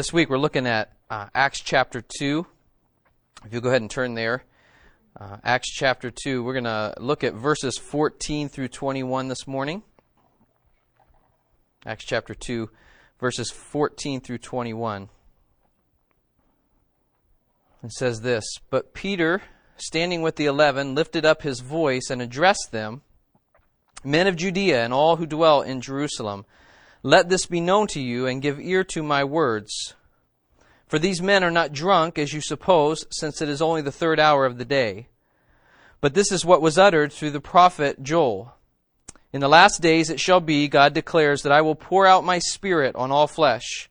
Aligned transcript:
this 0.00 0.14
week 0.14 0.30
we're 0.30 0.38
looking 0.38 0.66
at 0.66 0.90
uh, 1.10 1.26
Acts 1.34 1.60
chapter 1.60 2.00
2. 2.00 2.46
If 3.44 3.52
you'll 3.52 3.60
go 3.60 3.68
ahead 3.68 3.82
and 3.82 3.90
turn 3.90 4.14
there. 4.14 4.44
Uh, 5.14 5.36
Acts 5.44 5.70
chapter 5.70 6.10
2. 6.10 6.42
We're 6.42 6.54
going 6.54 6.64
to 6.64 6.94
look 6.98 7.22
at 7.22 7.34
verses 7.34 7.76
14 7.76 8.48
through 8.48 8.68
21 8.68 9.28
this 9.28 9.46
morning. 9.46 9.82
Acts 11.84 12.06
chapter 12.06 12.34
2, 12.34 12.70
verses 13.20 13.50
14 13.50 14.22
through 14.22 14.38
21. 14.38 15.10
It 17.84 17.92
says 17.92 18.22
this 18.22 18.46
But 18.70 18.94
Peter, 18.94 19.42
standing 19.76 20.22
with 20.22 20.36
the 20.36 20.46
eleven, 20.46 20.94
lifted 20.94 21.26
up 21.26 21.42
his 21.42 21.60
voice 21.60 22.08
and 22.08 22.22
addressed 22.22 22.70
them 22.72 23.02
Men 24.02 24.26
of 24.26 24.36
Judea 24.36 24.82
and 24.82 24.94
all 24.94 25.16
who 25.16 25.26
dwell 25.26 25.60
in 25.60 25.82
Jerusalem, 25.82 26.46
let 27.02 27.28
this 27.28 27.46
be 27.46 27.60
known 27.60 27.86
to 27.88 28.00
you, 28.00 28.26
and 28.26 28.42
give 28.42 28.60
ear 28.60 28.84
to 28.84 29.02
my 29.02 29.24
words. 29.24 29.94
For 30.86 30.98
these 30.98 31.22
men 31.22 31.44
are 31.44 31.50
not 31.50 31.72
drunk, 31.72 32.18
as 32.18 32.32
you 32.32 32.40
suppose, 32.40 33.06
since 33.10 33.40
it 33.40 33.48
is 33.48 33.62
only 33.62 33.80
the 33.80 33.92
third 33.92 34.18
hour 34.18 34.44
of 34.44 34.58
the 34.58 34.64
day. 34.64 35.08
But 36.00 36.14
this 36.14 36.32
is 36.32 36.44
what 36.44 36.62
was 36.62 36.78
uttered 36.78 37.12
through 37.12 37.30
the 37.30 37.40
prophet 37.40 38.02
Joel. 38.02 38.54
In 39.32 39.40
the 39.40 39.48
last 39.48 39.80
days 39.80 40.10
it 40.10 40.18
shall 40.18 40.40
be, 40.40 40.66
God 40.66 40.92
declares, 40.92 41.42
that 41.42 41.52
I 41.52 41.60
will 41.60 41.76
pour 41.76 42.06
out 42.06 42.24
my 42.24 42.40
spirit 42.40 42.96
on 42.96 43.12
all 43.12 43.28
flesh. 43.28 43.88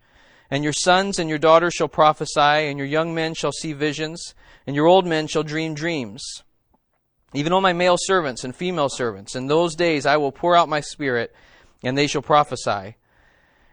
And 0.52 0.64
your 0.64 0.74
sons 0.74 1.20
and 1.20 1.30
your 1.30 1.38
daughters 1.38 1.74
shall 1.74 1.88
prophesy, 1.88 2.40
and 2.68 2.78
your 2.78 2.88
young 2.88 3.16
men 3.16 3.34
shall 3.34 3.52
see 3.52 3.72
visions, 3.72 4.34
and 4.68 4.76
your 4.76 4.88
old 4.88 5.06
men 5.06 5.28
shall 5.28 5.44
dream 5.44 5.76
dreams. 5.76 6.44
Even 7.34 7.54
on 7.54 7.62
my 7.62 7.74
male 7.74 7.98
servants 7.98 8.44
and 8.44 8.56
female 8.56 8.90
servants, 8.90 9.36
in 9.36 9.48
those 9.48 9.76
days 9.76 10.06
I 10.06 10.18
will 10.18 10.32
pour 10.32 10.56
out 10.56 10.68
my 10.68 10.82
spirit, 10.82 11.34
and 11.84 11.98
they 11.98 12.08
shall 12.08 12.22
prophesy. 12.22 12.96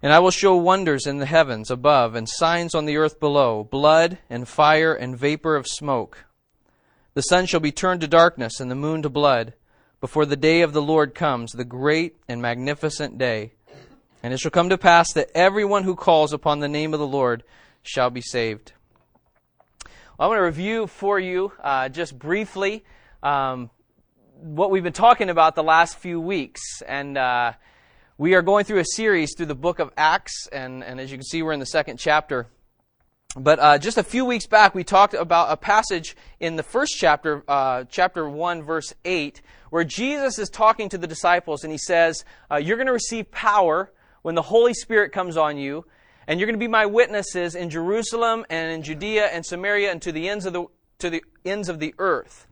And 0.02 0.12
I 0.12 0.19
will 0.19 0.30
show 0.30 0.56
wonders 0.56 1.06
in 1.06 1.19
the 1.19 1.27
heavens 1.27 1.70
above, 1.70 2.15
and 2.15 2.29
signs 2.29 2.74
on 2.74 2.84
the 2.84 2.96
earth 2.96 3.19
below 3.19 3.65
blood, 3.65 4.19
and 4.29 4.46
fire, 4.46 4.95
and 4.95 5.19
vapor 5.19 5.56
of 5.56 5.66
smoke. 5.66 6.26
The 7.15 7.23
sun 7.23 7.46
shall 7.46 7.60
be 7.60 7.73
turned 7.73 8.02
to 8.02 8.09
darkness, 8.09 8.60
and 8.60 8.71
the 8.71 8.74
moon 8.74 9.02
to 9.02 9.09
blood 9.09 9.54
before 10.01 10.26
the 10.26 10.37
day 10.37 10.60
of 10.60 10.73
the 10.73 10.82
Lord 10.82 11.15
comes, 11.15 11.52
the 11.52 11.65
great 11.65 12.16
and 12.29 12.43
magnificent 12.43 13.16
day. 13.16 13.52
And 14.23 14.35
it 14.35 14.41
shall 14.41 14.51
come 14.51 14.68
to 14.68 14.79
pass 14.79 15.13
that 15.15 15.30
everyone 15.35 15.85
who 15.85 15.96
calls 15.96 16.32
upon 16.32 16.60
the 16.60 16.68
name 16.68 16.93
of 16.93 17.01
the 17.01 17.07
Lord 17.07 17.43
shall 17.82 18.10
be 18.10 18.20
saved. 18.20 18.73
Well, 20.18 20.26
I 20.26 20.26
want 20.26 20.38
to 20.38 20.43
review 20.43 20.87
for 20.87 21.18
you 21.18 21.52
uh, 21.63 21.88
just 21.88 22.18
briefly 22.18 22.85
um, 23.23 23.70
what 24.41 24.70
we've 24.70 24.82
been 24.82 24.93
talking 24.93 25.30
about 25.30 25.54
the 25.54 25.63
last 25.63 25.98
few 25.98 26.20
weeks. 26.20 26.82
And 26.82 27.16
uh, 27.16 27.52
we 28.19 28.35
are 28.35 28.41
going 28.41 28.65
through 28.65 28.79
a 28.79 28.85
series 28.85 29.35
through 29.37 29.47
the 29.47 29.55
book 29.55 29.79
of 29.79 29.93
Acts. 29.97 30.49
And, 30.51 30.83
and 30.83 30.99
as 30.99 31.11
you 31.11 31.19
can 31.19 31.25
see, 31.25 31.43
we're 31.43 31.53
in 31.53 31.61
the 31.61 31.67
second 31.67 31.99
chapter. 31.99 32.47
But 33.37 33.59
uh, 33.59 33.77
just 33.77 33.99
a 33.99 34.03
few 34.03 34.25
weeks 34.25 34.47
back, 34.47 34.75
we 34.75 34.85
talked 34.85 35.13
about 35.13 35.53
a 35.53 35.57
passage 35.59 36.17
in 36.41 36.57
the 36.57 36.63
first 36.63 36.95
chapter, 36.97 37.45
uh, 37.47 37.85
chapter 37.91 38.27
1, 38.27 38.63
verse 38.63 38.95
8, 39.05 39.43
where 39.69 39.85
Jesus 39.85 40.39
is 40.39 40.49
talking 40.49 40.89
to 40.89 40.97
the 40.97 41.07
disciples 41.07 41.63
and 41.63 41.71
he 41.71 41.77
says, 41.77 42.25
uh, 42.51 42.57
You're 42.57 42.79
going 42.79 42.87
to 42.87 42.95
receive 42.95 43.31
power 43.31 43.93
when 44.23 44.35
the 44.35 44.43
Holy 44.43 44.73
Spirit 44.73 45.13
comes 45.13 45.37
on 45.37 45.59
you, 45.59 45.85
and 46.27 46.41
you're 46.41 46.47
going 46.47 46.59
to 46.59 46.65
be 46.65 46.69
my 46.69 46.87
witnesses 46.87 47.55
in 47.55 47.69
Jerusalem 47.69 48.47
and 48.49 48.73
in 48.73 48.83
Judea 48.83 49.27
and 49.27 49.45
Samaria 49.45 49.93
and 49.93 50.01
to 50.01 50.13
the 50.13 50.31
ends 50.31 50.47
of 50.47 50.55
the, 50.55 50.65
to 51.01 51.11
the, 51.11 51.23
ends 51.45 51.69
of 51.69 51.79
the 51.79 51.95
earth. 51.99 52.47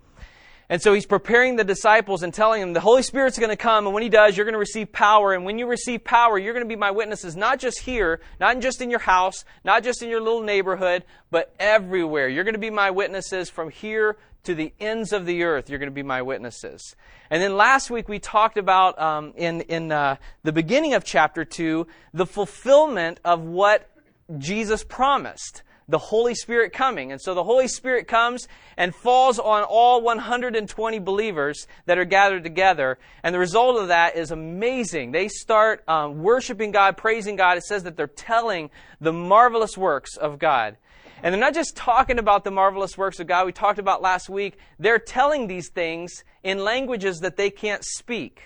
And 0.69 0.81
so 0.81 0.95
he's 0.95 1.07
preparing 1.07 1.57
the 1.57 1.65
disciples 1.65 2.23
and 2.23 2.33
telling 2.33 2.61
them 2.61 2.73
the 2.73 2.81
Holy 2.81 3.03
Spirit's 3.03 3.39
going 3.39 3.51
to 3.51 3.57
come, 3.57 3.87
and 3.87 3.95
when 3.95 4.03
he 4.03 4.09
does, 4.09 4.37
you're 4.37 4.47
going 4.47 4.55
to 4.55 4.59
receive 4.59 4.93
power. 4.93 5.35
And 5.35 5.45
when 5.45 5.59
you 5.59 5.67
receive 5.67 6.05
power, 6.05 6.39
you're 6.39 6.55
going 6.55 6.65
to 6.65 6.69
be 6.69 6.77
my 6.77 6.91
witnesses, 6.91 7.37
not 7.37 7.59
just 7.59 7.81
here, 7.81 8.21
not 8.41 8.61
just 8.61 8.81
in 8.81 8.91
your 8.91 9.01
house, 9.01 9.45
not 9.65 9.85
just 9.85 10.03
in 10.03 10.09
your 10.09 10.21
little 10.21 10.43
neighborhood, 10.43 11.05
but 11.31 11.55
everywhere. 11.59 12.29
You're 12.29 12.45
going 12.45 12.55
to 12.55 12.59
be 12.61 12.71
my 12.71 12.91
witnesses 12.91 13.51
from 13.51 13.71
here 13.71 14.17
to 14.45 14.55
the 14.55 14.73
ends 14.79 15.13
of 15.13 15.27
the 15.27 15.43
earth. 15.43 15.69
You're 15.69 15.79
going 15.79 15.91
to 15.91 15.95
be 15.95 16.03
my 16.03 16.23
witnesses. 16.23 16.97
And 17.31 17.43
then 17.43 17.57
last 17.57 17.91
week 17.91 18.09
we 18.09 18.19
talked 18.19 18.59
about 18.59 18.99
um, 18.99 19.33
in 19.37 19.63
in 19.63 19.91
uh, 19.91 20.17
the 20.43 20.53
beginning 20.53 20.95
of 20.95 21.05
chapter 21.05 21.45
two 21.45 21.87
the 22.13 22.27
fulfillment 22.27 23.21
of 23.25 23.41
what 23.41 23.91
Jesus 24.39 24.85
promised 24.85 25.63
the 25.89 25.99
Holy 25.99 26.35
Spirit 26.35 26.73
coming. 26.73 27.13
And 27.13 27.21
so 27.21 27.35
the 27.35 27.45
Holy 27.45 27.69
Spirit 27.69 28.09
comes 28.09 28.49
and 28.77 28.95
falls 28.95 29.39
on 29.39 29.63
all 29.63 30.03
120 30.03 30.99
believers 30.99 31.67
that 31.87 31.99
are 31.99 32.05
gathered 32.05 32.45
together. 32.45 32.99
And 33.23 33.35
the 33.35 33.39
result 33.39 33.81
of 33.81 33.89
that 33.89 34.17
is 34.17 34.31
amazing. 34.31 35.13
They 35.13 35.29
start 35.29 35.87
um, 35.89 36.23
worshiping 36.23 36.71
God, 36.71 36.97
praising 36.97 37.37
God. 37.37 37.59
It 37.59 37.65
says 37.65 37.85
that 37.85 37.97
they're 37.97 38.07
telling 38.07 38.71
the 39.01 39.13
marvelous 39.13 39.77
works 39.77 40.17
of 40.17 40.39
God. 40.39 40.77
And 41.23 41.33
they're 41.33 41.41
not 41.41 41.55
just 41.55 41.75
talking 41.77 42.19
about 42.19 42.45
the 42.45 42.51
marvelous 42.51 42.99
works 42.99 43.19
of 43.19 43.27
God 43.27 43.47
we 43.47 43.53
talked 43.53 43.79
about 43.79 44.03
last 44.03 44.29
week. 44.29 44.59
They're 44.79 44.99
telling 44.99 45.47
these 45.47 45.71
things 45.71 46.23
in 46.43 46.59
languages 46.59 47.21
that 47.21 47.37
they 47.37 47.51
can't 47.51 47.83
speak. 47.83 48.43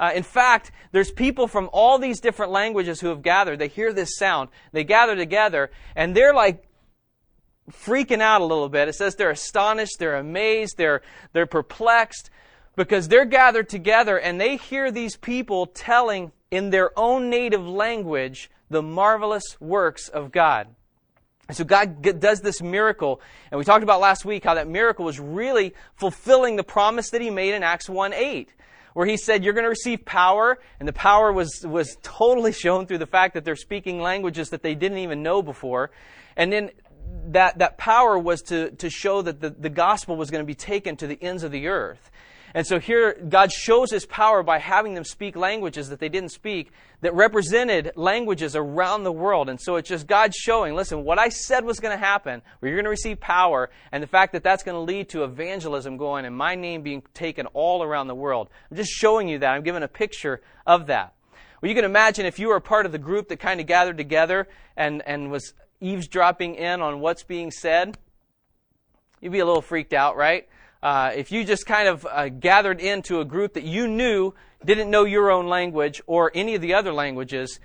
Uh, 0.00 0.12
in 0.14 0.22
fact, 0.22 0.70
there's 0.92 1.10
people 1.10 1.48
from 1.48 1.68
all 1.72 1.98
these 1.98 2.20
different 2.20 2.52
languages 2.52 3.00
who 3.00 3.08
have 3.08 3.22
gathered. 3.22 3.58
They 3.58 3.68
hear 3.68 3.92
this 3.92 4.16
sound. 4.16 4.50
They 4.72 4.84
gather 4.84 5.16
together, 5.16 5.70
and 5.96 6.14
they're 6.14 6.34
like 6.34 6.67
freaking 7.70 8.20
out 8.20 8.40
a 8.40 8.44
little 8.44 8.68
bit. 8.68 8.88
It 8.88 8.94
says 8.94 9.14
they're 9.14 9.30
astonished, 9.30 9.98
they're 9.98 10.16
amazed, 10.16 10.76
they're, 10.76 11.02
they're 11.32 11.46
perplexed 11.46 12.30
because 12.76 13.08
they're 13.08 13.24
gathered 13.24 13.68
together 13.68 14.18
and 14.18 14.40
they 14.40 14.56
hear 14.56 14.90
these 14.90 15.16
people 15.16 15.66
telling 15.66 16.32
in 16.50 16.70
their 16.70 16.96
own 16.98 17.30
native 17.30 17.66
language 17.66 18.50
the 18.70 18.82
marvelous 18.82 19.60
works 19.60 20.08
of 20.08 20.32
God. 20.32 20.68
And 21.48 21.56
so 21.56 21.64
God 21.64 22.02
does 22.20 22.42
this 22.42 22.60
miracle, 22.60 23.22
and 23.50 23.58
we 23.58 23.64
talked 23.64 23.82
about 23.82 24.00
last 24.00 24.26
week 24.26 24.44
how 24.44 24.54
that 24.54 24.68
miracle 24.68 25.06
was 25.06 25.18
really 25.18 25.74
fulfilling 25.96 26.56
the 26.56 26.62
promise 26.62 27.08
that 27.10 27.22
He 27.22 27.30
made 27.30 27.54
in 27.54 27.62
Acts 27.62 27.88
1 27.88 28.12
8 28.12 28.52
where 28.98 29.06
he 29.06 29.16
said, 29.16 29.44
You're 29.44 29.52
going 29.52 29.64
to 29.64 29.70
receive 29.70 30.04
power. 30.04 30.58
And 30.80 30.88
the 30.88 30.92
power 30.92 31.32
was, 31.32 31.64
was 31.64 31.96
totally 32.02 32.50
shown 32.64 32.86
through 32.86 32.98
the 32.98 33.06
fact 33.06 33.34
that 33.34 33.44
they're 33.44 33.54
speaking 33.54 34.00
languages 34.00 34.50
that 34.50 34.64
they 34.64 34.74
didn't 34.74 34.98
even 34.98 35.22
know 35.22 35.40
before. 35.40 35.92
And 36.36 36.52
then 36.52 36.70
that, 37.26 37.58
that 37.58 37.78
power 37.78 38.18
was 38.18 38.42
to, 38.42 38.70
to 38.72 38.90
show 38.90 39.22
that 39.22 39.40
the, 39.40 39.50
the 39.50 39.70
gospel 39.70 40.16
was 40.16 40.30
going 40.30 40.42
to 40.42 40.46
be 40.46 40.54
taken 40.54 40.96
to 40.96 41.06
the 41.06 41.18
ends 41.22 41.42
of 41.42 41.52
the 41.52 41.68
earth. 41.68 42.10
And 42.54 42.66
so 42.66 42.78
here, 42.78 43.14
God 43.28 43.52
shows 43.52 43.90
his 43.90 44.06
power 44.06 44.42
by 44.42 44.58
having 44.58 44.94
them 44.94 45.04
speak 45.04 45.36
languages 45.36 45.90
that 45.90 46.00
they 46.00 46.08
didn't 46.08 46.30
speak 46.30 46.72
that 47.02 47.14
represented 47.14 47.92
languages 47.94 48.56
around 48.56 49.04
the 49.04 49.12
world. 49.12 49.48
And 49.48 49.60
so 49.60 49.76
it's 49.76 49.88
just 49.88 50.06
God 50.06 50.34
showing, 50.34 50.74
listen, 50.74 51.04
what 51.04 51.18
I 51.18 51.28
said 51.28 51.64
was 51.64 51.78
going 51.78 51.96
to 51.96 52.02
happen, 52.04 52.42
where 52.58 52.70
you're 52.70 52.78
going 52.78 52.84
to 52.84 52.90
receive 52.90 53.20
power, 53.20 53.70
and 53.92 54.02
the 54.02 54.08
fact 54.08 54.32
that 54.32 54.42
that's 54.42 54.62
going 54.62 54.74
to 54.74 54.80
lead 54.80 55.10
to 55.10 55.24
evangelism 55.24 55.96
going 55.96 56.24
and 56.24 56.34
my 56.34 56.54
name 56.54 56.82
being 56.82 57.02
taken 57.12 57.46
all 57.46 57.82
around 57.82 58.08
the 58.08 58.14
world. 58.14 58.48
I'm 58.70 58.76
just 58.76 58.90
showing 58.90 59.28
you 59.28 59.38
that. 59.40 59.50
I'm 59.50 59.62
giving 59.62 59.82
a 59.82 59.88
picture 59.88 60.40
of 60.66 60.86
that. 60.86 61.14
Well, 61.60 61.68
you 61.68 61.74
can 61.74 61.84
imagine 61.84 62.24
if 62.24 62.38
you 62.38 62.48
were 62.48 62.56
a 62.56 62.60
part 62.60 62.86
of 62.86 62.92
the 62.92 62.98
group 62.98 63.28
that 63.28 63.40
kind 63.40 63.60
of 63.60 63.66
gathered 63.66 63.98
together 63.98 64.48
and, 64.76 65.02
and 65.06 65.30
was 65.30 65.54
eavesdropping 65.80 66.54
in 66.54 66.80
on 66.80 67.00
what's 67.00 67.22
being 67.22 67.50
said, 67.50 67.98
you'd 69.20 69.32
be 69.32 69.38
a 69.38 69.46
little 69.46 69.62
freaked 69.62 69.92
out, 69.92 70.16
right? 70.16 70.48
Uh, 70.82 71.12
if 71.14 71.32
you 71.32 71.44
just 71.44 71.66
kind 71.66 71.88
of 71.88 72.06
uh, 72.06 72.28
gathered 72.28 72.80
into 72.80 73.20
a 73.20 73.24
group 73.24 73.54
that 73.54 73.64
you 73.64 73.88
knew 73.88 74.32
didn't 74.64 74.90
know 74.90 75.04
your 75.04 75.30
own 75.30 75.46
language 75.48 76.00
or 76.06 76.30
any 76.34 76.54
of 76.54 76.62
the 76.62 76.74
other 76.74 76.92
languages, 76.92 77.60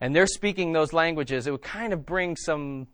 and 0.00 0.14
they're 0.14 0.26
speaking 0.26 0.72
those 0.72 0.92
languages, 0.92 1.46
it 1.46 1.50
would 1.50 1.62
kind 1.62 1.92
of 1.92 2.04
bring 2.04 2.36
some 2.36 2.86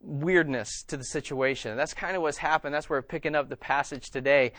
weirdness 0.00 0.82
to 0.88 0.96
the 0.96 1.04
situation. 1.04 1.76
That's 1.76 1.94
kind 1.94 2.16
of 2.16 2.22
what's 2.22 2.38
happened. 2.38 2.74
That's 2.74 2.90
where 2.90 2.98
we're 2.98 3.02
picking 3.02 3.34
up 3.34 3.48
the 3.48 3.56
passage 3.56 4.10
today. 4.10 4.52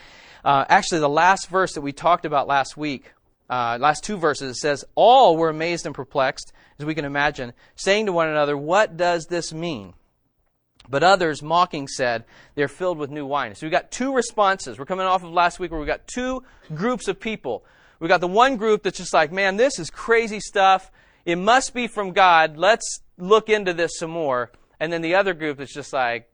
Uh, 0.44 0.66
actually, 0.70 1.00
the 1.00 1.09
last 1.09 1.50
verse 1.50 1.74
that 1.74 1.81
we 1.81 1.91
talked 1.91 2.25
about 2.25 2.47
last 2.47 2.78
week, 2.78 3.12
uh, 3.53 3.78
last 3.80 4.03
two 4.03 4.18
verses, 4.18 4.58
it 4.58 4.59
says, 4.59 4.84
All 4.96 5.38
were 5.38 5.50
amazed 5.50 5.86
and 5.86 5.94
perplexed 5.94 6.52
as 6.80 6.86
we 6.88 6.96
can 6.96 7.06
imagine, 7.06 7.53
saying 7.75 8.08
to 8.08 8.12
one 8.12 8.28
another, 8.28 8.58
What 8.58 8.97
does 8.97 9.28
this 9.28 9.53
mean? 9.53 9.94
But 10.90 11.03
others, 11.03 11.44
mocking, 11.44 11.88
said, 11.88 12.26
They're 12.55 12.67
filled 12.67 12.97
with 12.97 13.11
new 13.11 13.28
wine. 13.28 13.53
So 13.53 13.67
we've 13.67 13.72
got 13.72 13.91
two 13.91 14.16
responses. 14.16 14.79
We're 14.79 14.85
coming 14.85 15.05
off 15.05 15.23
of 15.23 15.29
last 15.29 15.59
week 15.59 15.70
where 15.70 15.79
we've 15.79 15.88
got 15.88 16.08
two 16.08 16.44
groups 16.73 17.08
of 17.08 17.20
people. 17.20 17.64
We've 18.00 18.09
got 18.09 18.22
the 18.22 18.28
one 18.28 18.58
group 18.58 18.82
that's 18.82 18.97
just 18.97 19.14
like, 19.14 19.32
Man, 19.32 19.55
this 19.55 19.78
is 19.78 19.91
crazy 19.91 20.40
stuff. 20.40 20.91
It 21.23 21.35
must 21.35 21.76
be 21.76 21.85
from 21.85 22.11
God. 22.11 22.58
Let's 22.58 23.02
look 23.20 23.50
into 23.50 23.72
this 23.72 24.00
some 24.00 24.09
more. 24.09 24.52
And 24.79 24.91
then 24.91 25.03
the 25.03 25.14
other 25.14 25.35
group 25.35 25.59
that's 25.59 25.76
just 25.76 25.94
like, 25.94 26.28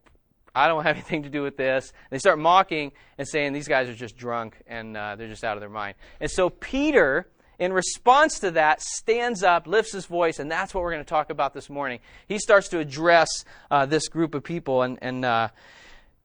I 0.60 0.68
don't 0.68 0.84
have 0.84 0.96
anything 0.96 1.24
to 1.24 1.30
do 1.30 1.42
with 1.42 1.58
this. 1.58 1.90
And 1.90 2.12
they 2.12 2.20
start 2.20 2.40
mocking 2.40 2.92
and 3.18 3.28
saying 3.28 3.54
these 3.54 3.68
guys 3.68 3.90
are 3.90 3.96
just 3.96 4.18
drunk 4.18 4.56
and 4.68 4.96
uh, 4.96 5.16
they're 5.16 5.28
just 5.28 5.44
out 5.44 5.58
of 5.58 5.62
their 5.62 5.70
mind. 5.70 5.96
And 6.20 6.30
so 6.30 6.50
Peter 6.50 7.28
in 7.60 7.74
response 7.74 8.40
to 8.40 8.52
that, 8.52 8.82
stands 8.82 9.44
up, 9.44 9.68
lifts 9.68 9.92
his 9.92 10.06
voice, 10.06 10.40
and 10.40 10.50
that's 10.50 10.74
what 10.74 10.82
we're 10.82 10.94
going 10.94 11.04
to 11.04 11.10
talk 11.10 11.30
about 11.30 11.54
this 11.54 11.70
morning. 11.70 12.00
He 12.26 12.40
starts 12.40 12.70
to 12.70 12.80
address 12.80 13.28
uh, 13.70 13.86
this 13.86 14.08
group 14.08 14.34
of 14.34 14.46
people, 14.46 14.82
and 14.82 14.98
and 15.02 15.26
uh, 15.26 15.50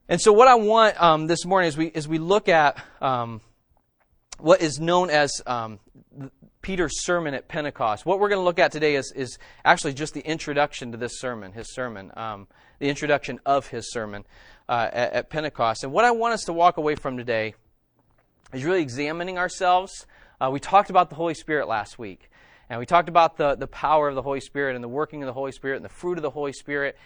and 0.08 0.20
so 0.20 0.32
what 0.32 0.46
I 0.46 0.54
want 0.54 1.00
um, 1.02 1.26
this 1.26 1.44
morning 1.44 1.69
is 1.69 1.76
we 1.76 1.90
as 1.92 2.06
we 2.06 2.19
look 2.19 2.48
at 2.48 2.81
um, 3.00 3.40
what 4.38 4.62
is 4.62 4.78
known 4.78 5.10
as 5.10 5.42
um, 5.44 5.81
Peter's 6.64 7.05
sermon 7.05 7.34
at 7.34 7.46
Pentecost. 7.46 8.06
What 8.06 8.19
we're 8.19 8.31
going 8.31 8.40
to 8.40 8.44
look 8.44 8.58
at 8.58 8.72
today 8.72 8.94
is, 8.94 9.12
is 9.14 9.38
actually 9.66 9.93
just 9.93 10.14
the 10.14 10.26
introduction 10.26 10.93
to 10.93 10.96
this 10.96 11.20
sermon, 11.20 11.52
his 11.52 11.75
sermon, 11.75 12.11
um, 12.16 12.49
the 12.78 12.88
introduction 12.88 13.38
of 13.44 13.66
his 13.66 13.93
sermon 13.93 14.25
uh, 14.66 14.88
at, 14.90 15.12
at 15.12 15.31
Pentecost. 15.31 15.84
And 15.84 15.93
what 15.93 16.06
I 16.06 16.11
want 16.12 16.32
us 16.32 16.44
to 16.44 16.55
walk 16.55 16.78
away 16.78 16.94
from 16.94 17.19
today 17.19 17.55
is 18.55 18.64
really 18.64 18.81
examining 18.81 19.37
ourselves. 19.37 20.06
Uh, 20.40 20.49
we 20.50 20.58
talked 20.58 20.88
about 20.88 21.11
the 21.11 21.16
Holy 21.16 21.34
Spirit 21.34 21.69
last 21.69 21.99
week, 21.99 22.31
and 22.70 22.81
we 22.81 22.87
talked 22.87 23.10
about 23.10 23.37
the, 23.37 23.56
the 23.56 23.67
power 23.67 24.08
of 24.08 24.14
the 24.14 24.22
Holy 24.22 24.40
Spirit 24.40 24.75
and 24.75 24.82
the 24.82 24.88
working 24.88 25.22
of 25.22 25.26
the 25.26 25.34
Holy 25.34 25.52
Spirit 25.52 25.76
and 25.76 25.84
the 25.84 25.90
fruit 25.90 26.17
of 26.17 26.22
the 26.22 26.31
Holy 26.31 26.55
Spirit. 26.55 26.96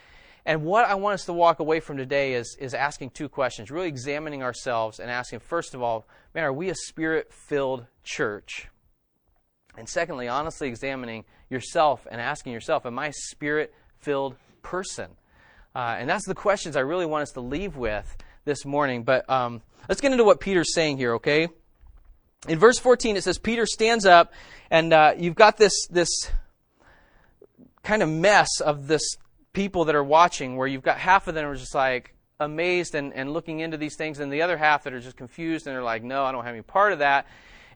And 0.46 0.62
what 0.62 0.84
I 0.84 0.94
want 0.94 1.14
us 1.14 1.24
to 1.24 1.32
walk 1.32 1.58
away 1.58 1.80
from 1.80 1.96
today 1.96 2.34
is, 2.34 2.56
is 2.60 2.74
asking 2.74 3.10
two 3.10 3.28
questions, 3.28 3.72
really 3.72 3.88
examining 3.88 4.40
ourselves 4.40 5.00
and 5.00 5.10
asking, 5.10 5.40
first 5.40 5.74
of 5.74 5.82
all, 5.82 6.06
man, 6.32 6.44
are 6.44 6.52
we 6.52 6.70
a 6.70 6.76
spirit 6.76 7.32
filled 7.32 7.86
church? 8.04 8.68
And 9.78 9.88
secondly, 9.88 10.26
honestly 10.26 10.66
examining 10.66 11.24
yourself 11.48 12.06
and 12.10 12.20
asking 12.20 12.52
yourself, 12.52 12.84
Am 12.84 12.98
I 12.98 13.06
a 13.08 13.12
spirit 13.12 13.72
filled 14.00 14.34
person? 14.62 15.12
Uh, 15.74 15.96
and 15.98 16.10
that's 16.10 16.26
the 16.26 16.34
questions 16.34 16.74
I 16.76 16.80
really 16.80 17.06
want 17.06 17.22
us 17.22 17.30
to 17.32 17.40
leave 17.40 17.76
with 17.76 18.16
this 18.44 18.64
morning. 18.64 19.04
But 19.04 19.30
um, 19.30 19.62
let's 19.88 20.00
get 20.00 20.10
into 20.10 20.24
what 20.24 20.40
Peter's 20.40 20.74
saying 20.74 20.96
here, 20.96 21.14
okay? 21.14 21.48
In 22.48 22.58
verse 22.58 22.78
14, 22.78 23.16
it 23.16 23.22
says, 23.22 23.38
Peter 23.38 23.66
stands 23.66 24.04
up, 24.04 24.32
and 24.68 24.92
uh, 24.92 25.14
you've 25.16 25.36
got 25.36 25.58
this, 25.58 25.86
this 25.88 26.08
kind 27.84 28.02
of 28.02 28.08
mess 28.08 28.48
of 28.60 28.88
this 28.88 29.16
people 29.52 29.84
that 29.84 29.94
are 29.94 30.04
watching 30.04 30.56
where 30.56 30.66
you've 30.66 30.82
got 30.82 30.98
half 30.98 31.28
of 31.28 31.34
them 31.34 31.46
are 31.46 31.56
just 31.56 31.74
like 31.74 32.14
amazed 32.40 32.94
and, 32.96 33.12
and 33.12 33.32
looking 33.32 33.60
into 33.60 33.76
these 33.76 33.96
things, 33.96 34.18
and 34.18 34.32
the 34.32 34.42
other 34.42 34.56
half 34.56 34.84
that 34.84 34.92
are 34.92 35.00
just 35.00 35.16
confused 35.16 35.68
and 35.68 35.76
they're 35.76 35.82
like, 35.84 36.02
no, 36.02 36.24
I 36.24 36.32
don't 36.32 36.44
have 36.44 36.54
any 36.54 36.62
part 36.62 36.92
of 36.92 36.98
that. 36.98 37.26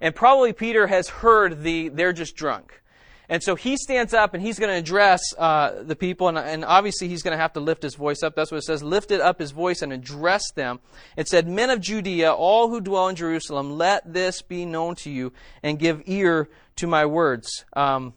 And 0.03 0.15
probably 0.15 0.53
Peter 0.53 0.89
has 0.89 1.09
heard 1.09 1.63
the 1.63 1.89
they're 1.89 2.13
just 2.13 2.35
drunk. 2.35 2.83
And 3.29 3.43
so 3.43 3.55
he 3.55 3.77
stands 3.77 4.13
up 4.13 4.35
and 4.35 4.43
he's 4.43 4.59
going 4.59 4.69
to 4.69 4.77
address 4.77 5.23
uh, 5.39 5.85
the 5.85 5.95
people, 5.97 6.29
and, 6.29 6.37
and 6.37 6.65
obviously 6.65 7.09
he's 7.09 7.23
going 7.23 7.33
to 7.33 7.41
have 7.41 7.53
to 7.55 7.61
lift 7.61 7.83
his 7.83 7.95
voice 7.95 8.23
up. 8.23 8.35
That's 8.35 8.51
what 8.51 8.59
it 8.59 8.65
says. 8.65 8.83
Lifted 8.83 9.21
up 9.21 9.39
his 9.39 9.53
voice 9.53 9.81
and 9.81 9.93
addressed 9.93 10.53
them. 10.57 10.81
It 11.17 11.29
said, 11.29 11.49
Men 11.49 11.71
of 11.71 11.81
Judea, 11.81 12.33
all 12.33 12.69
who 12.69 12.81
dwell 12.81 13.09
in 13.09 13.17
Jerusalem, 13.17 13.79
let 13.79 14.13
this 14.13 14.43
be 14.43 14.67
known 14.67 14.97
to 14.97 15.11
you, 15.11 15.33
and 15.63 15.79
give 15.79 16.03
ear 16.05 16.51
to 16.77 16.87
my 16.87 17.07
words. 17.07 17.65
Um, 17.75 18.13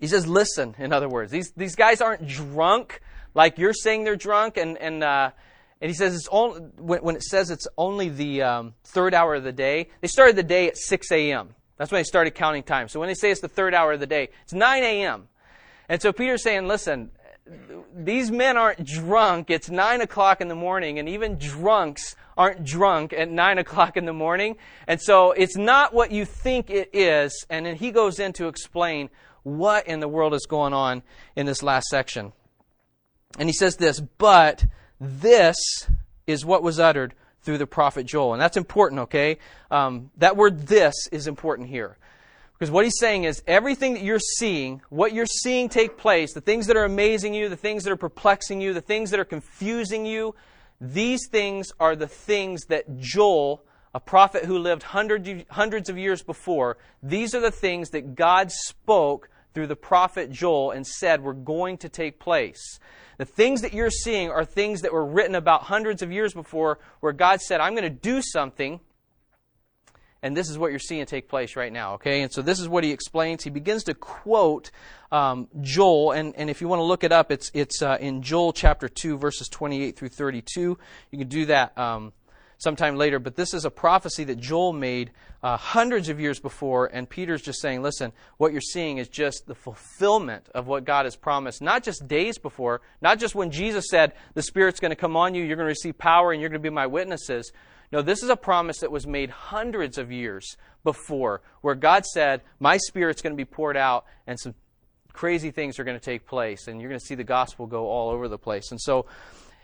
he 0.00 0.08
says, 0.08 0.26
Listen, 0.26 0.74
in 0.78 0.92
other 0.92 1.08
words. 1.08 1.30
These, 1.30 1.52
these 1.52 1.76
guys 1.76 2.00
aren't 2.00 2.26
drunk 2.26 3.02
like 3.34 3.58
you're 3.58 3.74
saying 3.74 4.04
they're 4.04 4.16
drunk, 4.16 4.56
and, 4.56 4.76
and 4.78 5.04
uh, 5.04 5.30
and 5.80 5.88
he 5.88 5.94
says 5.94 6.14
it's 6.14 6.28
only, 6.30 6.60
when, 6.76 7.02
when 7.02 7.16
it 7.16 7.22
says 7.22 7.50
it's 7.50 7.66
only 7.78 8.08
the 8.08 8.42
um, 8.42 8.74
third 8.84 9.14
hour 9.14 9.34
of 9.34 9.44
the 9.44 9.52
day, 9.52 9.88
they 10.00 10.08
started 10.08 10.36
the 10.36 10.42
day 10.42 10.68
at 10.68 10.76
6 10.76 11.10
a.m. 11.10 11.54
That's 11.78 11.90
when 11.90 12.00
they 12.00 12.04
started 12.04 12.34
counting 12.34 12.62
time. 12.62 12.88
So 12.88 13.00
when 13.00 13.08
they 13.08 13.14
say 13.14 13.30
it's 13.30 13.40
the 13.40 13.48
third 13.48 13.74
hour 13.74 13.92
of 13.92 14.00
the 14.00 14.06
day, 14.06 14.28
it's 14.42 14.52
9 14.52 14.82
a.m. 14.82 15.28
And 15.88 16.02
so 16.02 16.12
Peter's 16.12 16.42
saying, 16.42 16.68
listen, 16.68 17.10
these 17.94 18.30
men 18.30 18.58
aren't 18.58 18.84
drunk. 18.84 19.50
It's 19.50 19.70
9 19.70 20.02
o'clock 20.02 20.42
in 20.42 20.48
the 20.48 20.54
morning, 20.54 20.98
and 20.98 21.08
even 21.08 21.36
drunks 21.38 22.14
aren't 22.36 22.64
drunk 22.64 23.14
at 23.14 23.30
9 23.30 23.58
o'clock 23.58 23.96
in 23.96 24.04
the 24.04 24.12
morning. 24.12 24.56
And 24.86 25.00
so 25.00 25.32
it's 25.32 25.56
not 25.56 25.94
what 25.94 26.10
you 26.10 26.26
think 26.26 26.68
it 26.68 26.90
is. 26.92 27.46
And 27.48 27.64
then 27.64 27.76
he 27.76 27.90
goes 27.90 28.18
in 28.18 28.34
to 28.34 28.48
explain 28.48 29.08
what 29.42 29.86
in 29.86 30.00
the 30.00 30.08
world 30.08 30.34
is 30.34 30.46
going 30.46 30.74
on 30.74 31.02
in 31.34 31.46
this 31.46 31.62
last 31.62 31.88
section. 31.88 32.32
And 33.38 33.48
he 33.48 33.54
says 33.54 33.76
this, 33.76 34.00
but 34.00 34.66
this 35.00 35.88
is 36.26 36.44
what 36.44 36.62
was 36.62 36.78
uttered 36.78 37.14
through 37.42 37.58
the 37.58 37.66
prophet 37.66 38.06
Joel. 38.06 38.34
And 38.34 38.42
that's 38.42 38.56
important, 38.56 39.00
okay? 39.02 39.38
Um, 39.70 40.10
that 40.18 40.36
word 40.36 40.66
this 40.66 40.94
is 41.10 41.26
important 41.26 41.68
here. 41.68 41.96
Because 42.58 42.70
what 42.70 42.84
he's 42.84 42.98
saying 42.98 43.24
is 43.24 43.42
everything 43.46 43.94
that 43.94 44.02
you're 44.02 44.18
seeing, 44.18 44.82
what 44.90 45.14
you're 45.14 45.24
seeing 45.24 45.70
take 45.70 45.96
place, 45.96 46.34
the 46.34 46.42
things 46.42 46.66
that 46.66 46.76
are 46.76 46.84
amazing 46.84 47.32
you, 47.32 47.48
the 47.48 47.56
things 47.56 47.84
that 47.84 47.90
are 47.90 47.96
perplexing 47.96 48.60
you, 48.60 48.74
the 48.74 48.82
things 48.82 49.10
that 49.10 49.20
are 49.20 49.24
confusing 49.24 50.04
you, 50.04 50.34
these 50.78 51.26
things 51.30 51.72
are 51.80 51.96
the 51.96 52.06
things 52.06 52.66
that 52.66 52.98
Joel, 52.98 53.64
a 53.94 54.00
prophet 54.00 54.44
who 54.44 54.58
lived 54.58 54.82
hundreds 54.82 55.88
of 55.88 55.96
years 55.96 56.22
before, 56.22 56.76
these 57.02 57.34
are 57.34 57.40
the 57.40 57.50
things 57.50 57.90
that 57.90 58.14
God 58.14 58.52
spoke 58.52 59.30
through 59.54 59.66
the 59.66 59.76
prophet 59.76 60.30
Joel 60.30 60.70
and 60.70 60.86
said 60.86 61.22
were 61.22 61.34
going 61.34 61.78
to 61.78 61.88
take 61.88 62.18
place. 62.18 62.78
The 63.18 63.24
things 63.24 63.60
that 63.62 63.74
you're 63.74 63.90
seeing 63.90 64.30
are 64.30 64.44
things 64.44 64.82
that 64.82 64.92
were 64.92 65.04
written 65.04 65.34
about 65.34 65.64
hundreds 65.64 66.00
of 66.00 66.10
years 66.10 66.32
before, 66.32 66.78
where 67.00 67.12
God 67.12 67.40
said, 67.40 67.60
I'm 67.60 67.74
going 67.74 67.82
to 67.82 67.90
do 67.90 68.22
something. 68.22 68.80
And 70.22 70.36
this 70.36 70.50
is 70.50 70.58
what 70.58 70.70
you're 70.70 70.78
seeing 70.78 71.04
take 71.06 71.28
place 71.28 71.56
right 71.56 71.72
now, 71.72 71.94
okay? 71.94 72.22
And 72.22 72.32
so 72.32 72.42
this 72.42 72.60
is 72.60 72.68
what 72.68 72.84
he 72.84 72.92
explains. 72.92 73.42
He 73.42 73.50
begins 73.50 73.84
to 73.84 73.94
quote 73.94 74.70
um, 75.10 75.48
Joel, 75.60 76.12
and, 76.12 76.34
and 76.36 76.50
if 76.50 76.60
you 76.60 76.68
want 76.68 76.80
to 76.80 76.84
look 76.84 77.04
it 77.04 77.12
up, 77.12 77.32
it's, 77.32 77.50
it's 77.54 77.82
uh, 77.82 77.96
in 78.00 78.22
Joel 78.22 78.52
chapter 78.52 78.88
2, 78.88 79.18
verses 79.18 79.48
28 79.48 79.96
through 79.96 80.10
32. 80.10 80.78
You 81.10 81.18
can 81.18 81.28
do 81.28 81.46
that 81.46 81.76
um, 81.76 82.12
sometime 82.60 82.96
later, 82.96 83.18
but 83.18 83.36
this 83.36 83.54
is 83.54 83.64
a 83.64 83.70
prophecy 83.70 84.22
that 84.24 84.38
Joel 84.38 84.74
made 84.74 85.10
uh, 85.42 85.56
hundreds 85.56 86.10
of 86.10 86.20
years 86.20 86.38
before, 86.38 86.86
and 86.86 87.08
Peter's 87.08 87.40
just 87.40 87.60
saying, 87.60 87.82
listen, 87.82 88.12
what 88.36 88.52
you're 88.52 88.60
seeing 88.60 88.98
is 88.98 89.08
just 89.08 89.46
the 89.46 89.54
fulfillment 89.54 90.48
of 90.54 90.66
what 90.66 90.84
God 90.84 91.06
has 91.06 91.16
promised, 91.16 91.62
not 91.62 91.82
just 91.82 92.06
days 92.06 92.36
before, 92.36 92.82
not 93.00 93.18
just 93.18 93.34
when 93.34 93.50
Jesus 93.50 93.88
said, 93.88 94.12
the 94.34 94.42
Spirit's 94.42 94.78
going 94.78 94.90
to 94.90 94.96
come 94.96 95.16
on 95.16 95.34
you, 95.34 95.42
you're 95.42 95.56
going 95.56 95.64
to 95.64 95.70
receive 95.70 95.96
power, 95.96 96.32
and 96.32 96.40
you're 96.40 96.50
going 96.50 96.62
to 96.62 96.70
be 96.70 96.72
my 96.72 96.86
witnesses. 96.86 97.50
No, 97.92 98.02
this 98.02 98.22
is 98.22 98.28
a 98.28 98.36
promise 98.36 98.80
that 98.80 98.92
was 98.92 99.06
made 99.06 99.30
hundreds 99.30 99.96
of 99.96 100.12
years 100.12 100.56
before, 100.84 101.40
where 101.62 101.74
God 101.74 102.04
said, 102.04 102.42
My 102.58 102.76
Spirit's 102.76 103.22
going 103.22 103.32
to 103.32 103.36
be 103.36 103.46
poured 103.46 103.78
out, 103.78 104.04
and 104.26 104.38
some 104.38 104.54
crazy 105.14 105.50
things 105.50 105.78
are 105.78 105.84
going 105.84 105.98
to 105.98 106.04
take 106.04 106.26
place, 106.26 106.68
and 106.68 106.78
you're 106.78 106.90
going 106.90 107.00
to 107.00 107.06
see 107.06 107.14
the 107.14 107.24
gospel 107.24 107.66
go 107.66 107.88
all 107.88 108.10
over 108.10 108.28
the 108.28 108.38
place. 108.38 108.70
And 108.70 108.80
so 108.80 109.06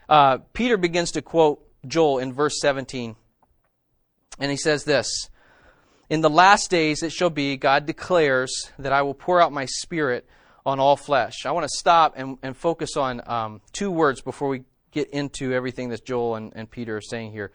uh, 0.08 0.38
Peter 0.54 0.78
begins 0.78 1.12
to 1.12 1.22
quote 1.22 1.62
Joel 1.88 2.18
in 2.18 2.32
verse 2.32 2.60
17. 2.60 3.16
And 4.38 4.50
he 4.50 4.56
says 4.56 4.84
this 4.84 5.28
In 6.08 6.20
the 6.20 6.30
last 6.30 6.70
days 6.70 7.02
it 7.02 7.12
shall 7.12 7.30
be, 7.30 7.56
God 7.56 7.86
declares, 7.86 8.70
that 8.78 8.92
I 8.92 9.02
will 9.02 9.14
pour 9.14 9.40
out 9.40 9.52
my 9.52 9.66
spirit 9.66 10.26
on 10.64 10.80
all 10.80 10.96
flesh. 10.96 11.46
I 11.46 11.52
want 11.52 11.64
to 11.64 11.76
stop 11.76 12.14
and, 12.16 12.38
and 12.42 12.56
focus 12.56 12.96
on 12.96 13.22
um, 13.26 13.60
two 13.72 13.90
words 13.90 14.20
before 14.20 14.48
we 14.48 14.64
get 14.90 15.10
into 15.10 15.52
everything 15.52 15.90
that 15.90 16.04
Joel 16.04 16.36
and, 16.36 16.52
and 16.56 16.70
Peter 16.70 16.96
are 16.96 17.02
saying 17.02 17.32
here. 17.32 17.52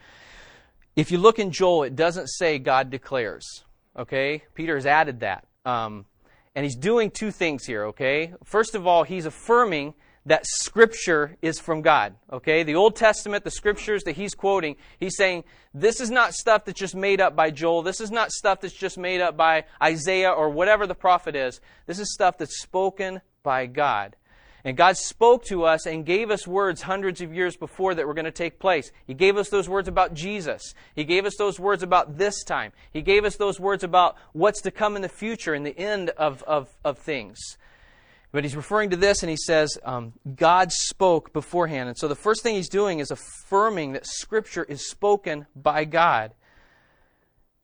If 0.96 1.12
you 1.12 1.18
look 1.18 1.40
in 1.40 1.52
Joel, 1.52 1.84
it 1.84 1.96
doesn't 1.96 2.28
say 2.28 2.60
God 2.60 2.90
declares. 2.90 3.64
Okay? 3.98 4.44
Peter 4.54 4.76
has 4.76 4.86
added 4.86 5.22
that. 5.22 5.46
Um, 5.66 6.06
and 6.56 6.66
he's 6.66 6.76
doing 6.76 7.12
two 7.12 7.32
things 7.32 7.66
here, 7.66 7.86
okay? 7.88 8.34
First 8.44 8.76
of 8.76 8.86
all, 8.86 9.04
he's 9.04 9.26
affirming 9.26 9.94
that 10.26 10.46
Scripture 10.46 11.38
is 11.42 11.60
from 11.60 11.82
God. 11.82 12.16
Okay? 12.32 12.64
The 12.64 12.76
Old 12.76 12.96
Testament, 12.96 13.44
the 13.44 13.52
Scriptures 13.52 14.04
that 14.04 14.16
he's 14.16 14.36
quoting, 14.36 14.76
he's 15.00 15.18
saying, 15.18 15.44
this 15.74 16.00
is 16.00 16.12
not 16.12 16.34
stuff 16.34 16.66
that's 16.66 16.80
just 16.80 16.96
made 16.96 17.22
up 17.22 17.36
by 17.36 17.50
Joel. 17.50 17.82
This 17.82 18.02
is 18.02 18.12
not 18.12 18.32
stuff 18.32 18.62
that's 18.62 18.74
just 18.74 18.98
made 18.98 19.22
up 19.22 19.38
by 19.38 19.66
Isaiah 19.82 20.32
or 20.32 20.50
whatever 20.50 20.86
the 20.86 20.96
prophet 20.96 21.36
is. 21.36 21.62
This 21.86 22.00
is 22.00 22.14
stuff 22.14 22.38
that's 22.38 22.62
spoken 22.62 23.22
by 23.42 23.66
God. 23.66 24.16
And 24.64 24.78
God 24.78 24.96
spoke 24.98 25.44
to 25.46 25.64
us 25.64 25.88
and 25.88 26.06
gave 26.06 26.30
us 26.30 26.46
words 26.46 26.84
hundreds 26.84 27.22
of 27.22 27.34
years 27.34 27.56
before 27.56 27.96
that 27.96 28.06
were 28.06 28.14
going 28.14 28.26
to 28.26 28.32
take 28.32 28.60
place. 28.60 28.92
He 29.08 29.16
gave 29.16 29.38
us 29.38 29.50
those 29.50 29.68
words 29.68 29.88
about 29.88 30.14
Jesus. 30.14 30.76
He 30.96 31.04
gave 31.04 31.26
us 31.26 31.36
those 31.36 31.60
words 31.60 31.82
about 31.82 32.18
this 32.18 32.44
time. 32.44 32.72
He 32.92 33.02
gave 33.02 33.26
us 33.26 33.38
those 33.38 33.60
words 33.60 33.84
about 33.84 34.18
what's 34.34 34.62
to 34.62 34.72
come 34.72 34.96
in 34.96 35.02
the 35.02 35.10
future 35.10 35.56
and 35.56 35.66
the 35.66 35.78
end 35.78 36.12
of, 36.12 36.44
of, 36.44 36.70
of 36.86 37.00
things. 37.00 37.58
But 38.32 38.46
he's 38.46 38.56
referring 38.56 38.92
to 38.92 38.96
this 38.96 39.24
and 39.24 39.30
he 39.30 39.36
says, 39.36 39.78
um, 39.84 40.14
God 40.36 40.72
spoke 40.72 41.34
beforehand. 41.34 41.90
And 41.90 41.98
so 41.98 42.08
the 42.08 42.16
first 42.16 42.44
thing 42.44 42.56
he's 42.56 42.70
doing 42.70 43.00
is 43.00 43.12
affirming 43.12 43.94
that 43.94 44.06
Scripture 44.06 44.64
is 44.64 44.90
spoken 44.90 45.48
by 45.56 45.84
God. 45.84 46.34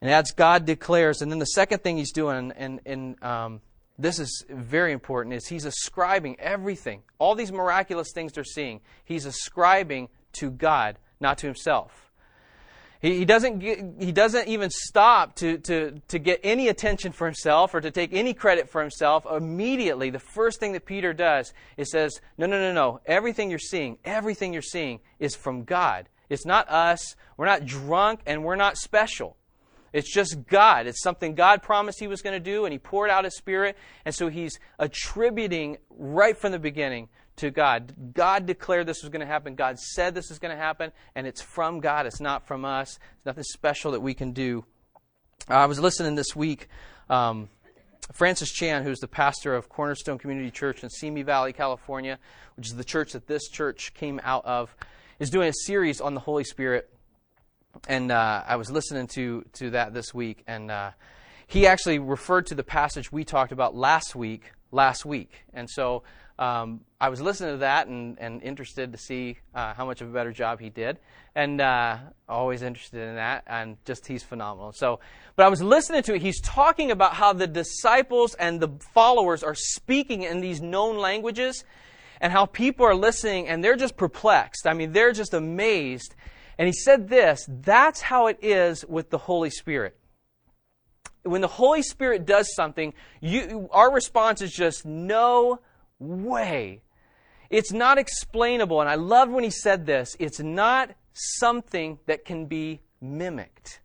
And 0.00 0.10
as 0.10 0.30
God 0.30 0.66
declares. 0.66 1.22
And 1.22 1.32
then 1.32 1.38
the 1.38 1.46
second 1.46 1.82
thing 1.82 1.96
he's 1.96 2.12
doing, 2.12 2.52
and, 2.54 2.80
and 2.84 3.22
um, 3.24 3.60
this 3.98 4.18
is 4.18 4.44
very 4.48 4.92
important, 4.92 5.34
is 5.34 5.46
he's 5.46 5.64
ascribing 5.64 6.38
everything, 6.38 7.02
all 7.18 7.34
these 7.34 7.50
miraculous 7.50 8.12
things 8.12 8.32
they're 8.32 8.44
seeing, 8.44 8.80
he's 9.04 9.24
ascribing 9.24 10.08
to 10.34 10.50
God, 10.50 10.98
not 11.18 11.38
to 11.38 11.46
himself. 11.46 12.07
He, 13.00 13.24
doesn't 13.24 13.60
get, 13.60 13.78
he 14.00 14.10
doesn't 14.10 14.48
even 14.48 14.70
stop 14.70 15.36
to, 15.36 15.58
to, 15.58 16.02
to 16.08 16.18
get 16.18 16.40
any 16.42 16.66
attention 16.66 17.12
for 17.12 17.26
himself 17.26 17.72
or 17.72 17.80
to 17.80 17.92
take 17.92 18.12
any 18.12 18.34
credit 18.34 18.68
for 18.68 18.80
himself. 18.80 19.24
Immediately, 19.24 20.10
the 20.10 20.18
first 20.18 20.58
thing 20.58 20.72
that 20.72 20.84
Peter 20.84 21.12
does 21.12 21.52
is 21.76 21.92
says, 21.92 22.20
No, 22.36 22.46
no, 22.46 22.58
no, 22.58 22.72
no. 22.72 23.00
Everything 23.06 23.50
you're 23.50 23.60
seeing, 23.60 23.98
everything 24.04 24.52
you're 24.52 24.62
seeing 24.62 24.98
is 25.20 25.36
from 25.36 25.62
God. 25.62 26.08
It's 26.28 26.44
not 26.44 26.68
us. 26.68 27.14
We're 27.36 27.46
not 27.46 27.66
drunk 27.66 28.20
and 28.26 28.42
we're 28.42 28.56
not 28.56 28.76
special. 28.76 29.36
It's 29.92 30.12
just 30.12 30.46
God. 30.48 30.88
It's 30.88 31.00
something 31.00 31.36
God 31.36 31.62
promised 31.62 32.00
He 32.00 32.08
was 32.08 32.20
going 32.20 32.34
to 32.34 32.40
do, 32.40 32.64
and 32.64 32.72
He 32.72 32.78
poured 32.78 33.10
out 33.10 33.24
His 33.24 33.36
Spirit. 33.36 33.76
And 34.04 34.14
so 34.14 34.28
He's 34.28 34.58
attributing 34.78 35.78
right 35.88 36.36
from 36.36 36.52
the 36.52 36.58
beginning 36.58 37.08
to 37.38 37.50
God. 37.50 38.14
God 38.14 38.46
declared 38.46 38.86
this 38.86 39.02
was 39.02 39.10
going 39.10 39.20
to 39.20 39.26
happen. 39.26 39.54
God 39.54 39.78
said 39.78 40.14
this 40.14 40.30
is 40.30 40.38
going 40.38 40.54
to 40.54 40.62
happen, 40.62 40.92
and 41.14 41.26
it's 41.26 41.40
from 41.40 41.80
God. 41.80 42.06
It's 42.06 42.20
not 42.20 42.46
from 42.46 42.64
us. 42.64 42.98
It's 43.16 43.26
nothing 43.26 43.44
special 43.44 43.92
that 43.92 44.00
we 44.00 44.14
can 44.14 44.32
do. 44.32 44.64
I 45.48 45.66
was 45.66 45.80
listening 45.80 46.14
this 46.14 46.36
week. 46.36 46.68
Um, 47.08 47.48
Francis 48.12 48.50
Chan, 48.50 48.84
who's 48.84 49.00
the 49.00 49.08
pastor 49.08 49.54
of 49.54 49.68
Cornerstone 49.68 50.18
Community 50.18 50.50
Church 50.50 50.82
in 50.82 50.90
Simi 50.90 51.22
Valley, 51.22 51.52
California, 51.52 52.18
which 52.56 52.66
is 52.66 52.74
the 52.74 52.84
church 52.84 53.12
that 53.12 53.26
this 53.26 53.48
church 53.48 53.92
came 53.94 54.20
out 54.24 54.44
of, 54.44 54.74
is 55.18 55.30
doing 55.30 55.48
a 55.48 55.54
series 55.66 56.00
on 56.00 56.14
the 56.14 56.20
Holy 56.20 56.44
Spirit. 56.44 56.90
And 57.88 58.10
uh, 58.10 58.42
I 58.46 58.56
was 58.56 58.70
listening 58.70 59.06
to, 59.08 59.44
to 59.54 59.70
that 59.70 59.94
this 59.94 60.12
week, 60.12 60.42
and 60.46 60.70
uh, 60.70 60.90
he 61.46 61.66
actually 61.66 61.98
referred 61.98 62.46
to 62.46 62.54
the 62.54 62.64
passage 62.64 63.12
we 63.12 63.24
talked 63.24 63.52
about 63.52 63.74
last 63.74 64.14
week, 64.14 64.52
last 64.70 65.04
week. 65.04 65.44
And 65.54 65.68
so 65.68 66.02
um, 66.38 66.80
I 67.00 67.10
was 67.10 67.20
listening 67.20 67.54
to 67.54 67.58
that 67.58 67.86
and, 67.86 68.18
and 68.18 68.42
interested 68.42 68.90
to 68.90 68.98
see 68.98 69.36
uh, 69.54 69.72
how 69.72 69.86
much 69.86 70.00
of 70.00 70.08
a 70.08 70.12
better 70.12 70.32
job 70.32 70.58
he 70.58 70.68
did, 70.68 70.98
and 71.36 71.60
uh, 71.60 71.98
always 72.28 72.62
interested 72.62 73.08
in 73.08 73.14
that. 73.14 73.44
And 73.46 73.76
just 73.84 74.04
he's 74.08 74.24
phenomenal. 74.24 74.72
So, 74.72 74.98
but 75.36 75.46
I 75.46 75.48
was 75.48 75.62
listening 75.62 76.02
to 76.04 76.14
it. 76.14 76.22
He's 76.22 76.40
talking 76.40 76.90
about 76.90 77.14
how 77.14 77.32
the 77.32 77.46
disciples 77.46 78.34
and 78.34 78.58
the 78.58 78.70
followers 78.94 79.44
are 79.44 79.54
speaking 79.54 80.24
in 80.24 80.40
these 80.40 80.60
known 80.60 80.98
languages, 80.98 81.62
and 82.20 82.32
how 82.32 82.46
people 82.46 82.84
are 82.84 82.96
listening 82.96 83.46
and 83.46 83.62
they're 83.62 83.76
just 83.76 83.96
perplexed. 83.96 84.66
I 84.66 84.74
mean, 84.74 84.90
they're 84.90 85.12
just 85.12 85.34
amazed. 85.34 86.16
And 86.58 86.66
he 86.66 86.72
said 86.72 87.08
this: 87.08 87.46
That's 87.48 88.00
how 88.00 88.26
it 88.26 88.38
is 88.42 88.84
with 88.84 89.10
the 89.10 89.18
Holy 89.18 89.50
Spirit 89.50 89.94
when 91.24 91.42
the 91.42 91.48
Holy 91.48 91.82
Spirit 91.82 92.24
does 92.24 92.54
something, 92.54 92.94
you, 93.20 93.68
our 93.70 93.92
response 93.92 94.40
is 94.40 94.50
just 94.50 94.86
no 94.86 95.60
way. 95.98 96.80
It's 97.50 97.72
not 97.72 97.98
explainable. 97.98 98.80
And 98.80 98.90
I 98.90 98.96
love 98.96 99.30
when 99.30 99.44
he 99.44 99.50
said 99.50 99.86
this. 99.86 100.16
It's 100.18 100.40
not 100.40 100.90
something 101.12 101.98
that 102.06 102.24
can 102.24 102.46
be 102.46 102.80
mimicked. 103.00 103.80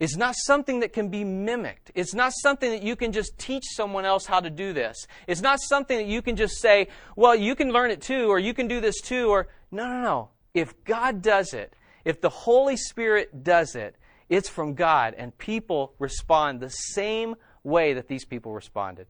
It's 0.00 0.16
not 0.16 0.36
something 0.36 0.80
that 0.80 0.92
can 0.92 1.08
be 1.08 1.24
mimicked. 1.24 1.90
It's 1.94 2.14
not 2.14 2.32
something 2.42 2.70
that 2.70 2.82
you 2.82 2.94
can 2.94 3.10
just 3.10 3.36
teach 3.36 3.64
someone 3.66 4.04
else 4.04 4.26
how 4.26 4.38
to 4.38 4.50
do 4.50 4.72
this. 4.72 5.06
It's 5.26 5.40
not 5.40 5.60
something 5.60 5.96
that 5.96 6.06
you 6.06 6.22
can 6.22 6.36
just 6.36 6.60
say, 6.60 6.88
well, 7.16 7.34
you 7.34 7.56
can 7.56 7.72
learn 7.72 7.90
it 7.90 8.00
too, 8.00 8.28
or 8.28 8.38
you 8.38 8.54
can 8.54 8.68
do 8.68 8.80
this 8.80 9.00
too, 9.00 9.28
or 9.28 9.48
no, 9.72 9.88
no, 9.88 10.00
no. 10.00 10.28
If 10.54 10.84
God 10.84 11.20
does 11.20 11.52
it, 11.52 11.74
if 12.04 12.20
the 12.20 12.28
Holy 12.28 12.76
Spirit 12.76 13.42
does 13.42 13.74
it, 13.74 13.96
it's 14.28 14.48
from 14.48 14.74
God, 14.74 15.14
and 15.18 15.36
people 15.36 15.94
respond 15.98 16.60
the 16.60 16.70
same 16.70 17.34
way 17.64 17.94
that 17.94 18.08
these 18.08 18.24
people 18.24 18.52
responded. 18.52 19.06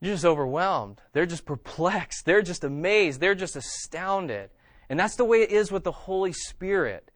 You're 0.00 0.14
just 0.14 0.24
overwhelmed. 0.24 1.02
They're 1.12 1.26
just 1.26 1.44
perplexed. 1.44 2.24
They're 2.24 2.42
just 2.42 2.64
amazed. 2.64 3.20
They're 3.20 3.34
just 3.34 3.56
astounded. 3.56 4.50
And 4.88 4.98
that's 4.98 5.16
the 5.16 5.24
way 5.24 5.42
it 5.42 5.50
is 5.50 5.72
with 5.72 5.84
the 5.84 5.92
Holy 5.92 6.32
Spirit. 6.32 7.10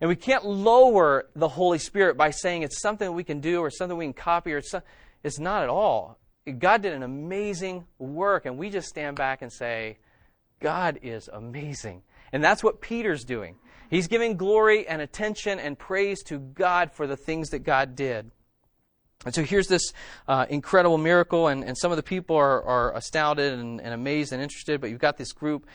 And 0.00 0.08
we 0.08 0.16
can't 0.16 0.44
lower 0.44 1.28
the 1.34 1.48
Holy 1.48 1.78
Spirit 1.78 2.16
by 2.16 2.30
saying 2.30 2.62
it's 2.62 2.80
something 2.80 3.12
we 3.12 3.24
can 3.24 3.40
do 3.40 3.60
or 3.60 3.70
something 3.70 3.96
we 3.96 4.04
can 4.04 4.12
copy 4.12 4.52
or 4.52 4.58
it's, 4.58 4.74
it's 5.24 5.38
not 5.38 5.62
at 5.62 5.68
all. 5.68 6.18
God 6.58 6.82
did 6.82 6.94
an 6.94 7.02
amazing 7.02 7.84
work, 7.98 8.46
and 8.46 8.56
we 8.56 8.70
just 8.70 8.88
stand 8.88 9.16
back 9.16 9.42
and 9.42 9.52
say, 9.52 9.98
God 10.60 10.98
is 11.02 11.28
amazing. 11.30 12.02
And 12.32 12.42
that's 12.42 12.64
what 12.64 12.80
Peter's 12.80 13.24
doing. 13.24 13.56
He's 13.90 14.06
giving 14.06 14.36
glory 14.36 14.86
and 14.86 15.02
attention 15.02 15.58
and 15.58 15.78
praise 15.78 16.22
to 16.24 16.38
God 16.38 16.92
for 16.92 17.06
the 17.06 17.16
things 17.16 17.50
that 17.50 17.60
God 17.60 17.96
did. 17.96 18.30
And 19.28 19.34
so 19.34 19.42
here's 19.42 19.66
this 19.66 19.92
uh, 20.26 20.46
incredible 20.48 20.96
miracle, 20.96 21.48
and, 21.48 21.62
and 21.62 21.76
some 21.76 21.92
of 21.92 21.98
the 21.98 22.02
people 22.02 22.34
are, 22.34 22.62
are 22.62 22.96
astounded 22.96 23.58
and, 23.58 23.78
and, 23.78 23.92
amazed 23.92 24.32
and 24.32 24.40
interested, 24.40 24.80
but 24.80 24.88
you've 24.88 25.00
got 25.00 25.18
this 25.18 25.32
group 25.32 25.66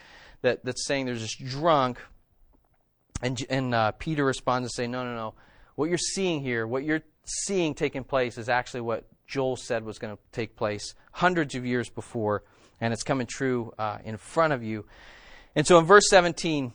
that, 0.41 0.65
that's 0.65 0.87
saying 0.87 1.05
they're 1.05 1.13
just 1.13 1.37
drunk. 1.45 1.99
And, 3.21 3.39
and 3.51 3.75
uh, 3.75 3.91
Peter 3.91 4.25
responds 4.25 4.65
and 4.65 4.71
say, 4.71 4.87
No, 4.87 5.05
no, 5.05 5.15
no. 5.15 5.35
What 5.75 5.89
you're 5.89 5.99
seeing 5.99 6.41
here, 6.41 6.65
what 6.65 6.83
you're 6.83 7.03
seeing 7.25 7.75
taking 7.75 8.03
place, 8.03 8.39
is 8.39 8.49
actually 8.49 8.81
what 8.81 9.05
Joel 9.27 9.55
said 9.55 9.85
was 9.85 9.99
going 9.99 10.17
to 10.17 10.21
take 10.31 10.55
place 10.55 10.95
hundreds 11.11 11.53
of 11.53 11.63
years 11.63 11.91
before, 11.91 12.41
and 12.81 12.91
it's 12.91 13.03
coming 13.03 13.27
true 13.27 13.71
uh, 13.77 13.99
in 14.03 14.17
front 14.17 14.53
of 14.53 14.63
you. 14.63 14.83
And 15.55 15.67
so 15.67 15.77
in 15.77 15.85
verse 15.85 16.09
17, 16.09 16.73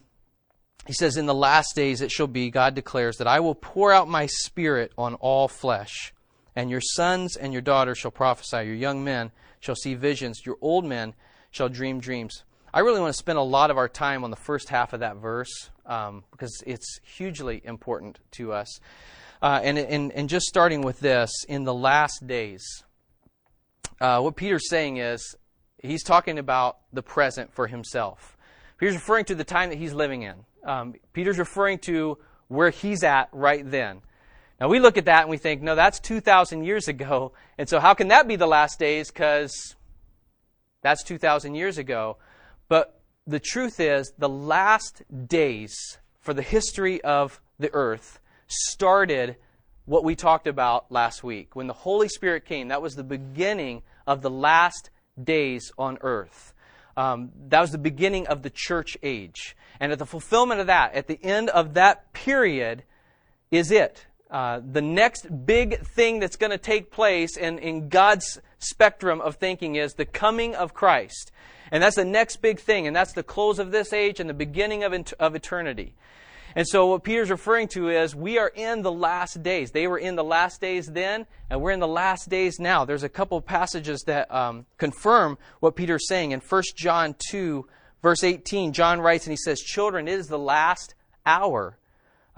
he 0.86 0.92
says, 0.92 1.16
In 1.16 1.26
the 1.26 1.34
last 1.34 1.74
days 1.74 2.02
it 2.02 2.12
shall 2.12 2.28
be, 2.28 2.50
God 2.52 2.76
declares, 2.76 3.16
that 3.16 3.26
I 3.26 3.40
will 3.40 3.56
pour 3.56 3.92
out 3.92 4.06
my 4.06 4.26
spirit 4.26 4.92
on 4.96 5.14
all 5.14 5.48
flesh. 5.48 6.14
And 6.58 6.70
your 6.70 6.80
sons 6.80 7.36
and 7.36 7.52
your 7.52 7.62
daughters 7.62 7.98
shall 7.98 8.10
prophesy, 8.10 8.56
your 8.56 8.74
young 8.74 9.04
men 9.04 9.30
shall 9.60 9.76
see 9.76 9.94
visions, 9.94 10.44
your 10.44 10.56
old 10.60 10.84
men 10.84 11.14
shall 11.52 11.68
dream 11.68 12.00
dreams. 12.00 12.42
I 12.74 12.80
really 12.80 12.98
want 12.98 13.14
to 13.14 13.16
spend 13.16 13.38
a 13.38 13.42
lot 13.42 13.70
of 13.70 13.76
our 13.76 13.88
time 13.88 14.24
on 14.24 14.30
the 14.30 14.36
first 14.36 14.68
half 14.68 14.92
of 14.92 14.98
that 14.98 15.18
verse 15.18 15.70
um, 15.86 16.24
because 16.32 16.60
it's 16.66 16.98
hugely 17.04 17.62
important 17.64 18.18
to 18.32 18.52
us. 18.52 18.80
Uh, 19.40 19.60
and, 19.62 19.78
and, 19.78 20.10
and 20.10 20.28
just 20.28 20.46
starting 20.46 20.82
with 20.82 20.98
this, 20.98 21.30
in 21.48 21.62
the 21.62 21.72
last 21.72 22.26
days, 22.26 22.82
uh, 24.00 24.20
what 24.20 24.34
Peter's 24.34 24.68
saying 24.68 24.96
is 24.96 25.36
he's 25.80 26.02
talking 26.02 26.40
about 26.40 26.78
the 26.92 27.04
present 27.04 27.54
for 27.54 27.68
himself. 27.68 28.36
Peter's 28.78 28.96
referring 28.96 29.26
to 29.26 29.36
the 29.36 29.44
time 29.44 29.68
that 29.68 29.78
he's 29.78 29.94
living 29.94 30.22
in. 30.22 30.34
Um, 30.64 30.96
Peter's 31.12 31.38
referring 31.38 31.78
to 31.82 32.18
where 32.48 32.70
he's 32.70 33.04
at 33.04 33.28
right 33.30 33.62
then. 33.70 34.00
Now 34.60 34.68
we 34.68 34.80
look 34.80 34.96
at 34.96 35.04
that 35.04 35.22
and 35.22 35.30
we 35.30 35.38
think, 35.38 35.62
no, 35.62 35.74
that's 35.74 36.00
2,000 36.00 36.64
years 36.64 36.88
ago. 36.88 37.32
And 37.56 37.68
so 37.68 37.78
how 37.78 37.94
can 37.94 38.08
that 38.08 38.26
be 38.26 38.36
the 38.36 38.46
last 38.46 38.78
days? 38.78 39.10
Because 39.10 39.76
that's 40.82 41.02
2,000 41.04 41.54
years 41.54 41.78
ago. 41.78 42.16
But 42.68 43.00
the 43.26 43.40
truth 43.40 43.78
is, 43.78 44.12
the 44.18 44.28
last 44.28 45.02
days 45.26 45.98
for 46.20 46.34
the 46.34 46.42
history 46.42 47.00
of 47.02 47.40
the 47.58 47.72
earth 47.72 48.20
started 48.48 49.36
what 49.84 50.04
we 50.04 50.14
talked 50.14 50.46
about 50.46 50.90
last 50.90 51.22
week. 51.22 51.54
When 51.54 51.66
the 51.66 51.72
Holy 51.72 52.08
Spirit 52.08 52.44
came, 52.44 52.68
that 52.68 52.82
was 52.82 52.94
the 52.94 53.04
beginning 53.04 53.82
of 54.06 54.22
the 54.22 54.30
last 54.30 54.90
days 55.22 55.72
on 55.78 55.98
earth. 56.00 56.52
Um, 56.96 57.30
that 57.48 57.60
was 57.60 57.70
the 57.70 57.78
beginning 57.78 58.26
of 58.26 58.42
the 58.42 58.50
church 58.50 58.98
age. 59.02 59.56
And 59.78 59.92
at 59.92 59.98
the 59.98 60.06
fulfillment 60.06 60.60
of 60.60 60.66
that, 60.66 60.94
at 60.94 61.06
the 61.06 61.18
end 61.22 61.48
of 61.50 61.74
that 61.74 62.12
period, 62.12 62.82
is 63.50 63.70
it. 63.70 64.06
Uh, 64.30 64.60
the 64.72 64.82
next 64.82 65.46
big 65.46 65.80
thing 65.80 66.18
that's 66.20 66.36
going 66.36 66.50
to 66.50 66.58
take 66.58 66.90
place 66.90 67.36
in, 67.36 67.58
in 67.58 67.88
God's 67.88 68.40
spectrum 68.58 69.20
of 69.20 69.36
thinking 69.36 69.76
is 69.76 69.94
the 69.94 70.04
coming 70.04 70.54
of 70.54 70.74
Christ. 70.74 71.32
And 71.70 71.82
that's 71.82 71.96
the 71.96 72.04
next 72.04 72.36
big 72.36 72.60
thing, 72.60 72.86
and 72.86 72.94
that's 72.94 73.12
the 73.12 73.22
close 73.22 73.58
of 73.58 73.70
this 73.70 73.92
age 73.92 74.20
and 74.20 74.28
the 74.28 74.34
beginning 74.34 74.84
of, 74.84 74.94
of 75.18 75.34
eternity. 75.34 75.94
And 76.54 76.66
so, 76.66 76.86
what 76.86 77.04
Peter's 77.04 77.30
referring 77.30 77.68
to 77.68 77.88
is 77.90 78.16
we 78.16 78.38
are 78.38 78.48
in 78.48 78.82
the 78.82 78.92
last 78.92 79.42
days. 79.42 79.70
They 79.70 79.86
were 79.86 79.98
in 79.98 80.16
the 80.16 80.24
last 80.24 80.60
days 80.60 80.86
then, 80.86 81.26
and 81.50 81.60
we're 81.60 81.72
in 81.72 81.80
the 81.80 81.86
last 81.86 82.28
days 82.28 82.58
now. 82.58 82.84
There's 82.84 83.02
a 83.02 83.08
couple 83.08 83.40
passages 83.42 84.02
that 84.06 84.32
um, 84.34 84.66
confirm 84.78 85.38
what 85.60 85.76
Peter's 85.76 86.08
saying. 86.08 86.32
In 86.32 86.40
1 86.40 86.62
John 86.74 87.14
2, 87.30 87.66
verse 88.02 88.24
18, 88.24 88.72
John 88.72 89.00
writes 89.00 89.26
and 89.26 89.32
he 89.32 89.36
says, 89.36 89.60
Children, 89.60 90.08
it 90.08 90.14
is 90.14 90.26
the 90.26 90.38
last 90.38 90.94
hour. 91.26 91.76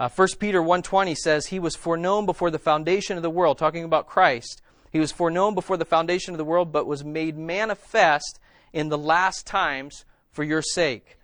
Uh, 0.01 0.09
1 0.09 0.29
Peter 0.39 0.63
1.20 0.63 1.15
says, 1.15 1.45
He 1.45 1.59
was 1.59 1.75
foreknown 1.75 2.25
before 2.25 2.49
the 2.49 2.57
foundation 2.57 3.17
of 3.17 3.21
the 3.21 3.29
world, 3.29 3.59
talking 3.59 3.83
about 3.83 4.07
Christ. 4.07 4.59
He 4.91 4.97
was 4.97 5.11
foreknown 5.11 5.53
before 5.53 5.77
the 5.77 5.85
foundation 5.85 6.33
of 6.33 6.39
the 6.39 6.43
world, 6.43 6.71
but 6.71 6.87
was 6.87 7.05
made 7.05 7.37
manifest 7.37 8.39
in 8.73 8.89
the 8.89 8.97
last 8.97 9.45
times 9.45 10.05
for 10.31 10.43
your 10.43 10.63
sake. 10.63 11.19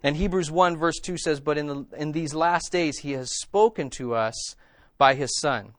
And 0.00 0.14
Hebrews 0.14 0.48
1, 0.48 0.76
verse 0.76 1.00
2 1.00 1.18
says, 1.18 1.40
But 1.40 1.58
in, 1.58 1.66
the, 1.66 1.86
in 1.96 2.12
these 2.12 2.34
last 2.34 2.70
days 2.70 2.98
he 2.98 3.14
has 3.14 3.36
spoken 3.36 3.90
to 3.90 4.14
us 4.14 4.54
by 4.96 5.14
his 5.14 5.36
Son. 5.40 5.72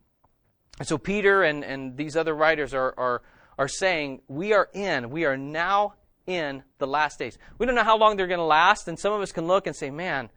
And 0.78 0.86
so 0.86 0.98
Peter 0.98 1.42
and, 1.42 1.64
and 1.64 1.96
these 1.96 2.18
other 2.18 2.36
writers 2.36 2.74
are, 2.74 2.94
are, 2.98 3.22
are 3.58 3.70
saying, 3.70 4.24
We 4.28 4.52
are 4.52 4.68
in, 4.74 5.10
we 5.10 5.24
are 5.24 5.38
now 5.38 5.94
in 6.28 6.64
the 6.80 6.88
last 6.88 7.18
days. 7.18 7.38
We 7.60 7.66
don't 7.66 7.76
know 7.76 7.86
how 7.86 7.98
long 7.98 8.18
they're 8.18 8.28
going 8.28 8.40
to 8.40 8.44
last, 8.44 8.90
and 8.90 9.00
some 9.00 9.14
of 9.14 9.22
us 9.22 9.32
can 9.32 9.48
look 9.48 9.68
and 9.68 9.76
say, 9.76 9.90
Man, 9.90 10.30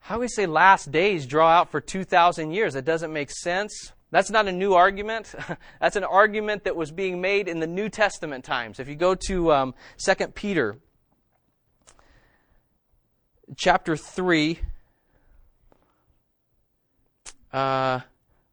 how 0.00 0.14
do 0.14 0.20
we 0.20 0.28
say 0.28 0.46
last 0.46 0.90
days 0.90 1.26
draw 1.26 1.48
out 1.48 1.70
for 1.70 1.80
2,000 1.80 2.50
years? 2.52 2.74
That 2.74 2.84
doesn't 2.84 3.12
make 3.12 3.30
sense. 3.30 3.92
That's 4.10 4.30
not 4.30 4.48
a 4.48 4.52
new 4.52 4.74
argument. 4.74 5.34
That's 5.80 5.96
an 5.96 6.04
argument 6.04 6.64
that 6.64 6.76
was 6.76 6.90
being 6.90 7.20
made 7.20 7.48
in 7.48 7.60
the 7.60 7.66
New 7.66 7.88
Testament 7.88 8.44
times. 8.44 8.80
If 8.80 8.88
you 8.88 8.94
go 8.94 9.14
to 9.26 9.52
um, 9.52 9.74
2 9.98 10.28
Peter 10.28 10.78
chapter 13.56 13.96
3, 13.96 14.58
uh, 17.52 18.00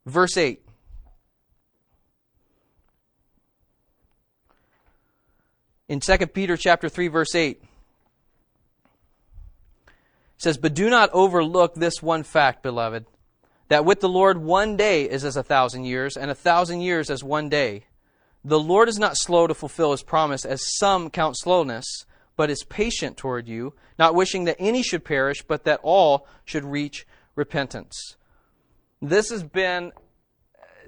verse 0.06 0.38
8. 0.38 0.62
In 5.88 6.00
2 6.00 6.18
Peter 6.28 6.58
chapter 6.58 6.90
3 6.90 7.08
verse 7.10 7.36
8 7.36 7.62
says, 10.46 10.58
But 10.58 10.76
do 10.76 10.90
not 10.90 11.10
overlook 11.12 11.74
this 11.74 12.04
one 12.04 12.22
fact, 12.24 12.62
beloved, 12.62 13.06
that 13.68 13.84
with 13.84 14.00
the 14.00 14.08
Lord 14.08 14.38
one 14.38 14.78
day 14.78 15.10
is 15.10 15.26
as 15.26 15.36
a 15.36 15.44
thousand 15.44 15.86
years, 15.86 16.16
and 16.16 16.30
a 16.30 16.36
thousand 16.36 16.82
years 16.82 17.10
as 17.10 17.24
one 17.24 17.50
day. 17.50 17.86
The 18.44 18.60
Lord 18.60 18.88
is 18.88 19.00
not 19.00 19.18
slow 19.18 19.48
to 19.48 19.56
fulfill 19.56 19.90
his 19.90 20.04
promise, 20.04 20.46
as 20.46 20.78
some 20.78 21.10
count 21.10 21.36
slowness, 21.36 22.06
but 22.38 22.52
is 22.52 22.64
patient 22.64 23.18
toward 23.18 23.48
you, 23.48 23.74
not 23.98 24.14
wishing 24.14 24.44
that 24.44 24.58
any 24.60 24.84
should 24.84 25.04
perish, 25.04 25.42
but 25.42 25.64
that 25.64 25.80
all 25.82 26.28
should 26.46 26.64
reach 26.64 27.08
repentance. 27.36 28.16
This 29.02 29.32
has 29.32 29.44
been 29.44 29.94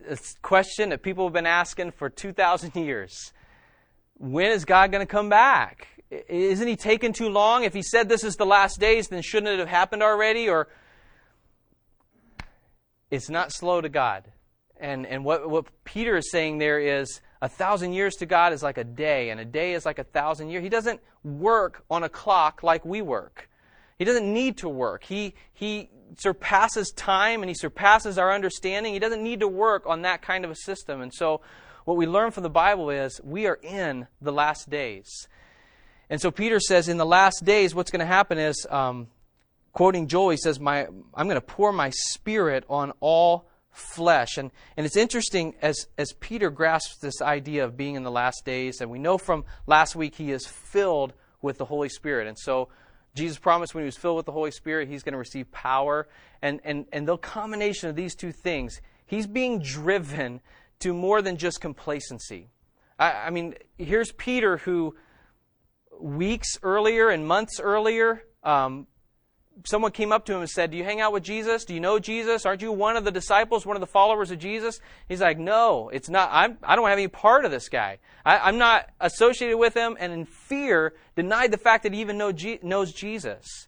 a 0.07 0.17
question 0.43 0.89
that 0.89 1.01
people 1.01 1.25
have 1.25 1.33
been 1.33 1.47
asking 1.47 1.91
for 1.91 2.11
2,000 2.11 2.75
years. 2.75 3.33
When 4.19 4.51
is 4.51 4.65
God 4.65 4.91
going 4.91 5.05
to 5.05 5.11
come 5.11 5.29
back? 5.29 5.87
Isn't 6.09 6.67
he 6.67 6.75
taking 6.75 7.13
too 7.13 7.29
long? 7.29 7.63
If 7.63 7.73
he 7.73 7.81
said 7.81 8.07
this 8.07 8.23
is 8.23 8.35
the 8.35 8.45
last 8.45 8.79
days, 8.79 9.09
then 9.09 9.21
shouldn't 9.21 9.51
it 9.51 9.59
have 9.59 9.67
happened 9.67 10.03
already? 10.03 10.47
Or 10.47 10.67
it's 13.11 13.29
not 13.29 13.51
slow 13.51 13.81
to 13.81 13.89
God. 13.89 14.25
And, 14.79 15.05
and 15.05 15.25
what, 15.25 15.49
what 15.49 15.65
Peter 15.83 16.17
is 16.17 16.31
saying 16.31 16.59
there 16.59 16.79
is 16.79 17.19
a 17.41 17.49
thousand 17.49 17.93
years 17.93 18.15
to 18.15 18.25
God 18.25 18.53
is 18.53 18.63
like 18.63 18.77
a 18.77 18.83
day, 18.83 19.29
and 19.29 19.39
a 19.39 19.45
day 19.45 19.73
is 19.73 19.85
like 19.85 19.99
a 19.99 20.03
thousand 20.03 20.49
years. 20.49 20.63
He 20.63 20.69
doesn't 20.69 21.01
work 21.23 21.83
on 21.89 22.03
a 22.03 22.09
clock 22.09 22.63
like 22.63 22.85
we 22.85 23.01
work. 23.01 23.49
He 23.97 24.05
doesn't 24.05 24.31
need 24.31 24.57
to 24.57 24.69
work. 24.69 25.03
He, 25.03 25.33
he 25.53 25.89
surpasses 26.17 26.91
time 26.91 27.41
and 27.41 27.49
he 27.49 27.55
surpasses 27.55 28.17
our 28.17 28.33
understanding. 28.33 28.93
He 28.93 28.99
doesn't 28.99 29.23
need 29.23 29.39
to 29.41 29.47
work 29.47 29.83
on 29.85 30.03
that 30.03 30.21
kind 30.21 30.45
of 30.45 30.51
a 30.51 30.55
system. 30.55 31.01
And 31.01 31.13
so, 31.13 31.41
what 31.85 31.97
we 31.97 32.05
learn 32.05 32.31
from 32.31 32.43
the 32.43 32.49
Bible 32.49 32.89
is 32.89 33.21
we 33.23 33.47
are 33.47 33.59
in 33.63 34.07
the 34.21 34.31
last 34.31 34.69
days. 34.69 35.27
And 36.09 36.21
so, 36.21 36.31
Peter 36.31 36.59
says, 36.59 36.87
in 36.87 36.97
the 36.97 37.05
last 37.05 37.43
days, 37.43 37.75
what's 37.75 37.91
going 37.91 37.99
to 37.99 38.05
happen 38.05 38.37
is, 38.37 38.65
um, 38.69 39.07
quoting 39.73 40.07
Joel, 40.07 40.29
he 40.29 40.37
says, 40.37 40.59
my, 40.59 40.87
I'm 41.13 41.27
going 41.27 41.35
to 41.35 41.41
pour 41.41 41.71
my 41.71 41.91
spirit 41.91 42.63
on 42.69 42.93
all 42.99 43.49
flesh. 43.71 44.37
And, 44.37 44.51
and 44.75 44.85
it's 44.85 44.97
interesting 44.97 45.55
as, 45.61 45.87
as 45.97 46.13
Peter 46.13 46.49
grasps 46.49 46.97
this 46.97 47.21
idea 47.21 47.65
of 47.65 47.77
being 47.77 47.95
in 47.95 48.03
the 48.03 48.11
last 48.11 48.45
days, 48.45 48.81
and 48.81 48.89
we 48.89 48.99
know 48.99 49.17
from 49.17 49.45
last 49.65 49.95
week 49.95 50.15
he 50.15 50.31
is 50.31 50.45
filled 50.45 51.13
with 51.41 51.57
the 51.57 51.65
Holy 51.65 51.89
Spirit. 51.89 52.27
And 52.27 52.39
so, 52.39 52.69
Jesus 53.13 53.39
promised 53.39 53.73
when 53.73 53.83
he 53.83 53.87
was 53.87 53.97
filled 53.97 54.15
with 54.15 54.27
the 54.27 54.31
Holy 54.31 54.51
Spirit, 54.51 54.87
he's 54.87 55.03
going 55.03 55.13
to 55.13 55.19
receive 55.19 55.51
power. 55.51 56.07
And, 56.41 56.61
and, 56.63 56.85
and 56.93 57.07
the 57.07 57.17
combination 57.17 57.89
of 57.89 57.95
these 57.95 58.15
two 58.15 58.31
things, 58.31 58.79
he's 59.05 59.25
being 59.25 59.59
driven 59.59 60.39
to 60.79 60.93
more 60.93 61.21
than 61.21 61.37
just 61.37 61.59
complacency. 61.59 62.49
I, 62.99 63.11
I 63.11 63.29
mean, 63.31 63.55
here's 63.77 64.11
Peter 64.11 64.57
who 64.57 64.95
weeks 65.99 66.57
earlier 66.63 67.09
and 67.09 67.27
months 67.27 67.59
earlier 67.59 68.23
um, 68.43 68.87
someone 69.65 69.91
came 69.91 70.11
up 70.11 70.25
to 70.25 70.33
him 70.33 70.41
and 70.41 70.49
said, 70.49 70.71
Do 70.71 70.77
you 70.77 70.83
hang 70.83 71.01
out 71.01 71.13
with 71.13 71.23
Jesus? 71.23 71.65
Do 71.65 71.73
you 71.73 71.79
know 71.79 71.99
Jesus? 71.99 72.45
Aren't 72.45 72.61
you 72.61 72.71
one 72.71 72.97
of 72.97 73.03
the 73.03 73.11
disciples, 73.11 73.65
one 73.65 73.75
of 73.75 73.81
the 73.81 73.87
followers 73.87 74.31
of 74.31 74.39
Jesus? 74.39 74.79
He's 75.07 75.21
like, 75.21 75.37
No, 75.37 75.89
it's 75.89 76.09
not. 76.09 76.29
I'm, 76.31 76.57
I 76.63 76.75
don't 76.75 76.87
have 76.87 76.97
any 76.97 77.07
part 77.07 77.45
of 77.45 77.51
this 77.51 77.69
guy. 77.69 77.99
I, 78.25 78.49
am 78.49 78.57
not 78.57 78.89
associated 78.99 79.57
with 79.57 79.73
him, 79.73 79.97
and 79.99 80.11
in 80.11 80.25
fear, 80.25 80.93
denied 81.15 81.51
the 81.51 81.57
fact 81.57 81.83
that 81.83 81.93
he 81.93 82.01
even 82.01 82.17
know, 82.17 82.33
knows 82.61 82.93
Jesus. 82.93 83.67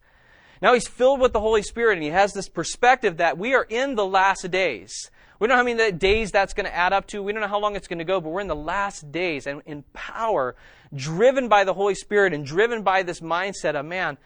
Now 0.62 0.74
he's 0.74 0.88
filled 0.88 1.22
with 1.22 1.34
the 1.34 1.40
Holy 1.40 1.64
Spirit, 1.64 1.94
and 1.94 2.04
he 2.04 2.10
has 2.10 2.34
this 2.34 2.50
perspective 2.50 3.18
that 3.18 3.38
we 3.38 3.54
are 3.56 3.66
in 3.70 3.96
the 3.96 4.06
last 4.06 4.50
days. 4.52 5.10
We 5.40 5.48
don't 5.48 5.56
know 5.56 5.72
how 5.72 5.76
many 5.78 5.92
days 5.94 6.32
that's 6.32 6.54
going 6.54 6.66
to 6.66 6.76
add 6.76 6.92
up 6.92 7.08
to. 7.08 7.24
We 7.24 7.32
don't 7.32 7.42
know 7.42 7.48
how 7.48 7.60
long 7.60 7.78
it's 7.78 7.88
going 7.88 8.00
to 8.00 8.06
go, 8.06 8.20
but 8.20 8.30
we're 8.30 8.42
in 8.42 8.48
the 8.48 8.56
last 8.56 9.10
days 9.12 9.48
and 9.48 9.62
in 9.66 9.84
power, 9.94 10.56
driven 10.94 11.48
by 11.48 11.64
the 11.64 11.74
Holy 11.74 11.96
Spirit 11.96 12.34
and 12.34 12.46
driven 12.46 12.84
by 12.84 13.04
this 13.04 13.22
mindset 13.22 13.76
of, 13.76 13.86
man, 13.86 14.18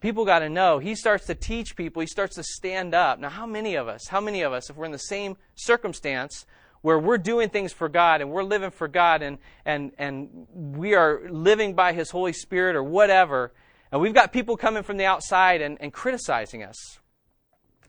people 0.00 0.24
got 0.24 0.38
to 0.38 0.48
know. 0.48 0.78
He 0.78 0.94
starts 0.94 1.26
to 1.26 1.34
teach 1.34 1.76
people, 1.76 2.00
he 2.00 2.06
starts 2.06 2.36
to 2.36 2.42
stand 2.42 2.94
up. 2.94 3.18
Now, 3.18 3.28
how 3.28 3.44
many 3.44 3.74
of 3.74 3.88
us, 3.88 4.08
how 4.08 4.22
many 4.22 4.40
of 4.40 4.54
us, 4.54 4.70
if 4.70 4.76
we're 4.76 4.86
in 4.86 4.92
the 4.92 4.98
same 4.98 5.36
circumstance 5.54 6.46
where 6.80 6.98
we're 6.98 7.18
doing 7.18 7.50
things 7.50 7.72
for 7.72 7.88
God 7.90 8.22
and 8.22 8.30
we're 8.30 8.42
living 8.42 8.70
for 8.70 8.88
God 8.88 9.22
and, 9.22 9.38
and, 9.66 9.92
and 9.98 10.46
we 10.52 10.94
are 10.94 11.28
living 11.30 11.74
by 11.74 11.92
His 11.92 12.10
Holy 12.10 12.32
Spirit 12.32 12.74
or 12.74 12.82
whatever, 12.82 13.52
and 13.92 14.00
we've 14.00 14.14
got 14.14 14.32
people 14.32 14.56
coming 14.56 14.82
from 14.82 14.96
the 14.96 15.04
outside 15.04 15.60
and, 15.60 15.76
and 15.80 15.92
criticizing 15.92 16.62
us? 16.62 16.98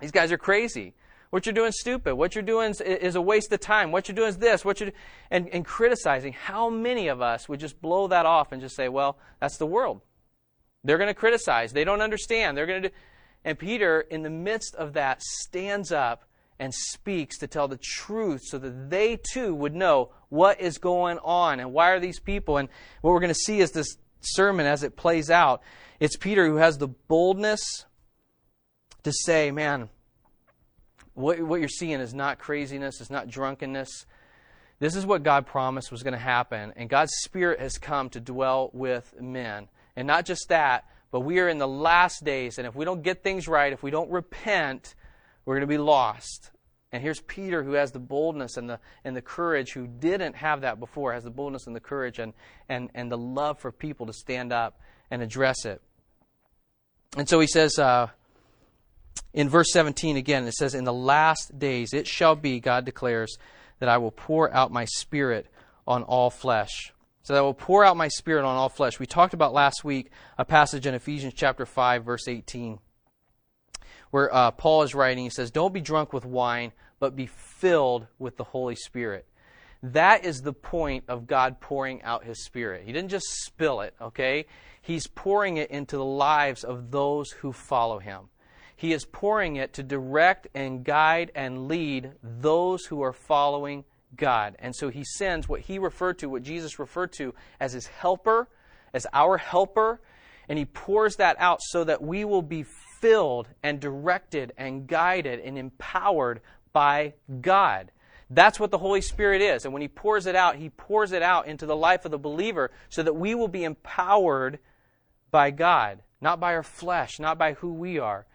These 0.01 0.11
guys 0.11 0.33
are 0.33 0.37
crazy. 0.37 0.93
What 1.35 1.45
you're 1.45 1.51
doing 1.51 1.67
is 1.67 1.81
stupid. 1.81 2.15
What 2.15 2.33
you're 2.33 2.45
doing 2.45 2.69
is, 2.71 2.79
is, 2.79 3.15
a 3.15 3.21
waste 3.21 3.51
of 3.51 3.59
time. 3.59 3.91
What 3.91 4.07
you're 4.07 4.15
doing 4.15 4.29
is 4.29 4.37
this. 4.37 4.63
What 4.63 4.79
you're 4.79 4.93
and, 5.29 5.49
and 5.49 5.65
criticizing. 5.65 6.31
How 6.31 6.69
many 6.69 7.09
of 7.09 7.21
us 7.21 7.49
would 7.49 7.59
just 7.59 7.81
blow 7.81 8.07
that 8.07 8.25
off 8.25 8.53
and 8.53 8.61
just 8.61 8.73
say, 8.73 8.87
"Well, 8.87 9.17
that's 9.41 9.57
the 9.57 9.65
world. 9.65 9.99
They're 10.85 10.97
going 10.97 11.09
to 11.09 11.13
criticize. 11.13 11.73
They 11.73 11.83
don't 11.83 11.99
understand. 11.99 12.55
They're 12.55 12.65
going 12.65 12.83
to. 12.83 12.91
And 13.43 13.59
Peter, 13.59 13.99
in 13.99 14.23
the 14.23 14.29
midst 14.29 14.75
of 14.75 14.93
that, 14.93 15.21
stands 15.21 15.91
up 15.91 16.23
and 16.57 16.73
speaks 16.73 17.37
to 17.39 17.47
tell 17.47 17.67
the 17.67 17.81
truth 17.83 18.43
so 18.45 18.57
that 18.57 18.89
they 18.89 19.19
too 19.33 19.53
would 19.53 19.75
know 19.75 20.11
what 20.29 20.61
is 20.61 20.77
going 20.77 21.17
on 21.17 21.59
and 21.59 21.73
why 21.73 21.89
are 21.89 21.99
these 21.99 22.21
people. 22.21 22.55
And 22.55 22.69
what 23.01 23.11
we're 23.11 23.19
going 23.19 23.27
to 23.27 23.35
see 23.35 23.59
is 23.59 23.71
this 23.71 23.97
sermon 24.21 24.65
as 24.65 24.83
it 24.83 24.95
plays 24.95 25.29
out. 25.29 25.61
It's 25.99 26.15
Peter 26.15 26.47
who 26.47 26.55
has 26.55 26.77
the 26.77 26.87
boldness 26.87 27.83
to 29.03 29.11
say, 29.11 29.51
man, 29.51 29.89
what, 31.15 31.41
what 31.41 31.59
you're 31.59 31.69
seeing 31.69 31.99
is 31.99 32.13
not 32.13 32.39
craziness, 32.39 33.01
it's 33.01 33.09
not 33.09 33.27
drunkenness. 33.27 34.05
This 34.79 34.95
is 34.95 35.05
what 35.05 35.23
God 35.23 35.47
promised 35.47 35.91
was 35.91 36.03
going 36.03 36.13
to 36.13 36.19
happen. 36.19 36.73
And 36.75 36.89
God's 36.89 37.13
Spirit 37.23 37.59
has 37.59 37.77
come 37.77 38.09
to 38.09 38.19
dwell 38.19 38.69
with 38.73 39.13
men. 39.19 39.69
And 39.95 40.05
not 40.05 40.25
just 40.25 40.49
that, 40.49 40.85
but 41.11 41.21
we 41.21 41.39
are 41.39 41.47
in 41.47 41.59
the 41.59 41.67
last 41.67 42.25
days, 42.25 42.57
and 42.57 42.67
if 42.67 42.75
we 42.75 42.83
don't 42.83 43.01
get 43.01 43.23
things 43.23 43.47
right, 43.47 43.71
if 43.71 43.81
we 43.81 43.89
don't 43.89 44.11
repent, 44.11 44.95
we're 45.45 45.55
going 45.55 45.61
to 45.61 45.67
be 45.67 45.77
lost. 45.77 46.51
And 46.91 47.01
here's 47.01 47.21
Peter 47.21 47.63
who 47.63 47.73
has 47.73 47.93
the 47.93 47.99
boldness 47.99 48.57
and 48.57 48.69
the, 48.69 48.79
and 49.05 49.15
the 49.15 49.21
courage, 49.21 49.71
who 49.71 49.87
didn't 49.87 50.35
have 50.35 50.61
that 50.61 50.79
before, 50.79 51.13
has 51.13 51.23
the 51.23 51.29
boldness 51.29 51.67
and 51.67 51.75
the 51.75 51.79
courage 51.79 52.19
and, 52.19 52.33
and, 52.67 52.89
and 52.93 53.09
the 53.09 53.17
love 53.17 53.59
for 53.59 53.71
people 53.71 54.05
to 54.07 54.13
stand 54.13 54.51
up 54.51 54.79
and 55.09 55.21
address 55.21 55.65
it. 55.65 55.81
And 57.17 57.29
so 57.29 57.39
he 57.39 57.47
says 57.47 57.79
uh, 57.79 58.07
in 59.33 59.49
verse 59.49 59.71
17 59.71 60.17
again, 60.17 60.45
it 60.47 60.53
says, 60.53 60.73
In 60.73 60.83
the 60.83 60.93
last 60.93 61.57
days 61.57 61.93
it 61.93 62.07
shall 62.07 62.35
be, 62.35 62.59
God 62.59 62.85
declares, 62.85 63.37
that 63.79 63.89
I 63.89 63.97
will 63.97 64.11
pour 64.11 64.53
out 64.53 64.71
my 64.71 64.85
spirit 64.85 65.47
on 65.85 66.03
all 66.03 66.29
flesh 66.29 66.93
so 67.25 67.33
that 67.33 67.39
I 67.39 67.41
will 67.41 67.55
pour 67.55 67.83
out 67.83 67.97
my 67.97 68.07
spirit 68.07 68.45
on 68.45 68.55
all 68.55 68.69
flesh. 68.69 68.99
We 68.99 69.07
talked 69.07 69.33
about 69.33 69.51
last 69.51 69.83
week 69.83 70.11
a 70.37 70.45
passage 70.45 70.85
in 70.85 70.93
Ephesians 70.93 71.33
chapter 71.35 71.65
5, 71.65 72.05
verse 72.05 72.27
18, 72.27 72.77
where 74.11 74.33
uh, 74.33 74.51
Paul 74.51 74.83
is 74.83 74.93
writing. 74.93 75.23
He 75.23 75.31
says, 75.31 75.49
Don't 75.49 75.73
be 75.73 75.81
drunk 75.81 76.13
with 76.13 76.23
wine, 76.23 76.71
but 76.99 77.15
be 77.15 77.25
filled 77.25 78.05
with 78.19 78.37
the 78.37 78.43
Holy 78.43 78.75
Spirit. 78.75 79.25
That 79.81 80.23
is 80.23 80.43
the 80.43 80.53
point 80.53 81.05
of 81.07 81.25
God 81.25 81.59
pouring 81.59 82.03
out 82.03 82.25
His 82.25 82.45
Spirit. 82.45 82.83
He 82.85 82.93
didn't 82.93 83.09
just 83.09 83.25
spill 83.43 83.81
it, 83.81 83.95
okay? 83.99 84.45
He's 84.79 85.07
pouring 85.07 85.57
it 85.57 85.71
into 85.71 85.97
the 85.97 86.05
lives 86.05 86.63
of 86.63 86.91
those 86.91 87.31
who 87.31 87.51
follow 87.51 87.97
Him. 87.97 88.29
He 88.85 88.93
is 88.93 89.03
pouring 89.03 89.55
it 89.55 89.73
to 89.73 89.81
direct 89.81 90.47
and 90.53 90.83
guide 90.83 91.31
and 91.33 91.67
lead 91.67 92.11
those 92.21 92.85
who 92.85 93.01
are 93.01 93.13
following 93.13 93.83
God. 94.15 94.55
And 94.59 94.75
so 94.75 94.89
he 94.89 95.03
sends 95.03 95.49
what 95.49 95.61
he 95.61 95.79
referred 95.79 96.19
to, 96.19 96.29
what 96.29 96.43
Jesus 96.43 96.77
referred 96.77 97.11
to 97.13 97.33
as 97.59 97.73
his 97.73 97.87
helper, 97.87 98.47
as 98.93 99.07
our 99.11 99.37
helper, 99.37 100.01
and 100.47 100.59
he 100.59 100.65
pours 100.65 101.15
that 101.15 101.35
out 101.39 101.61
so 101.63 101.83
that 101.83 102.03
we 102.03 102.25
will 102.25 102.43
be 102.43 102.63
filled 103.01 103.47
and 103.63 103.79
directed 103.79 104.53
and 104.55 104.85
guided 104.85 105.39
and 105.39 105.57
empowered 105.57 106.41
by 106.71 107.15
God. 107.41 107.91
That's 108.29 108.59
what 108.59 108.69
the 108.69 108.77
Holy 108.77 109.01
Spirit 109.01 109.41
is. 109.41 109.65
And 109.65 109.73
when 109.73 109.81
he 109.81 109.87
pours 109.87 110.27
it 110.27 110.35
out, 110.35 110.57
he 110.57 110.69
pours 110.69 111.11
it 111.11 111.23
out 111.23 111.47
into 111.47 111.65
the 111.65 111.75
life 111.75 112.05
of 112.05 112.11
the 112.11 112.19
believer 112.19 112.69
so 112.89 113.01
that 113.01 113.15
we 113.15 113.33
will 113.33 113.47
be 113.47 113.63
empowered 113.63 114.59
by 115.31 115.49
God, 115.49 116.03
not 116.21 116.39
by 116.39 116.53
our 116.53 116.61
flesh, 116.61 117.19
not 117.19 117.39
by 117.39 117.53
who 117.53 117.73
we 117.73 117.97
are. 117.97 118.27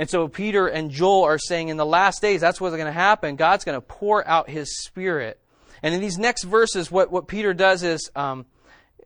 And 0.00 0.08
so 0.08 0.28
Peter 0.28 0.66
and 0.66 0.90
Joel 0.90 1.24
are 1.24 1.36
saying 1.36 1.68
in 1.68 1.76
the 1.76 1.84
last 1.84 2.22
days, 2.22 2.40
that's 2.40 2.58
what's 2.58 2.74
going 2.74 2.86
to 2.86 2.90
happen. 2.90 3.36
God's 3.36 3.66
going 3.66 3.76
to 3.76 3.82
pour 3.82 4.26
out 4.26 4.48
his 4.48 4.80
spirit. 4.80 5.38
And 5.82 5.94
in 5.94 6.00
these 6.00 6.16
next 6.16 6.44
verses, 6.44 6.90
what, 6.90 7.12
what 7.12 7.28
Peter 7.28 7.52
does 7.52 7.82
is, 7.82 8.10
um, 8.16 8.46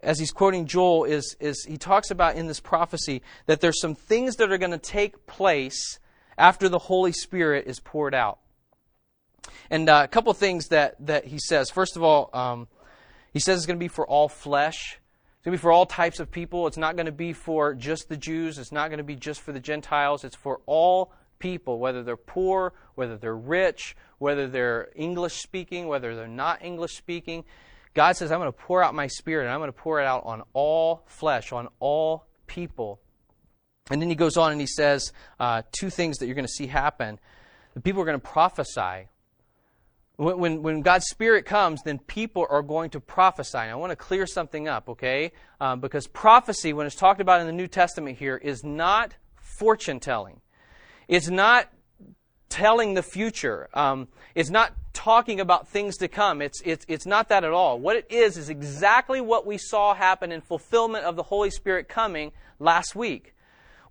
as 0.04 0.20
he's 0.20 0.30
quoting 0.30 0.66
Joel, 0.66 1.02
is, 1.02 1.36
is 1.40 1.64
he 1.64 1.78
talks 1.78 2.12
about 2.12 2.36
in 2.36 2.46
this 2.46 2.60
prophecy 2.60 3.22
that 3.46 3.60
there's 3.60 3.80
some 3.80 3.96
things 3.96 4.36
that 4.36 4.52
are 4.52 4.56
going 4.56 4.70
to 4.70 4.78
take 4.78 5.26
place 5.26 5.98
after 6.38 6.68
the 6.68 6.78
Holy 6.78 7.10
Spirit 7.10 7.66
is 7.66 7.80
poured 7.80 8.14
out. 8.14 8.38
And 9.70 9.88
uh, 9.88 10.02
a 10.04 10.08
couple 10.08 10.32
things 10.32 10.68
that, 10.68 10.94
that 11.04 11.24
he 11.24 11.40
says. 11.40 11.70
First 11.70 11.96
of 11.96 12.04
all, 12.04 12.30
um, 12.32 12.68
he 13.32 13.40
says 13.40 13.58
it's 13.58 13.66
going 13.66 13.80
to 13.80 13.84
be 13.84 13.88
for 13.88 14.06
all 14.06 14.28
flesh. 14.28 15.00
It's 15.44 15.50
going 15.50 15.58
to 15.58 15.58
be 15.58 15.62
for 15.62 15.72
all 15.72 15.84
types 15.84 16.20
of 16.20 16.30
people. 16.30 16.66
It's 16.66 16.78
not 16.78 16.96
going 16.96 17.04
to 17.04 17.12
be 17.12 17.34
for 17.34 17.74
just 17.74 18.08
the 18.08 18.16
Jews. 18.16 18.58
It's 18.58 18.72
not 18.72 18.88
going 18.88 18.96
to 18.96 19.04
be 19.04 19.14
just 19.14 19.42
for 19.42 19.52
the 19.52 19.60
Gentiles. 19.60 20.24
It's 20.24 20.34
for 20.34 20.62
all 20.64 21.12
people, 21.38 21.78
whether 21.78 22.02
they're 22.02 22.16
poor, 22.16 22.72
whether 22.94 23.18
they're 23.18 23.36
rich, 23.36 23.94
whether 24.16 24.48
they're 24.48 24.88
English 24.96 25.42
speaking, 25.42 25.86
whether 25.86 26.16
they're 26.16 26.26
not 26.26 26.64
English 26.64 26.96
speaking. 26.96 27.44
God 27.92 28.16
says, 28.16 28.32
I'm 28.32 28.40
going 28.40 28.50
to 28.50 28.58
pour 28.58 28.82
out 28.82 28.94
my 28.94 29.06
spirit, 29.06 29.44
and 29.44 29.52
I'm 29.52 29.60
going 29.60 29.68
to 29.68 29.78
pour 29.78 30.00
it 30.00 30.06
out 30.06 30.22
on 30.24 30.44
all 30.54 31.02
flesh, 31.04 31.52
on 31.52 31.68
all 31.78 32.24
people. 32.46 33.02
And 33.90 34.00
then 34.00 34.08
he 34.08 34.14
goes 34.14 34.38
on 34.38 34.50
and 34.50 34.58
he 34.62 34.66
says 34.66 35.12
uh, 35.38 35.60
two 35.72 35.90
things 35.90 36.16
that 36.16 36.26
you're 36.26 36.34
going 36.34 36.46
to 36.46 36.52
see 36.52 36.68
happen. 36.68 37.20
The 37.74 37.82
people 37.82 38.00
are 38.00 38.06
going 38.06 38.18
to 38.18 38.26
prophesy 38.26 39.08
when, 40.16 40.62
when, 40.62 40.80
God's 40.82 41.06
Spirit 41.06 41.44
comes, 41.44 41.82
then 41.82 41.98
people 41.98 42.46
are 42.48 42.62
going 42.62 42.90
to 42.90 43.00
prophesy. 43.00 43.58
And 43.58 43.70
I 43.70 43.74
want 43.74 43.90
to 43.90 43.96
clear 43.96 44.26
something 44.26 44.68
up, 44.68 44.88
okay? 44.88 45.32
Um, 45.60 45.80
because 45.80 46.06
prophecy, 46.06 46.72
when 46.72 46.86
it's 46.86 46.94
talked 46.94 47.20
about 47.20 47.40
in 47.40 47.46
the 47.46 47.52
New 47.52 47.66
Testament 47.66 48.18
here, 48.18 48.36
is 48.36 48.62
not 48.62 49.16
fortune 49.58 49.98
telling. 49.98 50.40
It's 51.08 51.28
not 51.28 51.68
telling 52.48 52.94
the 52.94 53.02
future. 53.02 53.68
Um, 53.74 54.06
it's 54.36 54.50
not 54.50 54.72
talking 54.92 55.40
about 55.40 55.68
things 55.68 55.96
to 55.96 56.06
come. 56.06 56.40
It's, 56.40 56.62
it's, 56.64 56.84
it's 56.88 57.06
not 57.06 57.28
that 57.30 57.42
at 57.42 57.50
all. 57.50 57.80
What 57.80 57.96
it 57.96 58.06
is, 58.08 58.36
is 58.36 58.48
exactly 58.48 59.20
what 59.20 59.44
we 59.44 59.58
saw 59.58 59.94
happen 59.94 60.30
in 60.30 60.40
fulfillment 60.40 61.04
of 61.04 61.16
the 61.16 61.24
Holy 61.24 61.50
Spirit 61.50 61.88
coming 61.88 62.30
last 62.60 62.94
week. 62.94 63.34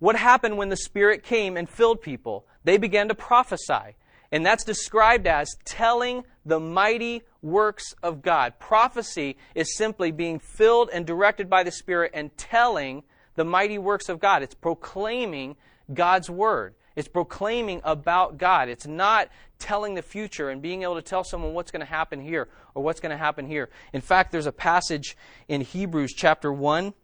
What 0.00 0.16
happened 0.16 0.56
when 0.56 0.70
the 0.70 0.76
Spirit 0.76 1.22
came 1.22 1.58
and 1.58 1.68
filled 1.68 2.00
people? 2.00 2.46
They 2.64 2.78
began 2.78 3.08
to 3.08 3.14
prophesy. 3.14 3.96
And 4.32 4.44
that's 4.44 4.64
described 4.64 5.26
as 5.26 5.54
telling 5.64 6.24
the 6.44 6.60
mighty 6.60 7.22
works 7.42 7.94
of 8.02 8.22
God. 8.22 8.58
Prophecy 8.58 9.36
is 9.54 9.76
simply 9.76 10.10
being 10.10 10.38
filled 10.38 10.90
and 10.92 11.06
directed 11.06 11.48
by 11.48 11.62
the 11.62 11.70
Spirit 11.70 12.10
and 12.14 12.36
telling 12.36 13.02
the 13.36 13.44
mighty 13.44 13.78
works 13.78 14.08
of 14.08 14.20
God. 14.20 14.42
It's 14.42 14.54
proclaiming 14.54 15.56
God's 15.92 16.30
Word. 16.30 16.74
It's 16.96 17.08
proclaiming 17.08 17.80
about 17.84 18.38
God. 18.38 18.68
It's 18.68 18.86
not 18.86 19.28
telling 19.58 19.94
the 19.94 20.02
future 20.02 20.50
and 20.50 20.62
being 20.62 20.82
able 20.82 20.94
to 20.94 21.02
tell 21.02 21.24
someone 21.24 21.54
what's 21.54 21.70
going 21.70 21.80
to 21.80 21.86
happen 21.86 22.20
here 22.20 22.48
or 22.74 22.82
what's 22.82 23.00
going 23.00 23.10
to 23.10 23.16
happen 23.16 23.46
here. 23.46 23.68
In 23.92 24.00
fact, 24.00 24.30
there's 24.30 24.46
a 24.46 24.52
passage 24.52 25.16
in 25.48 25.60
Hebrews 25.60 26.12
chapter 26.12 26.52
1. 26.52 26.94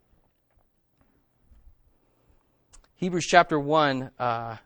Hebrews 2.96 3.26
chapter 3.26 3.59
1, 3.59 4.11
uh, 4.18 4.56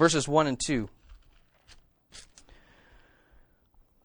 verses 0.00 0.26
1 0.26 0.46
and 0.46 0.58
2. 0.58 0.88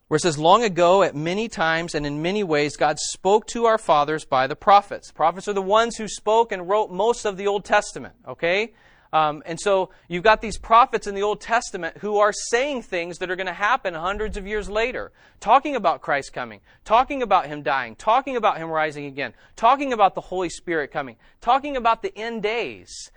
where 0.10 0.18
it 0.18 0.20
says, 0.20 0.38
Long 0.38 0.62
ago, 0.62 1.04
at 1.04 1.16
many 1.16 1.48
times 1.48 1.96
and 1.96 2.06
in 2.06 2.22
many 2.22 2.44
ways, 2.44 2.76
God 2.76 3.00
spoke 3.00 3.48
to 3.48 3.64
our 3.64 3.78
fathers 3.78 4.26
by 4.26 4.46
the 4.46 4.58
prophets. 4.58 5.14
Prophets 5.14 5.48
are 5.48 5.54
the 5.54 5.62
ones 5.62 5.96
who 5.96 6.10
spoke 6.10 6.52
and 6.52 6.68
wrote 6.68 6.92
most 6.92 7.24
of 7.24 7.38
the 7.38 7.48
Old 7.48 7.64
Testament, 7.64 8.14
okay? 8.28 8.74
Um, 9.14 9.42
and 9.46 9.58
so 9.58 9.92
you've 10.10 10.26
got 10.26 10.42
these 10.42 10.58
prophets 10.58 11.08
in 11.08 11.16
the 11.16 11.24
Old 11.24 11.40
Testament 11.40 12.00
who 12.00 12.18
are 12.18 12.34
saying 12.34 12.82
things 12.82 13.20
that 13.20 13.32
are 13.32 13.38
going 13.38 13.48
to 13.48 13.54
happen 13.54 13.94
hundreds 13.94 14.36
of 14.36 14.46
years 14.46 14.70
later, 14.70 15.14
talking 15.40 15.78
about 15.78 16.02
Christ 16.02 16.34
coming, 16.34 16.60
talking 16.84 17.22
about 17.22 17.46
Him 17.46 17.64
dying, 17.64 17.96
talking 17.96 18.36
about 18.36 18.58
Him 18.58 18.68
rising 18.68 19.06
again, 19.06 19.34
talking 19.56 19.94
about 19.94 20.14
the 20.14 20.20
Holy 20.20 20.50
Spirit 20.50 20.92
coming, 20.92 21.16
talking 21.40 21.78
about 21.78 22.02
the 22.02 22.12
end 22.18 22.44
days. 22.44 23.12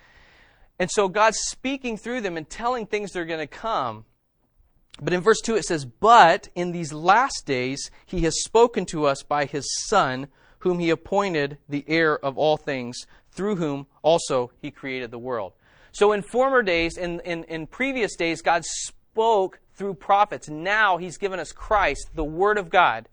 And 0.79 0.91
so 0.91 1.09
God's 1.09 1.39
speaking 1.39 1.97
through 1.97 2.21
them 2.21 2.37
and 2.37 2.49
telling 2.49 2.87
things 2.87 3.13
that 3.13 3.21
are 3.21 3.25
going 3.25 3.41
to 3.41 3.47
come. 3.47 4.05
But 5.01 5.13
in 5.13 5.21
verse 5.21 5.41
2 5.41 5.57
it 5.57 5.65
says, 5.65 5.85
But 5.85 6.49
in 6.55 6.73
these 6.73 6.93
last 6.93 7.47
days 7.47 7.91
he 8.07 8.21
has 8.23 8.43
spoken 8.43 8.87
to 8.87 9.07
us 9.07 9.23
by 9.23 9.45
his 9.45 9.67
Son, 9.87 10.29
whom 10.61 10.79
he 10.79 10.91
appointed 10.91 11.59
the 11.69 11.85
heir 11.89 12.17
of 12.17 12.37
all 12.37 12.57
things, 12.57 13.07
through 13.31 13.57
whom 13.57 13.87
also 14.03 14.53
he 14.61 14.71
created 14.71 15.11
the 15.11 15.19
world. 15.19 15.53
So 15.93 16.13
in 16.13 16.23
former 16.23 16.63
days, 16.63 16.97
in, 16.97 17.21
in, 17.21 17.45
in 17.45 17.67
previous 17.67 18.17
days, 18.17 18.43
God 18.43 18.65
spoke 18.65 19.61
through 19.75 19.95
prophets. 19.95 20.49
Now 20.49 20.97
he's 20.97 21.19
given 21.19 21.41
us 21.41 21.53
Christ, 21.53 22.11
the 22.15 22.25
Word 22.25 22.59
of 22.59 22.71
God. 22.71 23.09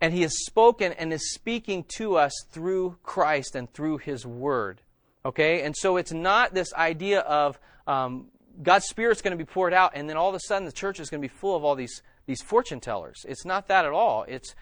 And 0.00 0.14
he 0.14 0.22
has 0.22 0.44
spoken 0.46 0.92
and 0.92 1.12
is 1.12 1.34
speaking 1.34 1.84
to 1.96 2.16
us 2.16 2.32
through 2.50 2.98
Christ 3.02 3.56
and 3.56 3.72
through 3.72 3.98
his 3.98 4.24
Word. 4.24 4.80
Okay? 5.24 5.62
And 5.62 5.76
so 5.76 5.96
it's 5.96 6.12
not 6.12 6.54
this 6.54 6.72
idea 6.74 7.20
of 7.20 7.58
um, 7.86 8.28
God's 8.62 8.86
Spirit's 8.86 9.22
going 9.22 9.36
to 9.36 9.42
be 9.42 9.48
poured 9.50 9.72
out, 9.72 9.92
and 9.94 10.08
then 10.08 10.16
all 10.16 10.28
of 10.28 10.34
a 10.34 10.40
sudden 10.40 10.64
the 10.64 10.72
church 10.72 11.00
is 11.00 11.10
going 11.10 11.22
to 11.22 11.28
be 11.28 11.32
full 11.32 11.56
of 11.56 11.64
all 11.64 11.74
these, 11.74 12.02
these 12.26 12.42
fortune 12.42 12.80
tellers. 12.80 13.24
It's 13.28 13.44
not 13.44 13.68
that 13.68 13.84
at 13.84 13.92
all. 13.92 14.24
It's 14.28 14.54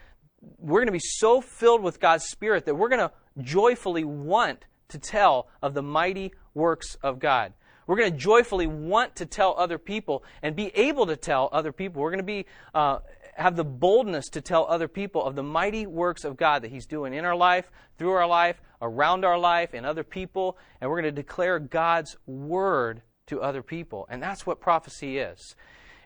we're 0.58 0.80
going 0.80 0.86
to 0.86 0.92
be 0.92 0.98
so 0.98 1.40
filled 1.40 1.82
with 1.82 1.98
God's 1.98 2.24
Spirit 2.24 2.66
that 2.66 2.74
we're 2.74 2.88
going 2.88 3.00
to 3.00 3.12
joyfully 3.42 4.04
want 4.04 4.64
to 4.88 4.98
tell 4.98 5.48
of 5.62 5.74
the 5.74 5.82
mighty 5.82 6.32
works 6.54 6.96
of 7.02 7.18
God. 7.18 7.52
We're 7.86 7.96
going 7.96 8.12
to 8.12 8.18
joyfully 8.18 8.66
want 8.66 9.16
to 9.16 9.26
tell 9.26 9.54
other 9.56 9.78
people 9.78 10.24
and 10.42 10.56
be 10.56 10.68
able 10.74 11.06
to 11.06 11.16
tell 11.16 11.48
other 11.52 11.72
people. 11.72 12.02
We're 12.02 12.10
going 12.10 12.18
to 12.18 12.24
be 12.24 12.46
uh, 12.74 12.98
have 13.36 13.56
the 13.56 13.64
boldness 13.64 14.28
to 14.30 14.40
tell 14.40 14.66
other 14.66 14.88
people 14.88 15.22
of 15.22 15.36
the 15.36 15.42
mighty 15.42 15.86
works 15.86 16.24
of 16.24 16.36
God 16.36 16.62
that 16.62 16.70
He's 16.70 16.86
doing 16.86 17.14
in 17.14 17.24
our 17.24 17.36
life, 17.36 17.70
through 17.98 18.12
our 18.12 18.26
life, 18.26 18.60
around 18.80 19.24
our 19.24 19.38
life, 19.38 19.74
and 19.74 19.86
other 19.86 20.04
people, 20.04 20.58
and 20.80 20.90
we're 20.90 21.00
going 21.00 21.14
to 21.14 21.22
declare 21.22 21.58
God's 21.58 22.16
word 22.26 23.02
to 23.26 23.40
other 23.40 23.62
people. 23.62 24.06
And 24.10 24.22
that's 24.22 24.46
what 24.46 24.60
prophecy 24.60 25.18
is. 25.18 25.54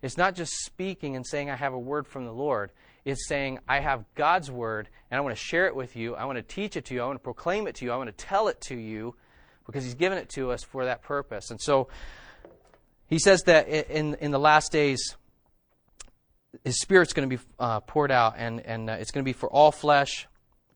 It's 0.03 0.17
not 0.17 0.35
just 0.35 0.53
speaking 0.65 1.17
and 1.17 1.27
saying, 1.27 1.51
I 1.51 1.57
have 1.57 1.75
a 1.75 1.79
word 1.79 2.07
from 2.07 2.25
the 2.25 2.33
Lord. 2.33 2.71
It's 3.05 3.29
saying, 3.29 3.59
I 3.69 3.81
have 3.81 4.05
God's 4.15 4.51
word, 4.51 4.89
and 5.11 5.19
I 5.19 5.21
want 5.21 5.37
to 5.37 5.43
share 5.43 5.67
it 5.67 5.77
with 5.77 5.97
you. 5.97 6.15
I 6.15 6.25
want 6.25 6.37
to 6.37 6.43
teach 6.43 6.77
it 6.77 6.87
to 6.87 6.95
you. 6.95 7.03
I 7.03 7.07
want 7.07 7.19
to 7.19 7.23
proclaim 7.23 7.67
it 7.67 7.75
to 7.77 7.85
you. 7.85 7.93
I 7.93 7.97
want 7.97 8.17
to 8.17 8.25
tell 8.25 8.49
it 8.49 8.61
to 8.63 8.75
you 8.75 9.15
because 9.67 9.85
He's 9.85 9.95
given 9.95 10.19
it 10.19 10.29
to 10.31 10.51
us 10.51 10.63
for 10.63 10.87
that 10.87 11.03
purpose. 11.03 11.51
And 11.51 11.61
so 11.61 11.89
He 13.09 13.19
says 13.19 13.43
that 13.45 13.69
in, 13.69 14.15
in 14.17 14.31
the 14.31 14.39
last 14.39 14.73
days, 14.73 15.17
His 16.65 16.81
Spirit's 16.81 17.13
going 17.13 17.29
to 17.29 17.37
be 17.37 17.43
uh, 17.59 17.81
poured 17.81 18.11
out, 18.11 18.35
and, 18.37 18.61
and 18.61 18.89
uh, 18.89 18.95
it's 18.95 19.11
going 19.11 19.25
to 19.25 19.29
be 19.29 19.35
for 19.35 19.51
all 19.51 19.73
flesh. 19.73 20.27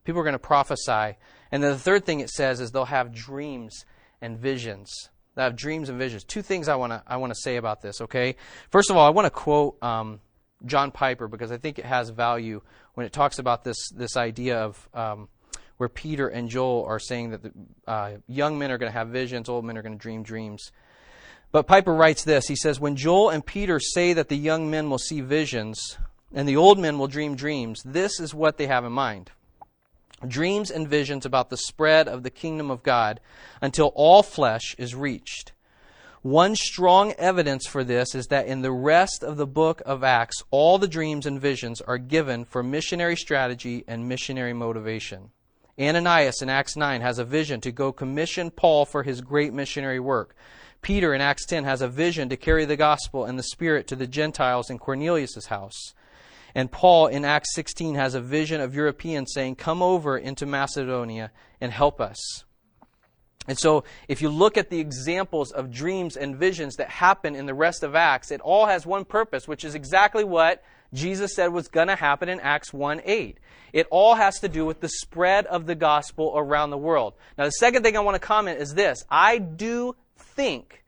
People 0.03 0.21
are 0.21 0.23
going 0.23 0.33
to 0.33 0.39
prophesy. 0.39 1.17
And 1.51 1.63
then 1.63 1.71
the 1.71 1.79
third 1.79 2.05
thing 2.05 2.19
it 2.19 2.29
says 2.29 2.59
is 2.59 2.71
they'll 2.71 2.85
have 2.85 3.13
dreams 3.13 3.85
and 4.21 4.37
visions 4.37 5.09
that 5.35 5.43
have 5.43 5.55
dreams 5.55 5.89
and 5.89 5.99
visions. 5.99 6.23
Two 6.23 6.41
things 6.41 6.67
I 6.67 6.75
want 6.75 6.93
to 6.93 7.03
I 7.05 7.17
want 7.17 7.31
to 7.33 7.39
say 7.39 7.57
about 7.57 7.81
this. 7.81 8.01
Okay, 8.01 8.35
first 8.69 8.89
of 8.89 8.97
all, 8.97 9.05
I 9.05 9.09
want 9.09 9.25
to 9.25 9.29
quote 9.29 9.81
um, 9.83 10.19
John 10.65 10.91
Piper 10.91 11.27
because 11.27 11.51
I 11.51 11.57
think 11.57 11.77
it 11.77 11.85
has 11.85 12.09
value 12.09 12.61
when 12.95 13.05
it 13.05 13.13
talks 13.13 13.37
about 13.37 13.63
this 13.63 13.77
this 13.93 14.17
idea 14.17 14.57
of 14.59 14.89
um, 14.93 15.27
where 15.77 15.89
Peter 15.89 16.27
and 16.27 16.49
Joel 16.49 16.85
are 16.85 16.99
saying 16.99 17.31
that 17.31 17.43
the, 17.43 17.51
uh, 17.85 18.11
young 18.27 18.57
men 18.57 18.71
are 18.71 18.77
going 18.77 18.91
to 18.91 18.97
have 18.97 19.09
visions, 19.09 19.49
old 19.49 19.65
men 19.65 19.77
are 19.77 19.81
going 19.81 19.97
to 19.97 20.01
dream 20.01 20.23
dreams. 20.23 20.71
But 21.51 21.67
Piper 21.67 21.93
writes 21.93 22.23
this. 22.23 22.47
He 22.47 22.55
says, 22.55 22.79
When 22.79 22.95
Joel 22.95 23.29
and 23.29 23.45
Peter 23.45 23.79
say 23.79 24.13
that 24.13 24.29
the 24.29 24.37
young 24.37 24.69
men 24.69 24.89
will 24.89 24.97
see 24.97 25.21
visions 25.21 25.97
and 26.33 26.47
the 26.47 26.57
old 26.57 26.79
men 26.79 26.97
will 26.97 27.07
dream 27.07 27.35
dreams, 27.35 27.81
this 27.83 28.19
is 28.19 28.33
what 28.33 28.57
they 28.57 28.67
have 28.67 28.85
in 28.85 28.91
mind 28.91 29.31
dreams 30.27 30.71
and 30.71 30.87
visions 30.87 31.25
about 31.25 31.49
the 31.49 31.57
spread 31.57 32.07
of 32.07 32.23
the 32.23 32.29
kingdom 32.29 32.71
of 32.71 32.83
God 32.83 33.19
until 33.61 33.91
all 33.95 34.23
flesh 34.23 34.75
is 34.77 34.95
reached. 34.95 35.51
One 36.21 36.55
strong 36.55 37.13
evidence 37.19 37.67
for 37.67 37.83
this 37.83 38.15
is 38.15 38.27
that 38.27 38.47
in 38.47 38.63
the 38.63 38.71
rest 38.71 39.23
of 39.23 39.37
the 39.37 39.45
book 39.45 39.83
of 39.85 40.03
Acts, 40.03 40.41
all 40.49 40.79
the 40.79 40.87
dreams 40.87 41.27
and 41.27 41.39
visions 41.39 41.81
are 41.81 41.99
given 41.99 42.45
for 42.45 42.63
missionary 42.63 43.15
strategy 43.15 43.83
and 43.87 44.09
missionary 44.09 44.53
motivation. 44.53 45.29
Ananias 45.79 46.41
in 46.41 46.49
Acts 46.49 46.75
9 46.75 47.01
has 47.01 47.19
a 47.19 47.25
vision 47.25 47.61
to 47.61 47.71
go 47.71 47.91
commission 47.91 48.49
Paul 48.49 48.85
for 48.85 49.03
his 49.03 49.21
great 49.21 49.53
missionary 49.53 49.99
work. 49.99 50.35
Peter 50.81 51.13
in 51.13 51.21
Acts 51.21 51.45
10 51.45 51.63
has 51.63 51.81
a 51.81 51.87
vision 51.87 52.29
to 52.29 52.37
carry 52.37 52.65
the 52.65 52.75
gospel 52.75 53.25
and 53.25 53.37
the 53.37 53.43
Spirit 53.43 53.85
to 53.87 53.95
the 53.95 54.07
Gentiles 54.07 54.69
in 54.69 54.79
Cornelius' 54.79 55.47
house. 55.47 55.93
And 56.55 56.71
Paul 56.71 57.07
in 57.07 57.25
Acts 57.25 57.53
16 57.53 57.95
has 57.95 58.15
a 58.15 58.21
vision 58.21 58.61
of 58.61 58.73
Europeans 58.73 59.33
saying, 59.33 59.57
Come 59.57 59.81
over 59.81 60.17
into 60.17 60.45
Macedonia 60.45 61.31
and 61.59 61.71
help 61.71 61.99
us. 61.99 62.45
And 63.47 63.59
so, 63.59 63.83
if 64.07 64.21
you 64.21 64.29
look 64.29 64.57
at 64.57 64.69
the 64.69 64.79
examples 64.79 65.51
of 65.51 65.69
dreams 65.69 66.17
and 66.17 66.35
visions 66.35 66.77
that 66.77 66.89
happen 66.89 67.35
in 67.35 67.45
the 67.45 67.53
rest 67.53 67.83
of 67.83 67.93
Acts, 67.93 68.31
it 68.31 68.41
all 68.41 68.65
has 68.65 68.87
one 68.87 69.05
purpose, 69.05 69.47
which 69.47 69.63
is 69.63 69.75
exactly 69.75 70.23
what 70.23 70.63
Jesus 70.93 71.35
said 71.35 71.53
was 71.53 71.67
going 71.67 71.89
to 71.89 71.95
happen 71.95 72.29
in 72.29 72.39
Acts 72.39 72.73
1 72.73 73.01
8. 73.03 73.37
It 73.73 73.87
all 73.91 74.15
has 74.15 74.39
to 74.39 74.47
do 74.47 74.65
with 74.65 74.79
the 74.79 74.89
spread 74.89 75.45
of 75.47 75.65
the 75.65 75.75
gospel 75.75 76.33
around 76.35 76.69
the 76.69 76.77
world. 76.77 77.13
Now, 77.37 77.43
the 77.43 77.51
second 77.51 77.83
thing 77.83 77.97
I 77.97 77.99
want 77.99 78.15
to 78.15 78.19
comment 78.19 78.59
is 78.59 78.73
this 78.73 79.03
I 79.11 79.37
do 79.37 79.95
think 80.17 80.83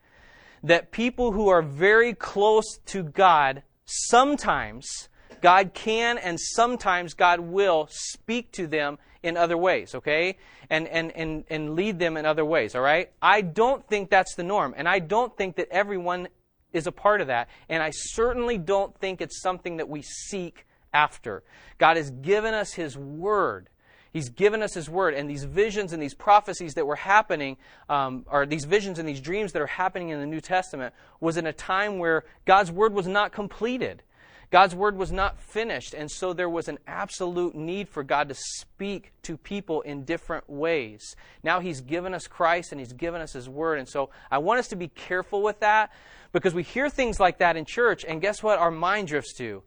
that 0.63 0.91
people 0.91 1.33
who 1.33 1.49
are 1.49 1.61
very 1.61 2.13
close 2.13 2.79
to 2.87 3.03
God 3.03 3.61
sometimes 3.85 5.09
God 5.41 5.73
can 5.73 6.17
and 6.17 6.39
sometimes 6.39 7.13
God 7.13 7.39
will 7.39 7.87
speak 7.89 8.51
to 8.53 8.67
them 8.67 8.97
in 9.23 9.37
other 9.37 9.57
ways, 9.57 9.95
okay? 9.95 10.37
And, 10.69 10.87
and, 10.87 11.11
and, 11.11 11.43
and 11.49 11.75
lead 11.75 11.99
them 11.99 12.17
in 12.17 12.25
other 12.25 12.45
ways, 12.45 12.75
all 12.75 12.81
right? 12.81 13.11
I 13.21 13.41
don't 13.41 13.85
think 13.87 14.09
that's 14.09 14.35
the 14.35 14.43
norm. 14.43 14.73
And 14.77 14.87
I 14.87 14.99
don't 14.99 15.35
think 15.35 15.55
that 15.57 15.69
everyone 15.69 16.27
is 16.73 16.87
a 16.87 16.91
part 16.91 17.21
of 17.21 17.27
that. 17.27 17.49
And 17.69 17.81
I 17.81 17.91
certainly 17.91 18.57
don't 18.57 18.97
think 18.99 19.21
it's 19.21 19.41
something 19.41 19.77
that 19.77 19.89
we 19.89 20.01
seek 20.01 20.65
after. 20.93 21.43
God 21.77 21.97
has 21.97 22.11
given 22.11 22.53
us 22.53 22.73
His 22.73 22.97
Word. 22.97 23.69
He's 24.13 24.29
given 24.29 24.61
us 24.61 24.73
His 24.73 24.89
Word. 24.89 25.13
And 25.13 25.29
these 25.29 25.43
visions 25.43 25.93
and 25.93 26.01
these 26.01 26.13
prophecies 26.13 26.73
that 26.75 26.85
were 26.85 26.95
happening, 26.95 27.57
um, 27.89 28.25
or 28.29 28.45
these 28.45 28.65
visions 28.65 28.99
and 28.99 29.07
these 29.07 29.21
dreams 29.21 29.53
that 29.53 29.61
are 29.61 29.67
happening 29.67 30.09
in 30.09 30.19
the 30.19 30.25
New 30.25 30.41
Testament, 30.41 30.93
was 31.19 31.37
in 31.37 31.45
a 31.45 31.53
time 31.53 31.99
where 31.99 32.23
God's 32.45 32.71
Word 32.71 32.93
was 32.93 33.07
not 33.07 33.31
completed. 33.31 34.03
God's 34.49 34.73
word 34.73 34.97
was 34.97 35.11
not 35.11 35.39
finished, 35.39 35.93
and 35.93 36.09
so 36.09 36.31
there 36.31 36.49
was 36.49 36.69
an 36.69 36.79
absolute 36.87 37.53
need 37.53 37.89
for 37.89 38.01
God 38.01 38.29
to 38.29 38.35
speak 38.35 39.11
to 39.23 39.35
people 39.35 39.81
in 39.81 40.05
different 40.05 40.49
ways. 40.49 41.15
Now 41.43 41.59
He's 41.59 41.81
given 41.81 42.13
us 42.13 42.27
Christ 42.27 42.71
and 42.71 42.79
He's 42.79 42.93
given 42.93 43.21
us 43.21 43.33
His 43.33 43.49
word, 43.49 43.77
and 43.79 43.89
so 43.89 44.09
I 44.31 44.37
want 44.37 44.59
us 44.59 44.69
to 44.69 44.77
be 44.77 44.87
careful 44.87 45.43
with 45.43 45.59
that 45.59 45.91
because 46.31 46.53
we 46.53 46.63
hear 46.63 46.89
things 46.89 47.19
like 47.19 47.39
that 47.39 47.57
in 47.57 47.65
church, 47.65 48.05
and 48.07 48.21
guess 48.21 48.41
what? 48.41 48.57
Our 48.57 48.71
mind 48.71 49.09
drifts 49.09 49.33
to. 49.35 49.63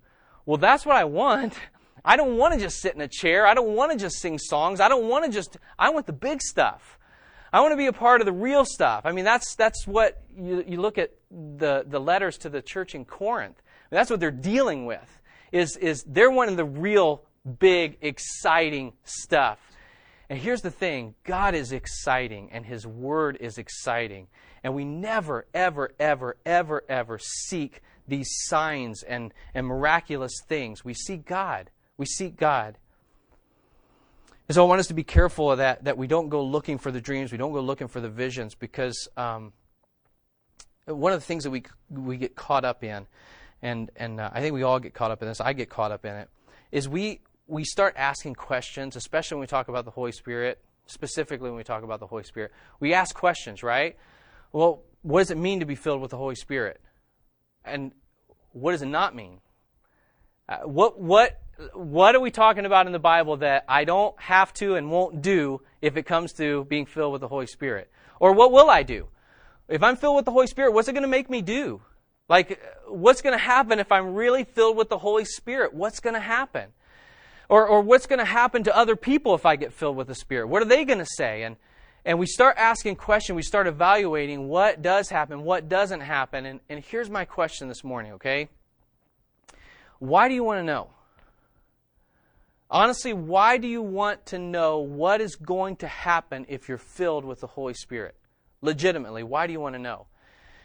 Well, 0.46 0.56
that's 0.56 0.86
what 0.86 0.96
I 0.96 1.04
want. 1.04 1.54
I 2.04 2.16
don't 2.16 2.38
want 2.38 2.54
to 2.54 2.60
just 2.60 2.80
sit 2.80 2.94
in 2.94 3.02
a 3.02 3.08
chair. 3.08 3.46
I 3.46 3.52
don't 3.52 3.74
want 3.74 3.92
to 3.92 3.98
just 3.98 4.16
sing 4.20 4.38
songs. 4.38 4.80
I 4.80 4.88
don't 4.88 5.08
want 5.08 5.26
to 5.26 5.30
just, 5.30 5.58
I 5.78 5.90
want 5.90 6.06
the 6.06 6.14
big 6.14 6.40
stuff. 6.40 6.98
I 7.52 7.60
want 7.60 7.72
to 7.72 7.76
be 7.76 7.86
a 7.86 7.92
part 7.92 8.20
of 8.20 8.26
the 8.26 8.32
real 8.32 8.64
stuff. 8.64 9.02
I 9.04 9.12
mean, 9.12 9.24
that's, 9.24 9.54
that's 9.56 9.86
what 9.86 10.22
you, 10.36 10.64
you 10.66 10.80
look 10.80 10.98
at 10.98 11.10
the, 11.30 11.84
the 11.86 12.00
letters 12.00 12.38
to 12.38 12.48
the 12.48 12.62
church 12.62 12.94
in 12.94 13.04
Corinth. 13.04 13.60
That's 13.90 14.10
what 14.10 14.20
they're 14.20 14.30
dealing 14.30 14.86
with, 14.86 15.20
is, 15.52 15.76
is 15.76 16.04
they're 16.06 16.30
wanting 16.30 16.56
the 16.56 16.64
real, 16.64 17.24
big, 17.58 17.98
exciting 18.00 18.92
stuff. 19.04 19.58
And 20.28 20.38
here's 20.38 20.62
the 20.62 20.70
thing 20.70 21.16
God 21.24 21.54
is 21.54 21.72
exciting, 21.72 22.50
and 22.52 22.64
His 22.64 22.86
Word 22.86 23.36
is 23.40 23.58
exciting. 23.58 24.28
And 24.62 24.74
we 24.74 24.84
never, 24.84 25.46
ever, 25.52 25.92
ever, 25.98 26.36
ever, 26.46 26.84
ever 26.88 27.18
seek 27.18 27.82
these 28.06 28.28
signs 28.46 29.02
and, 29.02 29.32
and 29.54 29.66
miraculous 29.66 30.32
things. 30.46 30.84
We 30.84 30.94
seek 30.94 31.26
God. 31.26 31.70
We 31.96 32.06
seek 32.06 32.36
God. 32.36 32.76
And 34.48 34.54
so 34.54 34.64
I 34.64 34.68
want 34.68 34.80
us 34.80 34.88
to 34.88 34.94
be 34.94 35.04
careful 35.04 35.50
of 35.50 35.58
that, 35.58 35.84
that 35.84 35.96
we 35.96 36.06
don't 36.06 36.28
go 36.28 36.44
looking 36.44 36.78
for 36.78 36.90
the 36.90 37.00
dreams, 37.00 37.30
we 37.30 37.38
don't 37.38 37.52
go 37.52 37.60
looking 37.60 37.88
for 37.88 38.00
the 38.00 38.08
visions, 38.08 38.54
because 38.54 39.08
um, 39.16 39.52
one 40.86 41.12
of 41.12 41.20
the 41.20 41.24
things 41.24 41.44
that 41.44 41.50
we, 41.50 41.62
we 41.88 42.16
get 42.16 42.34
caught 42.34 42.64
up 42.64 42.82
in, 42.82 43.06
and, 43.62 43.90
and 43.96 44.20
uh, 44.20 44.30
I 44.32 44.40
think 44.40 44.54
we 44.54 44.62
all 44.62 44.78
get 44.78 44.94
caught 44.94 45.10
up 45.10 45.22
in 45.22 45.28
this, 45.28 45.40
I 45.40 45.52
get 45.52 45.68
caught 45.68 45.92
up 45.92 46.04
in 46.04 46.14
it, 46.14 46.28
is 46.72 46.88
we, 46.88 47.20
we 47.46 47.64
start 47.64 47.94
asking 47.96 48.34
questions, 48.34 48.96
especially 48.96 49.36
when 49.36 49.42
we 49.42 49.46
talk 49.46 49.68
about 49.68 49.84
the 49.84 49.90
Holy 49.90 50.12
Spirit, 50.12 50.58
specifically 50.86 51.48
when 51.48 51.56
we 51.56 51.64
talk 51.64 51.82
about 51.82 52.00
the 52.00 52.06
Holy 52.06 52.24
Spirit. 52.24 52.52
We 52.78 52.94
ask 52.94 53.14
questions, 53.14 53.62
right? 53.62 53.96
Well, 54.52 54.82
what 55.02 55.20
does 55.20 55.30
it 55.30 55.38
mean 55.38 55.60
to 55.60 55.66
be 55.66 55.74
filled 55.74 56.00
with 56.00 56.10
the 56.10 56.16
Holy 56.16 56.34
Spirit? 56.34 56.80
And 57.64 57.92
what 58.52 58.72
does 58.72 58.82
it 58.82 58.86
not 58.86 59.14
mean? 59.14 59.40
Uh, 60.48 60.58
what, 60.64 61.00
what 61.00 61.40
what 61.74 62.14
are 62.14 62.20
we 62.20 62.30
talking 62.30 62.64
about 62.64 62.86
in 62.86 62.92
the 62.92 62.98
Bible 62.98 63.38
that 63.38 63.64
I 63.68 63.84
don't 63.84 64.18
have 64.20 64.52
to 64.54 64.76
and 64.76 64.90
won't 64.90 65.22
do 65.22 65.60
if 65.82 65.96
it 65.96 66.04
comes 66.04 66.32
to 66.34 66.64
being 66.64 66.86
filled 66.86 67.12
with 67.12 67.20
the 67.20 67.28
Holy 67.28 67.46
Spirit? 67.46 67.90
Or 68.18 68.32
what 68.32 68.52
will 68.52 68.70
I 68.70 68.82
do? 68.82 69.08
If 69.68 69.82
I'm 69.82 69.96
filled 69.96 70.16
with 70.16 70.24
the 70.24 70.30
Holy 70.30 70.46
Spirit, 70.46 70.72
what's 70.72 70.88
it 70.88 70.92
going 70.92 71.02
to 71.02 71.08
make 71.08 71.30
me 71.30 71.42
do? 71.42 71.82
Like, 72.30 72.62
what's 72.86 73.22
going 73.22 73.36
to 73.36 73.42
happen 73.42 73.80
if 73.80 73.90
I'm 73.90 74.14
really 74.14 74.44
filled 74.44 74.76
with 74.76 74.88
the 74.88 74.98
Holy 74.98 75.24
Spirit? 75.24 75.74
What's 75.74 75.98
going 75.98 76.14
to 76.14 76.20
happen? 76.20 76.68
Or, 77.48 77.66
or 77.66 77.82
what's 77.82 78.06
going 78.06 78.20
to 78.20 78.24
happen 78.24 78.62
to 78.62 78.76
other 78.76 78.94
people 78.94 79.34
if 79.34 79.44
I 79.44 79.56
get 79.56 79.72
filled 79.72 79.96
with 79.96 80.06
the 80.06 80.14
Spirit? 80.14 80.46
What 80.46 80.62
are 80.62 80.66
they 80.66 80.84
going 80.84 81.00
to 81.00 81.06
say? 81.16 81.42
And, 81.42 81.56
and 82.04 82.20
we 82.20 82.26
start 82.26 82.56
asking 82.56 82.94
questions, 82.96 83.34
we 83.34 83.42
start 83.42 83.66
evaluating 83.66 84.46
what 84.46 84.80
does 84.80 85.08
happen, 85.08 85.42
what 85.42 85.68
doesn't 85.68 86.02
happen. 86.02 86.46
And, 86.46 86.60
and 86.68 86.84
here's 86.84 87.10
my 87.10 87.24
question 87.24 87.66
this 87.66 87.82
morning, 87.82 88.12
okay? 88.12 88.48
Why 89.98 90.28
do 90.28 90.34
you 90.34 90.44
want 90.44 90.60
to 90.60 90.64
know? 90.64 90.90
Honestly, 92.70 93.12
why 93.12 93.56
do 93.56 93.66
you 93.66 93.82
want 93.82 94.24
to 94.26 94.38
know 94.38 94.78
what 94.78 95.20
is 95.20 95.34
going 95.34 95.74
to 95.78 95.88
happen 95.88 96.46
if 96.48 96.68
you're 96.68 96.78
filled 96.78 97.24
with 97.24 97.40
the 97.40 97.48
Holy 97.48 97.74
Spirit? 97.74 98.14
Legitimately, 98.62 99.24
why 99.24 99.48
do 99.48 99.52
you 99.52 99.58
want 99.58 99.74
to 99.74 99.80
know? 99.80 100.06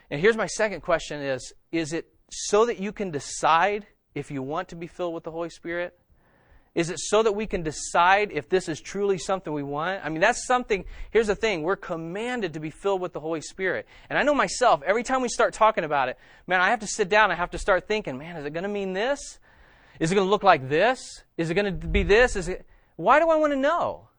And 0.10 0.22
here's 0.22 0.38
my 0.38 0.48
second 0.48 0.82
question 0.82 1.22
is 1.22 1.54
is 1.72 1.94
it 1.94 2.08
so 2.30 2.65
that 2.65 2.80
you 2.80 2.91
can 2.91 3.12
decide 3.12 3.86
if 4.13 4.32
you 4.32 4.41
want 4.41 4.70
to 4.70 4.76
be 4.76 4.88
filled 4.88 5.13
with 5.13 5.24
the 5.24 5.32
Holy 5.32 5.50
Spirit? 5.50 5.98
Is 6.76 6.89
it 6.89 7.00
so 7.00 7.24
that 7.24 7.32
we 7.32 7.48
can 7.48 7.63
decide 7.63 8.32
if 8.34 8.50
this 8.50 8.68
is 8.68 8.82
truly 8.82 9.18
something 9.18 9.54
we 9.54 9.63
want? 9.63 10.04
I 10.04 10.10
mean, 10.10 10.20
that's 10.20 10.46
something. 10.46 10.84
Here's 11.10 11.28
the 11.28 11.36
thing 11.36 11.63
we're 11.63 11.78
commanded 11.78 12.54
to 12.54 12.60
be 12.60 12.70
filled 12.70 13.00
with 13.00 13.13
the 13.13 13.22
Holy 13.22 13.39
Spirit. 13.39 13.88
And 14.10 14.20
I 14.20 14.24
know 14.24 14.36
myself, 14.36 14.84
every 14.86 15.04
time 15.04 15.22
we 15.22 15.30
start 15.30 15.54
talking 15.54 15.86
about 15.86 16.10
it, 16.10 16.18
man, 16.48 16.60
I 16.60 16.70
have 16.72 16.82
to 16.82 16.88
sit 16.88 17.08
down, 17.08 17.32
I 17.32 17.36
have 17.36 17.52
to 17.52 17.58
start 17.58 17.88
thinking, 17.88 18.18
man, 18.18 18.36
is 18.36 18.46
it 18.46 18.52
going 18.52 18.63
to 18.63 18.70
mean 18.70 18.91
this? 18.91 19.39
Is 20.02 20.12
it 20.12 20.15
going 20.15 20.28
to 20.28 20.30
look 20.30 20.44
like 20.44 20.68
this? 20.68 21.24
Is 21.38 21.50
it 21.50 21.54
going 21.54 21.80
to 21.80 21.88
be 21.88 22.04
this? 22.04 22.36
Is 22.36 22.50
it 22.50 22.65
Why 22.98 23.20
do 23.20 23.30
I 23.30 23.38
want 23.38 23.54
to 23.54 23.60
know? 23.60 24.10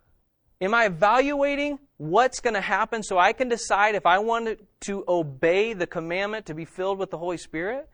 Am 0.60 0.74
I 0.74 0.86
evaluating 0.86 1.78
what's 1.98 2.40
going 2.40 2.54
to 2.54 2.60
happen 2.60 3.02
so 3.02 3.18
I 3.18 3.32
can 3.32 3.48
decide 3.48 3.94
if 3.94 4.06
I 4.06 4.18
want 4.18 4.58
to 4.80 5.04
obey 5.06 5.72
the 5.72 5.86
commandment 5.86 6.46
to 6.46 6.54
be 6.54 6.64
filled 6.64 6.98
with 6.98 7.10
the 7.10 7.18
Holy 7.18 7.36
Spirit? 7.36 7.88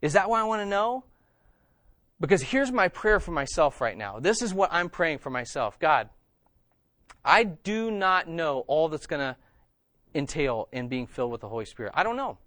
Is 0.00 0.14
that 0.14 0.28
why 0.28 0.40
I 0.40 0.44
want 0.44 0.62
to 0.62 0.66
know? 0.66 1.04
Because 2.20 2.42
here's 2.42 2.72
my 2.72 2.88
prayer 2.88 3.20
for 3.20 3.32
myself 3.32 3.80
right 3.80 3.96
now. 3.96 4.18
This 4.18 4.42
is 4.42 4.52
what 4.52 4.70
I'm 4.72 4.88
praying 4.88 5.18
for 5.18 5.30
myself. 5.30 5.78
God, 5.78 6.08
I 7.24 7.44
do 7.44 7.90
not 7.90 8.28
know 8.28 8.64
all 8.66 8.88
that's 8.88 9.06
going 9.06 9.20
to 9.20 9.36
entail 10.14 10.68
in 10.72 10.88
being 10.88 11.06
filled 11.06 11.32
with 11.32 11.40
the 11.40 11.48
Holy 11.48 11.64
Spirit. 11.64 11.92
I 11.94 12.02
don't 12.02 12.16
know. 12.16 12.38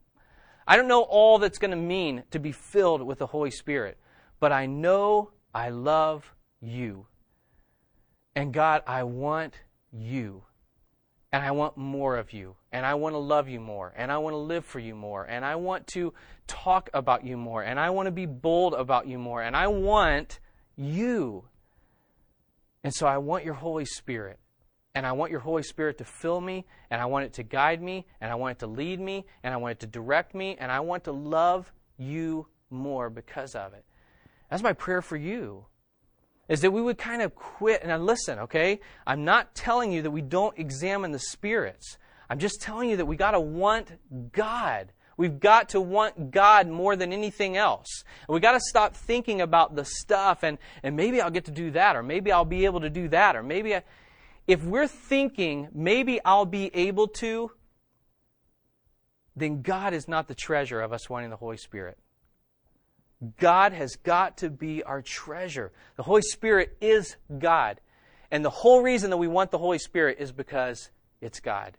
I 0.68 0.78
don't 0.78 0.88
know 0.88 1.02
all 1.02 1.40
that's 1.40 1.58
going 1.58 1.72
to 1.72 1.78
mean 1.78 2.24
to 2.32 2.40
be 2.40 2.52
filled 2.52 3.02
with 3.02 3.20
the 3.20 3.28
Holy 3.28 3.52
Spirit 3.52 3.98
but 4.44 4.52
I 4.52 4.66
know 4.66 5.32
I 5.56 5.70
love 5.70 6.36
you. 6.60 7.06
And 8.36 8.54
God, 8.54 8.84
I 8.88 9.04
want 9.04 9.54
you. 9.92 10.44
And 11.32 11.44
I 11.44 11.52
want 11.52 11.78
more 11.78 12.18
of 12.18 12.32
you. 12.32 12.56
And 12.72 12.86
I 12.86 12.94
want 12.94 13.14
to 13.14 13.20
love 13.20 13.50
you 13.50 13.60
more. 13.60 13.94
And 13.96 14.12
I 14.12 14.18
want 14.18 14.34
to 14.34 14.38
live 14.38 14.66
for 14.66 14.80
you 14.80 14.96
more. 14.96 15.24
And 15.24 15.44
I 15.44 15.56
want 15.56 15.88
to 15.88 16.14
talk 16.48 16.90
about 16.94 17.26
you 17.26 17.38
more. 17.38 17.64
And 17.64 17.80
I 17.80 17.90
want 17.90 18.08
to 18.08 18.12
be 18.12 18.26
bold 18.26 18.74
about 18.76 19.08
you 19.08 19.18
more. 19.18 19.42
And 19.42 19.56
I 19.56 19.68
want 19.68 20.40
you. 20.76 21.46
And 22.84 22.94
so 22.94 23.08
I 23.08 23.18
want 23.18 23.46
your 23.46 23.56
Holy 23.56 23.86
Spirit. 23.86 24.40
And 24.96 25.08
I 25.08 25.14
want 25.14 25.32
your 25.32 25.40
Holy 25.40 25.64
Spirit 25.64 25.98
to 26.00 26.06
fill 26.06 26.40
me. 26.40 26.66
And 26.92 27.02
I 27.02 27.06
want 27.06 27.26
it 27.26 27.34
to 27.34 27.44
guide 27.44 27.82
me. 27.82 28.06
And 28.22 28.32
I 28.32 28.36
want 28.36 28.58
it 28.58 28.60
to 28.60 28.68
lead 28.68 29.00
me. 29.00 29.26
And 29.44 29.54
I 29.54 29.58
want 29.58 29.72
it 29.72 29.80
to 29.82 29.88
direct 29.88 30.36
me. 30.36 30.56
And 30.60 30.72
I 30.72 30.82
want 30.82 31.06
to 31.06 31.12
love 31.12 31.72
you 31.98 32.48
more 32.70 33.10
because 33.10 33.56
of 33.56 33.74
it. 33.74 33.86
That's 34.52 34.62
my 34.62 34.74
prayer 34.74 35.02
for 35.02 35.18
you. 35.18 35.66
Is 36.50 36.62
that 36.62 36.72
we 36.72 36.82
would 36.82 36.98
kind 36.98 37.22
of 37.22 37.34
quit. 37.36 37.82
And 37.84 38.06
listen, 38.06 38.40
okay? 38.40 38.80
I'm 39.08 39.24
not 39.24 39.56
telling 39.56 39.92
you 39.92 40.02
that 40.02 40.12
we 40.12 40.22
don't 40.22 40.58
examine 40.58 41.12
the 41.12 41.20
spirits. 41.20 41.98
I'm 42.30 42.40
just 42.40 42.62
telling 42.62 42.90
you 42.90 42.98
that 42.98 43.06
we 43.06 43.16
got 43.16 43.32
to 43.32 43.40
want 43.40 43.92
God. 44.32 44.92
We've 45.16 45.40
got 45.40 45.70
to 45.70 45.82
want 45.82 46.32
God 46.32 46.68
more 46.68 46.96
than 46.96 47.14
anything 47.14 47.56
else. 47.56 48.04
And 48.28 48.34
we 48.34 48.40
got 48.40 48.54
to 48.54 48.60
stop 48.60 48.96
thinking 48.96 49.42
about 49.42 49.76
the 49.76 49.86
stuff 49.86 50.44
and, 50.44 50.58
and 50.82 50.96
maybe 50.96 51.22
I'll 51.22 51.30
get 51.30 51.46
to 51.46 51.52
do 51.52 51.72
that, 51.72 51.96
or 51.96 52.04
maybe 52.04 52.32
I'll 52.32 52.46
be 52.46 52.66
able 52.66 52.82
to 52.82 52.90
do 52.90 53.08
that, 53.10 53.36
or 53.36 53.44
maybe 53.44 53.76
I, 53.76 53.84
if 54.48 54.64
we're 54.64 54.88
thinking 54.88 55.70
maybe 55.74 56.20
I'll 56.26 56.46
be 56.46 56.74
able 56.76 57.08
to, 57.10 57.52
then 59.36 59.62
God 59.62 59.94
is 59.94 60.08
not 60.08 60.28
the 60.28 60.36
treasure 60.36 60.82
of 60.82 60.94
us 60.94 61.10
wanting 61.10 61.30
the 61.30 61.36
Holy 61.36 61.58
Spirit. 61.58 61.98
God 63.40 63.74
has 63.74 63.96
got 63.96 64.38
to 64.38 64.50
be 64.50 64.84
our 64.84 65.02
treasure. 65.02 65.72
The 65.96 66.04
Holy 66.04 66.22
Spirit 66.22 66.78
is 66.82 67.16
God. 67.40 67.80
And 68.32 68.44
the 68.44 68.50
whole 68.50 68.82
reason 68.82 69.10
that 69.12 69.18
we 69.18 69.28
want 69.28 69.52
the 69.52 69.58
Holy 69.58 69.78
Spirit 69.78 70.18
is 70.20 70.32
because 70.32 70.90
it's 71.22 71.40
God. 71.40 71.78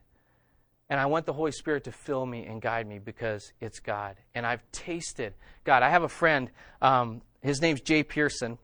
And 0.88 1.00
I 1.00 1.06
want 1.06 1.26
the 1.26 1.32
Holy 1.32 1.52
Spirit 1.52 1.84
to 1.84 1.92
fill 1.92 2.24
me 2.26 2.44
and 2.44 2.60
guide 2.60 2.86
me 2.86 2.98
because 2.98 3.52
it's 3.60 3.80
God. 3.80 4.16
And 4.34 4.46
I've 4.46 4.62
tasted 4.70 5.34
God. 5.64 5.82
I 5.82 5.90
have 5.90 6.02
a 6.02 6.08
friend, 6.08 6.50
um, 6.82 7.22
his 7.42 7.60
name's 7.60 7.80
Jay 7.80 8.02
Pearson. 8.02 8.58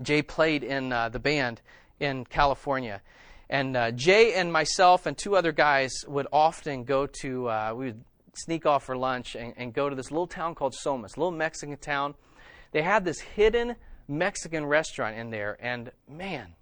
Jay 0.00 0.22
played 0.22 0.64
in 0.64 0.92
uh, 0.92 1.08
the 1.08 1.18
band 1.18 1.60
in 2.00 2.24
California. 2.24 3.02
And 3.50 3.76
uh, 3.76 3.90
Jay 3.92 4.34
and 4.34 4.52
myself 4.52 5.06
and 5.06 5.16
two 5.16 5.36
other 5.36 5.52
guys 5.52 5.92
would 6.06 6.26
often 6.32 6.84
go 6.84 7.06
to, 7.20 7.48
uh, 7.48 7.72
we 7.74 7.86
would 7.86 8.04
sneak 8.34 8.66
off 8.66 8.84
for 8.84 8.96
lunch 8.96 9.34
and, 9.34 9.54
and 9.56 9.72
go 9.72 9.88
to 9.88 9.96
this 9.96 10.10
little 10.10 10.26
town 10.26 10.54
called 10.54 10.74
Somis, 10.74 11.16
little 11.16 11.32
Mexican 11.32 11.76
town. 11.76 12.14
They 12.72 12.82
had 12.82 13.04
this 13.04 13.20
hidden 13.20 13.76
Mexican 14.06 14.66
restaurant 14.66 15.16
in 15.16 15.30
there, 15.30 15.56
and 15.60 15.90
man, 16.08 16.54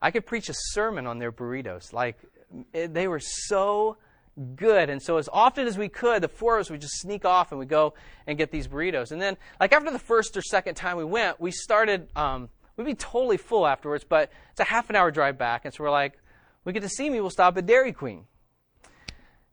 I 0.00 0.10
could 0.10 0.26
preach 0.26 0.48
a 0.48 0.54
sermon 0.54 1.06
on 1.06 1.18
their 1.18 1.32
burritos. 1.32 1.92
Like, 1.92 2.18
it, 2.72 2.92
they 2.92 3.06
were 3.08 3.20
so 3.20 3.96
good. 4.56 4.90
And 4.90 5.00
so, 5.00 5.16
as 5.16 5.28
often 5.32 5.66
as 5.66 5.78
we 5.78 5.88
could, 5.88 6.22
the 6.22 6.28
four 6.28 6.56
of 6.56 6.62
us 6.62 6.70
would 6.70 6.80
just 6.80 7.00
sneak 7.00 7.24
off 7.24 7.52
and 7.52 7.58
we 7.58 7.66
go 7.66 7.94
and 8.26 8.36
get 8.36 8.50
these 8.50 8.66
burritos. 8.66 9.12
And 9.12 9.20
then, 9.20 9.36
like, 9.60 9.72
after 9.72 9.90
the 9.90 9.98
first 9.98 10.36
or 10.36 10.42
second 10.42 10.74
time 10.74 10.96
we 10.96 11.04
went, 11.04 11.40
we 11.40 11.50
started, 11.50 12.08
um, 12.16 12.48
we'd 12.76 12.84
be 12.84 12.94
totally 12.94 13.36
full 13.36 13.66
afterwards, 13.66 14.04
but 14.04 14.32
it's 14.50 14.60
a 14.60 14.64
half 14.64 14.90
an 14.90 14.96
hour 14.96 15.10
drive 15.10 15.38
back. 15.38 15.64
And 15.64 15.72
so, 15.72 15.84
we're 15.84 15.90
like, 15.90 16.18
we 16.64 16.72
get 16.72 16.82
to 16.82 16.88
Simi, 16.88 17.20
we'll 17.20 17.30
stop 17.30 17.56
at 17.56 17.66
Dairy 17.66 17.92
Queen. 17.92 18.24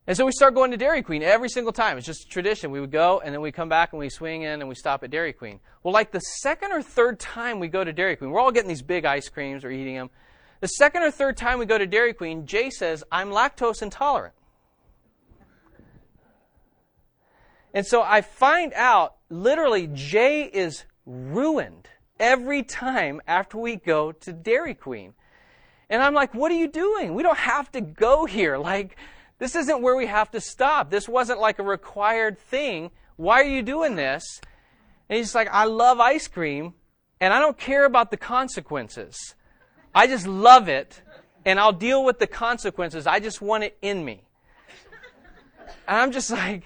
And 0.10 0.18
so 0.18 0.26
we 0.26 0.32
start 0.32 0.56
going 0.56 0.72
to 0.72 0.78
Dairy 0.78 1.04
Queen 1.04 1.22
every 1.22 1.50
single 1.50 1.72
time. 1.72 1.96
It's 1.96 2.08
just 2.08 2.26
a 2.26 2.28
tradition. 2.28 2.72
We 2.72 2.82
would 2.82 2.90
go 2.90 3.22
and 3.24 3.32
then 3.32 3.42
we 3.42 3.52
come 3.52 3.70
back 3.70 3.94
and 3.94 4.00
we 4.00 4.10
swing 4.10 4.42
in 4.42 4.60
and 4.60 4.68
we 4.68 4.74
stop 4.74 5.04
at 5.04 5.12
Dairy 5.12 5.34
Queen. 5.34 5.60
Well, 5.84 5.94
like 5.94 6.10
the 6.10 6.20
second 6.20 6.72
or 6.72 6.82
third 6.82 7.20
time 7.20 7.60
we 7.60 7.68
go 7.68 7.84
to 7.84 7.94
Dairy 7.94 8.16
Queen, 8.16 8.32
we're 8.32 8.40
all 8.40 8.52
getting 8.52 8.70
these 8.70 8.82
big 8.82 9.06
ice 9.06 9.30
creams 9.30 9.64
or 9.64 9.70
eating 9.70 9.94
them. 9.94 10.10
The 10.62 10.68
second 10.68 11.04
or 11.04 11.12
third 11.12 11.38
time 11.38 11.60
we 11.60 11.68
go 11.68 11.78
to 11.78 11.86
Dairy 11.86 12.14
Queen, 12.14 12.48
Jay 12.48 12.72
says, 12.72 13.04
I'm 13.12 13.30
lactose 13.30 13.84
intolerant. 13.84 14.34
And 17.76 17.86
so 17.86 18.02
I 18.02 18.22
find 18.22 18.74
out 18.74 19.18
literally 19.30 19.92
Jay 19.94 20.46
is 20.46 20.86
ruined 21.06 21.88
every 22.20 22.64
time 22.64 23.22
after 23.28 23.60
we 23.60 23.76
go 23.76 24.12
to 24.12 24.34
Dairy 24.34 24.74
Queen. 24.74 25.14
And 25.88 26.02
I'm 26.02 26.16
like, 26.16 26.34
what 26.34 26.52
are 26.52 26.58
you 26.58 26.68
doing? 26.68 27.14
We 27.14 27.22
don't 27.22 27.38
have 27.38 27.72
to 27.74 27.82
go 27.82 28.26
here. 28.26 28.58
Like, 28.58 28.98
this 29.40 29.56
isn't 29.56 29.82
where 29.82 29.96
we 29.96 30.06
have 30.06 30.30
to 30.32 30.42
stop. 30.42 30.92
This 30.92 31.10
wasn't 31.10 31.40
like 31.40 31.60
a 31.60 31.64
required 31.64 32.38
thing. 32.38 32.92
Why 33.16 33.42
are 33.42 33.46
you 33.46 33.62
doing 33.62 33.96
this? 33.96 34.42
And 35.10 35.18
he's 35.18 35.34
like, 35.34 35.50
I 35.52 35.66
love 35.66 36.00
ice 36.00 36.28
cream 36.28 36.74
and 37.20 37.34
I 37.34 37.40
don't 37.40 37.58
care 37.58 37.86
about 37.86 38.12
the 38.12 38.18
consequences. 38.18 39.36
I 39.96 40.08
just 40.08 40.28
love 40.28 40.70
it 40.70 41.02
and 41.46 41.60
I'll 41.60 41.74
deal 41.74 42.04
with 42.04 42.20
the 42.20 42.28
consequences. 42.28 43.08
I 43.08 43.20
just 43.20 43.42
want 43.42 43.64
it 43.64 43.78
in 43.82 44.06
me. 44.06 44.22
And 45.88 45.98
I'm 45.98 46.12
just 46.12 46.30
like, 46.30 46.64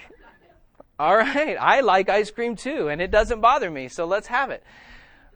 all 1.00 1.16
right, 1.16 1.56
I 1.60 1.82
like 1.82 2.10
ice 2.10 2.30
cream 2.30 2.56
too, 2.56 2.90
and 2.90 3.02
it 3.02 3.10
doesn't 3.10 3.42
bother 3.42 3.70
me, 3.70 3.88
so 3.88 4.06
let's 4.06 4.28
have 4.28 4.52
it. 4.52 4.64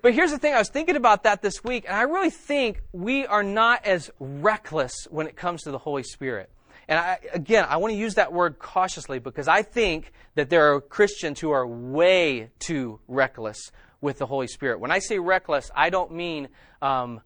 But 0.02 0.14
here's 0.14 0.32
the 0.32 0.38
thing 0.38 0.54
I 0.54 0.60
was 0.60 0.70
thinking 0.70 0.96
about 0.96 1.24
that 1.24 1.42
this 1.42 1.64
week, 1.64 1.86
and 1.88 1.96
I 1.96 2.04
really 2.04 2.30
think 2.30 2.82
we 2.92 3.26
are 3.26 3.44
not 3.44 3.86
as 3.86 4.12
reckless 4.20 5.08
when 5.10 5.26
it 5.28 5.36
comes 5.36 5.64
to 5.64 5.72
the 5.72 5.80
Holy 5.80 6.04
Spirit. 6.04 6.50
And 6.88 7.00
I, 7.00 7.20
again, 7.34 7.66
I 7.68 7.78
want 7.78 7.94
to 7.94 7.98
use 7.98 8.16
that 8.16 8.32
word 8.32 8.60
cautiously 8.60 9.20
because 9.20 9.48
I 9.48 9.62
think 9.62 10.14
that 10.36 10.50
there 10.50 10.74
are 10.74 10.82
Christians 10.82 11.40
who 11.40 11.52
are 11.52 11.68
way 11.68 12.50
too 12.60 13.00
reckless 13.08 13.72
with 14.00 14.20
the 14.20 14.26
Holy 14.26 14.48
Spirit. 14.48 14.80
When 14.80 14.92
I 14.92 15.00
say 15.00 15.20
reckless, 15.20 15.70
I 15.76 15.90
don't 15.90 16.14
mean 16.14 16.48
um, 16.82 17.22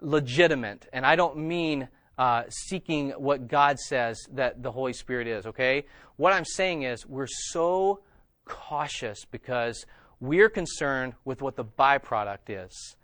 legitimate, 0.00 0.88
and 0.92 1.06
I 1.06 1.14
don't 1.14 1.36
mean 1.36 1.88
uh, 2.18 2.44
seeking 2.48 3.10
what 3.10 3.48
God 3.48 3.78
says 3.78 4.18
that 4.32 4.62
the 4.62 4.72
Holy 4.72 4.92
Spirit 4.92 5.26
is, 5.26 5.46
okay? 5.46 5.86
What 6.16 6.32
I'm 6.32 6.44
saying 6.44 6.82
is 6.82 7.06
we're 7.06 7.26
so 7.26 8.00
cautious 8.44 9.24
because 9.24 9.86
we're 10.18 10.50
concerned 10.50 11.14
with 11.24 11.40
what 11.40 11.56
the 11.56 11.64
byproduct 11.64 12.48
is. 12.48 12.96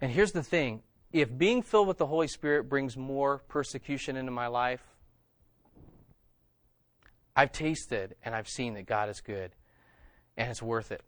And 0.00 0.12
here's 0.12 0.32
the 0.32 0.42
thing 0.42 0.82
if 1.12 1.36
being 1.36 1.62
filled 1.62 1.88
with 1.88 1.98
the 1.98 2.06
Holy 2.06 2.28
Spirit 2.28 2.68
brings 2.68 2.96
more 2.96 3.38
persecution 3.48 4.16
into 4.16 4.30
my 4.30 4.48
life, 4.48 4.82
I've 7.36 7.52
tasted 7.52 8.16
and 8.24 8.34
I've 8.34 8.48
seen 8.48 8.74
that 8.74 8.86
God 8.86 9.10
is 9.10 9.20
good 9.20 9.52
and 10.38 10.50
it's 10.50 10.62
worth 10.62 10.90
it. 10.90 11.02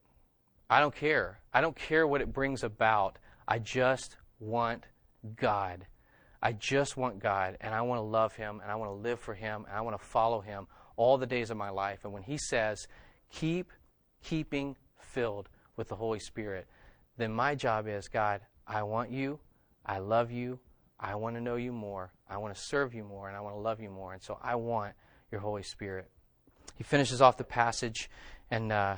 I 0.68 0.80
don't 0.80 0.94
care. 0.94 1.40
I 1.52 1.62
don't 1.62 1.74
care 1.74 2.06
what 2.06 2.20
it 2.20 2.32
brings 2.32 2.62
about. 2.62 3.18
I 3.46 3.58
just 3.58 4.18
want 4.38 4.84
God. 5.36 5.86
I 6.42 6.52
just 6.52 6.98
want 6.98 7.18
God 7.18 7.56
and 7.62 7.74
I 7.74 7.80
want 7.80 7.98
to 7.98 8.02
love 8.02 8.34
Him 8.34 8.60
and 8.62 8.70
I 8.70 8.76
want 8.76 8.90
to 8.90 8.94
live 8.94 9.18
for 9.18 9.34
Him 9.34 9.64
and 9.66 9.74
I 9.76 9.80
want 9.80 9.98
to 9.98 10.04
follow 10.04 10.40
Him 10.40 10.66
all 10.96 11.16
the 11.16 11.26
days 11.26 11.50
of 11.50 11.56
my 11.56 11.70
life. 11.70 12.00
And 12.04 12.12
when 12.12 12.22
He 12.22 12.36
says, 12.36 12.86
keep 13.30 13.72
keeping 14.22 14.76
filled 15.00 15.48
with 15.76 15.88
the 15.88 15.96
Holy 15.96 16.18
Spirit, 16.18 16.66
then 17.16 17.32
my 17.32 17.54
job 17.54 17.88
is 17.88 18.08
God, 18.08 18.42
I 18.66 18.82
want 18.82 19.10
you. 19.10 19.40
I 19.86 19.98
love 19.98 20.30
you. 20.30 20.58
I 21.00 21.14
want 21.14 21.36
to 21.36 21.40
know 21.40 21.56
you 21.56 21.72
more. 21.72 22.12
I 22.28 22.36
want 22.36 22.54
to 22.54 22.60
serve 22.60 22.94
you 22.94 23.02
more 23.02 23.28
and 23.28 23.36
I 23.36 23.40
want 23.40 23.56
to 23.56 23.60
love 23.60 23.80
you 23.80 23.88
more. 23.88 24.12
And 24.12 24.22
so 24.22 24.38
I 24.42 24.56
want 24.56 24.92
your 25.32 25.40
Holy 25.40 25.62
Spirit. 25.62 26.10
He 26.78 26.84
finishes 26.84 27.20
off 27.20 27.36
the 27.36 27.44
passage 27.44 28.08
and 28.52 28.70
uh, 28.70 28.96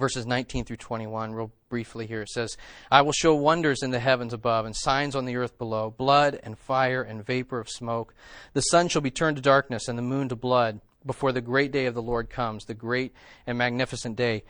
verses 0.00 0.26
19 0.26 0.64
through 0.64 0.78
21, 0.78 1.32
real 1.32 1.52
briefly 1.68 2.08
here. 2.08 2.22
It 2.22 2.28
says, 2.28 2.56
I 2.90 3.02
will 3.02 3.12
show 3.12 3.36
wonders 3.36 3.82
in 3.84 3.92
the 3.92 4.00
heavens 4.00 4.32
above 4.32 4.66
and 4.66 4.74
signs 4.74 5.14
on 5.14 5.26
the 5.26 5.36
earth 5.36 5.56
below 5.58 5.94
blood 5.96 6.40
and 6.42 6.58
fire 6.58 7.02
and 7.02 7.24
vapor 7.24 7.60
of 7.60 7.70
smoke. 7.70 8.14
The 8.52 8.62
sun 8.62 8.88
shall 8.88 9.00
be 9.00 9.12
turned 9.12 9.36
to 9.36 9.42
darkness 9.42 9.86
and 9.86 9.96
the 9.96 10.02
moon 10.02 10.28
to 10.28 10.36
blood 10.36 10.80
before 11.06 11.30
the 11.30 11.40
great 11.40 11.70
day 11.70 11.86
of 11.86 11.94
the 11.94 12.02
Lord 12.02 12.28
comes, 12.28 12.64
the 12.64 12.74
great 12.74 13.12
and 13.46 13.56
magnificent 13.56 14.16
day. 14.16 14.42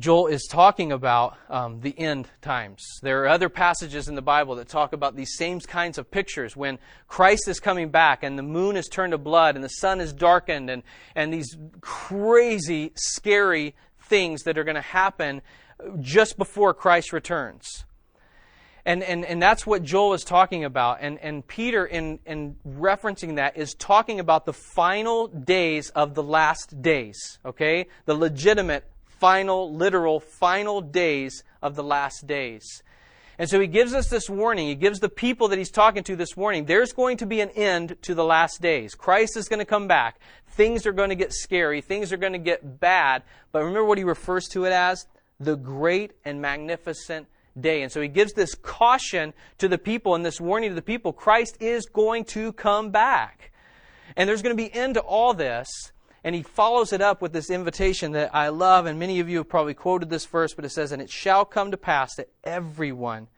Joel 0.00 0.26
is 0.26 0.46
talking 0.50 0.90
about 0.90 1.36
um, 1.48 1.80
the 1.80 1.96
end 1.98 2.28
times. 2.42 2.82
There 3.02 3.22
are 3.22 3.28
other 3.28 3.48
passages 3.48 4.08
in 4.08 4.16
the 4.16 4.22
Bible 4.22 4.56
that 4.56 4.68
talk 4.68 4.92
about 4.92 5.14
these 5.14 5.36
same 5.36 5.60
kinds 5.60 5.98
of 5.98 6.10
pictures 6.10 6.56
when 6.56 6.78
Christ 7.06 7.46
is 7.46 7.60
coming 7.60 7.90
back 7.90 8.24
and 8.24 8.36
the 8.36 8.42
moon 8.42 8.76
is 8.76 8.88
turned 8.88 9.12
to 9.12 9.18
blood 9.18 9.54
and 9.54 9.62
the 9.62 9.68
sun 9.68 10.00
is 10.00 10.12
darkened 10.12 10.68
and, 10.68 10.82
and 11.14 11.32
these 11.32 11.56
crazy, 11.80 12.92
scary 12.96 13.76
things 14.00 14.42
that 14.42 14.58
are 14.58 14.64
going 14.64 14.74
to 14.74 14.80
happen 14.80 15.42
just 16.00 16.36
before 16.36 16.74
Christ 16.74 17.12
returns. 17.12 17.84
And, 18.86 19.02
and, 19.02 19.24
and 19.24 19.40
that's 19.40 19.66
what 19.66 19.82
Joel 19.82 20.12
is 20.12 20.24
talking 20.24 20.64
about. 20.64 20.98
And, 21.00 21.18
and 21.20 21.46
Peter, 21.46 21.86
in, 21.86 22.18
in 22.26 22.56
referencing 22.68 23.36
that, 23.36 23.56
is 23.56 23.74
talking 23.74 24.20
about 24.20 24.44
the 24.44 24.52
final 24.52 25.28
days 25.28 25.88
of 25.90 26.14
the 26.14 26.22
last 26.22 26.82
days, 26.82 27.38
okay? 27.46 27.86
The 28.04 28.14
legitimate 28.14 28.84
final, 29.24 29.74
literal, 29.74 30.20
final 30.20 30.82
days 30.82 31.44
of 31.62 31.76
the 31.76 31.82
last 31.82 32.26
days. 32.26 32.82
And 33.38 33.48
so 33.48 33.58
he 33.58 33.66
gives 33.66 33.94
us 33.94 34.10
this 34.10 34.28
warning. 34.28 34.68
He 34.68 34.74
gives 34.74 35.00
the 35.00 35.08
people 35.08 35.48
that 35.48 35.58
he's 35.58 35.70
talking 35.70 36.04
to 36.04 36.14
this 36.14 36.36
warning. 36.36 36.66
There's 36.66 36.92
going 36.92 37.16
to 37.16 37.26
be 37.26 37.40
an 37.40 37.48
end 37.48 37.96
to 38.02 38.14
the 38.14 38.22
last 38.22 38.60
days. 38.60 38.94
Christ 38.94 39.38
is 39.38 39.48
going 39.48 39.60
to 39.60 39.64
come 39.64 39.88
back. 39.88 40.20
Things 40.48 40.84
are 40.84 40.92
going 40.92 41.08
to 41.08 41.14
get 41.14 41.32
scary. 41.32 41.80
Things 41.80 42.12
are 42.12 42.18
going 42.18 42.34
to 42.34 42.38
get 42.38 42.78
bad. 42.78 43.22
But 43.50 43.60
remember 43.60 43.86
what 43.86 43.96
he 43.96 44.04
refers 44.04 44.46
to 44.48 44.66
it 44.66 44.72
as? 44.72 45.06
The 45.40 45.56
great 45.56 46.12
and 46.26 46.42
magnificent 46.42 47.26
day. 47.58 47.80
And 47.80 47.90
so 47.90 48.02
he 48.02 48.08
gives 48.08 48.34
this 48.34 48.54
caution 48.54 49.32
to 49.56 49.68
the 49.68 49.78
people 49.78 50.14
and 50.14 50.22
this 50.22 50.38
warning 50.38 50.68
to 50.68 50.74
the 50.74 50.82
people. 50.82 51.14
Christ 51.14 51.56
is 51.60 51.86
going 51.86 52.26
to 52.26 52.52
come 52.52 52.90
back. 52.90 53.52
And 54.18 54.28
there's 54.28 54.42
going 54.42 54.54
to 54.54 54.62
be 54.62 54.70
end 54.74 54.94
to 54.94 55.00
all 55.00 55.32
this. 55.32 55.66
And 56.24 56.34
he 56.34 56.42
follows 56.42 56.94
it 56.94 57.02
up 57.02 57.20
with 57.20 57.34
this 57.34 57.50
invitation 57.50 58.12
that 58.12 58.34
I 58.34 58.48
love, 58.48 58.86
and 58.86 58.98
many 58.98 59.20
of 59.20 59.28
you 59.28 59.36
have 59.38 59.48
probably 59.48 59.74
quoted 59.74 60.08
this 60.08 60.24
verse, 60.24 60.54
but 60.54 60.64
it 60.64 60.70
says, 60.70 60.90
And 60.90 61.02
it 61.02 61.10
shall 61.10 61.44
come 61.44 61.70
to 61.70 61.76
pass 61.76 62.14
that 62.16 62.30
everyone, 62.42 63.28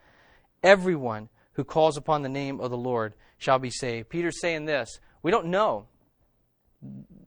everyone 0.62 1.28
who 1.54 1.64
calls 1.64 1.96
upon 1.96 2.22
the 2.22 2.28
name 2.28 2.60
of 2.60 2.70
the 2.70 2.76
Lord 2.76 3.14
shall 3.38 3.58
be 3.58 3.70
saved. 3.70 4.08
Peter's 4.08 4.40
saying 4.40 4.66
this 4.66 5.00
we 5.22 5.32
don't 5.32 5.46
know. 5.46 5.86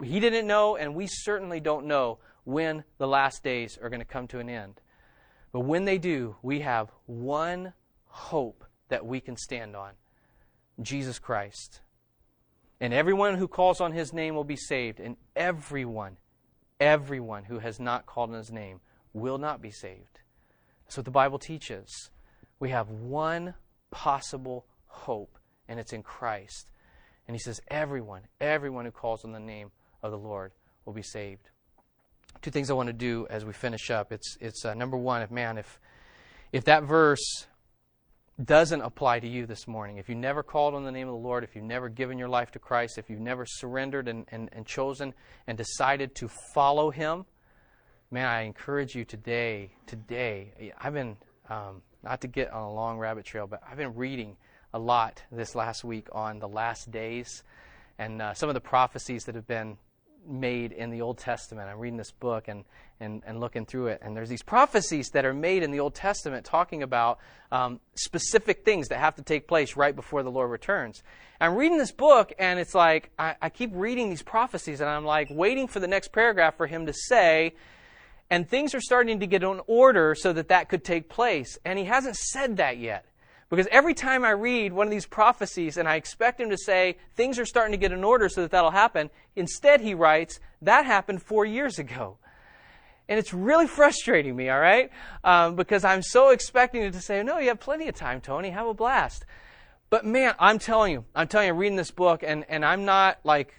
He 0.01 0.21
didn't 0.21 0.47
know, 0.47 0.77
and 0.77 0.95
we 0.95 1.07
certainly 1.07 1.59
don't 1.59 1.85
know 1.85 2.19
when 2.45 2.85
the 2.97 3.07
last 3.07 3.43
days 3.43 3.77
are 3.81 3.89
going 3.89 3.99
to 3.99 4.05
come 4.05 4.27
to 4.27 4.39
an 4.39 4.49
end. 4.49 4.79
But 5.51 5.61
when 5.61 5.83
they 5.83 5.97
do, 5.97 6.37
we 6.41 6.61
have 6.61 6.89
one 7.05 7.73
hope 8.05 8.63
that 8.87 9.05
we 9.05 9.19
can 9.19 9.35
stand 9.35 9.75
on 9.75 9.91
Jesus 10.81 11.19
Christ. 11.19 11.81
And 12.81 12.93
everyone 12.93 13.35
who 13.35 13.47
calls 13.47 13.81
on 13.81 13.91
his 13.91 14.13
name 14.13 14.35
will 14.35 14.45
be 14.45 14.55
saved, 14.55 14.99
and 14.99 15.17
everyone, 15.35 16.17
everyone 16.79 17.43
who 17.43 17.59
has 17.59 17.79
not 17.79 18.05
called 18.05 18.29
on 18.29 18.37
his 18.37 18.51
name 18.51 18.79
will 19.13 19.37
not 19.37 19.61
be 19.61 19.71
saved. 19.71 20.19
That's 20.85 20.97
what 20.97 21.05
the 21.05 21.11
Bible 21.11 21.39
teaches. 21.39 22.09
We 22.59 22.69
have 22.69 22.89
one 22.89 23.53
possible 23.91 24.65
hope, 24.87 25.37
and 25.67 25.79
it's 25.79 25.93
in 25.93 26.03
Christ. 26.03 26.71
And 27.27 27.35
he 27.35 27.39
says, 27.39 27.59
everyone, 27.67 28.21
everyone 28.39 28.85
who 28.85 28.91
calls 28.91 29.23
on 29.23 29.33
the 29.33 29.39
name 29.39 29.71
of 30.01 30.11
the 30.11 30.17
Lord 30.17 30.51
will 30.85 30.93
be 30.93 31.03
saved. 31.03 31.49
Two 32.41 32.51
things 32.51 32.69
I 32.69 32.73
want 32.73 32.87
to 32.87 32.93
do 32.93 33.27
as 33.29 33.43
we 33.43 33.53
finish 33.53 33.91
up. 33.91 34.11
It's, 34.11 34.37
it's 34.39 34.63
uh, 34.63 34.73
number 34.73 34.97
one, 34.97 35.21
if 35.21 35.31
man, 35.31 35.57
if, 35.57 35.79
if 36.51 36.63
that 36.65 36.83
verse 36.83 37.45
doesn't 38.45 38.81
apply 38.81 39.19
to 39.19 39.27
you 39.27 39.45
this 39.45 39.67
morning, 39.67 39.97
if 39.97 40.07
you 40.07 40.15
never 40.15 40.43
called 40.43 40.73
on 40.73 40.83
the 40.83 40.91
name 40.91 41.07
of 41.07 41.13
the 41.13 41.19
Lord, 41.19 41.43
if 41.43 41.55
you've 41.55 41.65
never 41.65 41.89
given 41.89 42.17
your 42.17 42.29
life 42.29 42.51
to 42.51 42.59
Christ, 42.59 42.97
if 42.97 43.09
you've 43.09 43.19
never 43.19 43.45
surrendered 43.45 44.07
and, 44.07 44.25
and, 44.31 44.49
and 44.53 44.65
chosen 44.65 45.13
and 45.47 45.57
decided 45.57 46.15
to 46.15 46.29
follow 46.53 46.89
Him, 46.89 47.25
man, 48.11 48.27
I 48.27 48.41
encourage 48.41 48.95
you 48.95 49.05
today, 49.05 49.71
today, 49.85 50.73
I've 50.79 50.93
been, 50.93 51.17
um, 51.49 51.81
not 52.03 52.21
to 52.21 52.27
get 52.27 52.51
on 52.51 52.63
a 52.63 52.73
long 52.73 52.97
rabbit 52.97 53.25
trail, 53.25 53.47
but 53.47 53.61
I've 53.69 53.77
been 53.77 53.95
reading 53.95 54.37
a 54.73 54.79
lot 54.79 55.23
this 55.31 55.55
last 55.55 55.83
week 55.83 56.07
on 56.11 56.39
the 56.39 56.47
last 56.47 56.91
days 56.91 57.43
and 57.97 58.21
uh, 58.21 58.33
some 58.33 58.49
of 58.49 58.55
the 58.55 58.61
prophecies 58.61 59.25
that 59.25 59.35
have 59.35 59.47
been 59.47 59.77
made 60.27 60.71
in 60.71 60.89
the 60.89 61.01
Old 61.01 61.17
Testament. 61.17 61.69
I'm 61.69 61.79
reading 61.79 61.97
this 61.97 62.11
book 62.11 62.47
and, 62.47 62.65
and, 62.99 63.23
and 63.25 63.39
looking 63.39 63.65
through 63.65 63.87
it, 63.87 64.01
and 64.01 64.15
there's 64.15 64.29
these 64.29 64.43
prophecies 64.43 65.09
that 65.09 65.25
are 65.25 65.33
made 65.33 65.63
in 65.63 65.71
the 65.71 65.79
Old 65.79 65.95
Testament 65.95 66.45
talking 66.45 66.83
about 66.83 67.19
um, 67.51 67.79
specific 67.95 68.63
things 68.63 68.89
that 68.89 68.99
have 68.99 69.15
to 69.15 69.21
take 69.21 69.47
place 69.47 69.75
right 69.75 69.95
before 69.95 70.23
the 70.23 70.31
Lord 70.31 70.51
returns. 70.51 71.03
I'm 71.41 71.55
reading 71.55 71.77
this 71.77 71.91
book, 71.91 72.33
and 72.37 72.59
it's 72.59 72.75
like 72.75 73.11
I, 73.17 73.35
I 73.41 73.49
keep 73.49 73.71
reading 73.73 74.09
these 74.09 74.23
prophecies, 74.23 74.81
and 74.81 74.89
I'm 74.89 75.05
like 75.05 75.27
waiting 75.31 75.67
for 75.67 75.79
the 75.79 75.87
next 75.87 76.11
paragraph 76.11 76.57
for 76.57 76.67
him 76.67 76.85
to 76.85 76.93
say, 76.93 77.55
and 78.29 78.47
things 78.47 78.75
are 78.75 78.81
starting 78.81 79.19
to 79.21 79.27
get 79.27 79.43
in 79.43 79.61
order 79.65 80.15
so 80.15 80.33
that 80.33 80.49
that 80.49 80.69
could 80.69 80.83
take 80.83 81.09
place. 81.09 81.57
And 81.65 81.79
he 81.79 81.85
hasn't 81.85 82.15
said 82.15 82.57
that 82.57 82.77
yet. 82.77 83.05
Because 83.49 83.67
every 83.71 83.95
time 83.95 84.23
I 84.23 84.29
read 84.29 84.73
one 84.73 84.85
of 84.85 84.91
these 84.91 85.07
prophecies 85.07 85.77
and 85.77 85.87
I 85.87 85.95
expect 85.95 86.39
him 86.39 86.51
to 86.51 86.57
say, 86.57 86.97
things 87.15 87.39
are 87.39 87.45
starting 87.45 87.71
to 87.71 87.77
get 87.77 87.91
in 87.91 88.03
order 88.03 88.29
so 88.29 88.41
that 88.41 88.51
that'll 88.51 88.71
happen, 88.71 89.09
instead 89.35 89.81
he 89.81 89.95
writes, 89.95 90.39
that 90.61 90.85
happened 90.85 91.23
four 91.23 91.45
years 91.45 91.79
ago. 91.79 92.17
And 93.07 93.17
it's 93.17 93.33
really 93.33 93.65
frustrating 93.65 94.35
me, 94.35 94.49
all 94.49 94.59
right? 94.59 94.91
Um, 95.23 95.55
because 95.55 95.83
I'm 95.83 96.03
so 96.03 96.29
expecting 96.29 96.83
it 96.83 96.93
to 96.93 97.01
say, 97.01 97.23
no, 97.23 97.39
you 97.39 97.47
have 97.47 97.59
plenty 97.59 97.87
of 97.87 97.95
time, 97.95 98.21
Tony. 98.21 98.51
Have 98.51 98.67
a 98.67 98.73
blast. 98.75 99.25
But 99.89 100.05
man, 100.05 100.35
I'm 100.37 100.59
telling 100.59 100.93
you, 100.93 101.05
I'm 101.15 101.27
telling 101.27 101.47
you, 101.47 101.53
I'm 101.53 101.59
reading 101.59 101.75
this 101.75 101.89
book 101.89 102.21
and, 102.21 102.45
and 102.47 102.63
I'm 102.63 102.85
not 102.85 103.17
like 103.23 103.55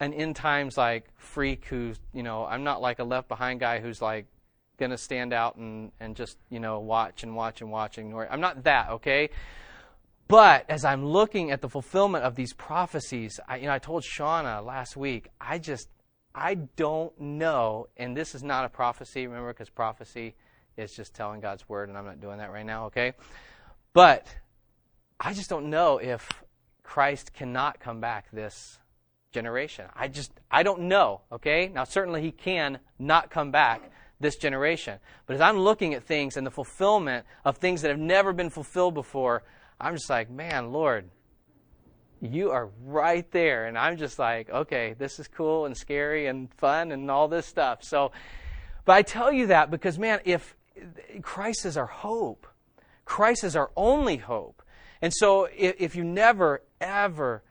an 0.00 0.12
end 0.12 0.34
times 0.34 0.76
like 0.76 1.04
freak 1.16 1.66
who's, 1.66 2.00
you 2.12 2.24
know, 2.24 2.44
I'm 2.44 2.64
not 2.64 2.82
like 2.82 2.98
a 2.98 3.04
left 3.04 3.28
behind 3.28 3.60
guy 3.60 3.78
who's 3.78 4.02
like 4.02 4.26
going 4.80 4.90
to 4.90 4.98
stand 4.98 5.32
out 5.32 5.54
and, 5.54 5.92
and 6.00 6.16
just, 6.16 6.36
you 6.48 6.58
know, 6.58 6.80
watch 6.80 7.22
and 7.22 7.36
watch 7.36 7.60
and 7.60 7.70
watch 7.70 7.98
and 7.98 8.08
ignore. 8.08 8.26
I'm 8.28 8.40
not 8.40 8.64
that, 8.64 8.90
okay? 8.90 9.30
But 10.26 10.64
as 10.68 10.84
I'm 10.84 11.04
looking 11.04 11.52
at 11.52 11.60
the 11.60 11.68
fulfillment 11.68 12.24
of 12.24 12.34
these 12.34 12.52
prophecies, 12.52 13.38
I, 13.46 13.58
you 13.58 13.66
know, 13.66 13.72
I 13.72 13.78
told 13.78 14.02
Shauna 14.02 14.64
last 14.64 14.96
week, 14.96 15.28
I 15.40 15.58
just, 15.58 15.88
I 16.34 16.54
don't 16.54 17.18
know, 17.20 17.88
and 17.96 18.16
this 18.16 18.34
is 18.34 18.42
not 18.42 18.64
a 18.64 18.68
prophecy, 18.68 19.26
remember, 19.26 19.52
because 19.52 19.68
prophecy 19.68 20.34
is 20.76 20.92
just 20.92 21.14
telling 21.14 21.40
God's 21.40 21.68
word, 21.68 21.88
and 21.88 21.98
I'm 21.98 22.06
not 22.06 22.20
doing 22.20 22.38
that 22.38 22.50
right 22.50 22.66
now, 22.66 22.86
okay? 22.86 23.12
But 23.92 24.26
I 25.18 25.34
just 25.34 25.50
don't 25.50 25.68
know 25.68 25.98
if 25.98 26.28
Christ 26.82 27.34
cannot 27.34 27.80
come 27.80 28.00
back 28.00 28.30
this 28.32 28.78
generation. 29.32 29.86
I 29.94 30.08
just, 30.08 30.32
I 30.50 30.62
don't 30.62 30.82
know, 30.82 31.20
okay? 31.30 31.68
Now, 31.68 31.84
certainly 31.84 32.22
he 32.22 32.32
can 32.32 32.78
not 32.98 33.30
come 33.30 33.50
back 33.50 33.90
this 34.20 34.36
generation. 34.36 34.98
But 35.26 35.34
as 35.34 35.40
I'm 35.40 35.58
looking 35.58 35.94
at 35.94 36.04
things 36.04 36.36
and 36.36 36.46
the 36.46 36.50
fulfillment 36.50 37.26
of 37.44 37.56
things 37.56 37.82
that 37.82 37.90
have 37.90 37.98
never 37.98 38.32
been 38.32 38.50
fulfilled 38.50 38.94
before, 38.94 39.42
I'm 39.80 39.94
just 39.94 40.10
like, 40.10 40.30
man, 40.30 40.72
Lord, 40.72 41.10
you 42.20 42.50
are 42.50 42.68
right 42.84 43.28
there. 43.30 43.66
And 43.66 43.78
I'm 43.78 43.96
just 43.96 44.18
like, 44.18 44.50
okay, 44.50 44.94
this 44.98 45.18
is 45.18 45.26
cool 45.26 45.64
and 45.66 45.76
scary 45.76 46.26
and 46.26 46.52
fun 46.54 46.92
and 46.92 47.10
all 47.10 47.28
this 47.28 47.46
stuff. 47.46 47.82
So, 47.82 48.12
but 48.84 48.92
I 48.92 49.02
tell 49.02 49.32
you 49.32 49.48
that 49.48 49.70
because, 49.70 49.98
man, 49.98 50.20
if 50.24 50.54
Christ 51.22 51.64
is 51.64 51.76
our 51.76 51.86
hope, 51.86 52.46
Christ 53.04 53.42
is 53.42 53.56
our 53.56 53.70
only 53.76 54.18
hope. 54.18 54.62
And 55.02 55.12
so 55.14 55.48
if, 55.56 55.76
if 55.78 55.96
you 55.96 56.04
never, 56.04 56.62
ever 56.80 57.42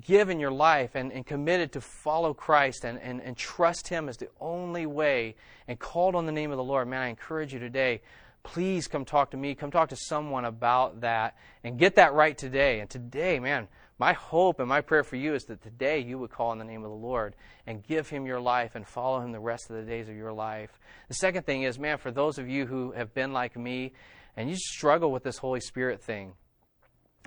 given 0.00 0.40
your 0.40 0.50
life 0.50 0.94
and, 0.94 1.12
and 1.12 1.26
committed 1.26 1.72
to 1.72 1.80
follow 1.80 2.32
Christ 2.32 2.84
and, 2.84 2.98
and, 3.00 3.20
and 3.20 3.36
trust 3.36 3.88
Him 3.88 4.08
as 4.08 4.16
the 4.16 4.28
only 4.40 4.86
way 4.86 5.36
and 5.68 5.78
called 5.78 6.14
on 6.14 6.26
the 6.26 6.32
name 6.32 6.50
of 6.50 6.56
the 6.56 6.64
Lord, 6.64 6.88
man, 6.88 7.02
I 7.02 7.08
encourage 7.08 7.52
you 7.52 7.58
today, 7.58 8.00
please 8.42 8.88
come 8.88 9.04
talk 9.04 9.30
to 9.32 9.36
me. 9.36 9.54
Come 9.54 9.70
talk 9.70 9.88
to 9.90 9.96
someone 9.96 10.44
about 10.44 11.00
that 11.00 11.36
and 11.64 11.78
get 11.78 11.96
that 11.96 12.14
right 12.14 12.36
today. 12.36 12.80
And 12.80 12.88
today, 12.88 13.38
man, 13.38 13.68
my 13.98 14.12
hope 14.12 14.58
and 14.58 14.68
my 14.68 14.80
prayer 14.80 15.04
for 15.04 15.16
you 15.16 15.34
is 15.34 15.44
that 15.44 15.62
today 15.62 15.98
you 15.98 16.18
would 16.18 16.30
call 16.30 16.50
on 16.50 16.58
the 16.58 16.64
name 16.64 16.84
of 16.84 16.90
the 16.90 16.96
Lord 16.96 17.36
and 17.66 17.82
give 17.82 18.08
Him 18.08 18.26
your 18.26 18.40
life 18.40 18.74
and 18.74 18.86
follow 18.86 19.20
Him 19.20 19.32
the 19.32 19.40
rest 19.40 19.70
of 19.70 19.76
the 19.76 19.82
days 19.82 20.08
of 20.08 20.16
your 20.16 20.32
life. 20.32 20.78
The 21.08 21.14
second 21.14 21.44
thing 21.44 21.62
is, 21.62 21.78
man, 21.78 21.98
for 21.98 22.10
those 22.10 22.38
of 22.38 22.48
you 22.48 22.66
who 22.66 22.92
have 22.92 23.14
been 23.14 23.32
like 23.32 23.56
me 23.56 23.92
and 24.36 24.48
you 24.48 24.56
struggle 24.56 25.12
with 25.12 25.22
this 25.22 25.38
Holy 25.38 25.60
Spirit 25.60 26.02
thing, 26.02 26.32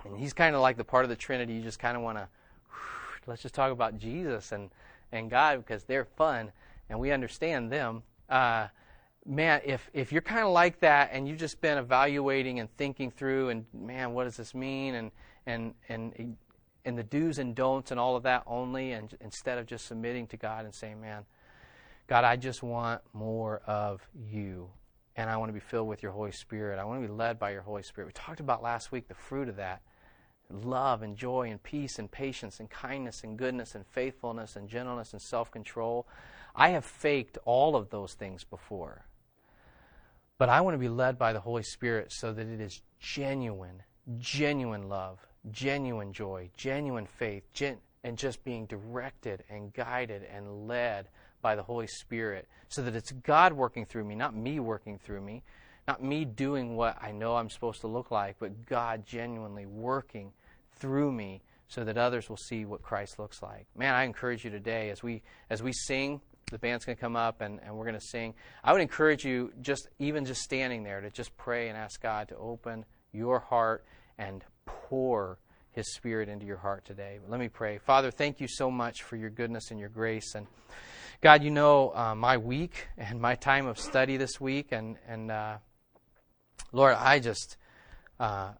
and 0.04 0.18
He's 0.18 0.32
kind 0.32 0.54
of 0.54 0.60
like 0.60 0.76
the 0.76 0.84
part 0.84 1.04
of 1.04 1.08
the 1.08 1.16
Trinity 1.16 1.54
you 1.54 1.62
just 1.62 1.78
kind 1.78 1.96
of 1.96 2.02
want 2.02 2.18
to 2.18 2.28
let's 3.28 3.42
just 3.42 3.54
talk 3.54 3.70
about 3.70 3.98
Jesus 3.98 4.52
and, 4.52 4.70
and 5.12 5.30
God 5.30 5.58
because 5.58 5.84
they're 5.84 6.04
fun 6.04 6.50
and 6.88 6.98
we 6.98 7.12
understand 7.12 7.70
them. 7.70 8.02
Uh, 8.28 8.68
man, 9.26 9.60
if, 9.64 9.90
if 9.92 10.10
you're 10.10 10.22
kind 10.22 10.44
of 10.44 10.50
like 10.50 10.80
that 10.80 11.10
and 11.12 11.28
you've 11.28 11.38
just 11.38 11.60
been 11.60 11.78
evaluating 11.78 12.58
and 12.58 12.74
thinking 12.76 13.10
through 13.10 13.50
and 13.50 13.66
man, 13.72 14.14
what 14.14 14.24
does 14.24 14.36
this 14.36 14.54
mean 14.54 14.94
and 14.94 15.10
and 15.46 15.74
and 15.88 16.36
and 16.84 16.98
the 16.98 17.02
do's 17.02 17.38
and 17.38 17.54
don'ts 17.54 17.90
and 17.90 18.00
all 18.00 18.16
of 18.16 18.22
that 18.22 18.42
only, 18.46 18.92
and 18.92 19.16
instead 19.20 19.58
of 19.58 19.66
just 19.66 19.86
submitting 19.86 20.26
to 20.28 20.38
God 20.38 20.64
and 20.64 20.74
saying, 20.74 20.98
man, 21.00 21.26
God, 22.06 22.24
I 22.24 22.36
just 22.36 22.62
want 22.62 23.02
more 23.12 23.60
of 23.66 24.00
you. 24.14 24.70
And 25.14 25.28
I 25.28 25.36
want 25.36 25.50
to 25.50 25.52
be 25.52 25.60
filled 25.60 25.88
with 25.88 26.02
your 26.02 26.12
Holy 26.12 26.32
Spirit. 26.32 26.78
I 26.78 26.84
want 26.84 27.02
to 27.02 27.08
be 27.08 27.12
led 27.12 27.38
by 27.38 27.50
your 27.50 27.60
Holy 27.60 27.82
Spirit. 27.82 28.06
We 28.06 28.12
talked 28.12 28.40
about 28.40 28.62
last 28.62 28.90
week 28.92 29.08
the 29.08 29.14
fruit 29.14 29.48
of 29.48 29.56
that 29.56 29.82
love 30.50 31.02
and 31.02 31.16
joy 31.16 31.50
and 31.50 31.62
peace 31.62 31.98
and 31.98 32.10
patience 32.10 32.60
and 32.60 32.70
kindness 32.70 33.22
and 33.22 33.36
goodness 33.36 33.74
and 33.74 33.86
faithfulness 33.86 34.56
and 34.56 34.68
gentleness 34.68 35.12
and 35.12 35.22
self 35.22 35.50
control. 35.50 36.06
I 36.54 36.70
have 36.70 36.84
faked 36.84 37.38
all 37.44 37.76
of 37.76 37.90
those 37.90 38.14
things 38.14 38.44
before. 38.44 39.04
But 40.38 40.48
I 40.48 40.60
want 40.60 40.74
to 40.74 40.78
be 40.78 40.88
led 40.88 41.18
by 41.18 41.32
the 41.32 41.40
Holy 41.40 41.62
Spirit 41.64 42.12
so 42.12 42.32
that 42.32 42.46
it 42.46 42.60
is 42.60 42.82
genuine, 43.00 43.82
genuine 44.18 44.88
love, 44.88 45.18
genuine 45.50 46.12
joy, 46.12 46.50
genuine 46.56 47.06
faith, 47.06 47.44
gen- 47.52 47.78
and 48.04 48.16
just 48.16 48.44
being 48.44 48.66
directed 48.66 49.44
and 49.50 49.72
guided 49.72 50.22
and 50.32 50.68
led 50.68 51.08
by 51.42 51.56
the 51.56 51.62
Holy 51.62 51.86
Spirit 51.86 52.48
so 52.68 52.82
that 52.82 52.94
it's 52.94 53.12
God 53.12 53.52
working 53.52 53.84
through 53.84 54.04
me, 54.04 54.14
not 54.14 54.34
me 54.34 54.60
working 54.60 54.98
through 54.98 55.20
me, 55.20 55.42
not 55.88 56.02
me 56.02 56.26
doing 56.26 56.76
what 56.76 56.98
I 57.00 57.12
know 57.12 57.36
I'm 57.36 57.48
supposed 57.48 57.80
to 57.80 57.86
look 57.86 58.10
like, 58.10 58.36
but 58.38 58.66
God 58.66 59.06
genuinely 59.06 59.64
working 59.64 60.32
through 60.76 61.10
me 61.10 61.40
so 61.66 61.82
that 61.82 61.96
others 61.96 62.28
will 62.28 62.36
see 62.36 62.66
what 62.66 62.82
Christ 62.82 63.18
looks 63.18 63.42
like. 63.42 63.66
Man, 63.74 63.94
I 63.94 64.04
encourage 64.04 64.44
you 64.44 64.50
today 64.50 64.90
as 64.90 65.02
we 65.02 65.22
as 65.48 65.62
we 65.62 65.72
sing, 65.72 66.20
the 66.50 66.58
band's 66.58 66.84
to 66.84 66.94
come 66.94 67.16
up 67.16 67.40
and, 67.40 67.58
and 67.64 67.74
we're 67.74 67.90
to 67.90 68.00
sing. 68.00 68.34
I 68.62 68.72
would 68.72 68.82
encourage 68.82 69.24
you 69.24 69.50
just 69.62 69.88
even 69.98 70.26
just 70.26 70.42
standing 70.42 70.82
there 70.82 71.00
to 71.00 71.10
just 71.10 71.34
pray 71.38 71.68
and 71.68 71.76
ask 71.76 72.00
God 72.02 72.28
to 72.28 72.36
open 72.36 72.84
your 73.12 73.40
heart 73.40 73.84
and 74.18 74.44
pour 74.66 75.38
his 75.72 75.94
spirit 75.94 76.28
into 76.28 76.44
your 76.44 76.58
heart 76.58 76.84
today. 76.84 77.18
Let 77.28 77.40
me 77.40 77.48
pray. 77.48 77.78
Father, 77.78 78.10
thank 78.10 78.40
you 78.40 78.48
so 78.48 78.70
much 78.70 79.02
for 79.02 79.16
your 79.16 79.30
goodness 79.30 79.70
and 79.70 79.80
your 79.80 79.88
grace 79.88 80.34
and 80.34 80.46
God, 81.20 81.42
you 81.42 81.50
know 81.50 81.92
uh, 81.96 82.14
my 82.14 82.36
week 82.36 82.86
and 82.96 83.20
my 83.20 83.34
time 83.34 83.66
of 83.66 83.76
study 83.76 84.16
this 84.18 84.40
week, 84.40 84.68
and 84.70 84.96
and 85.08 85.32
uh, 85.32 85.56
Lord, 86.72 86.94
I 86.94 87.18
just 87.18 87.56
uh, 88.20 88.52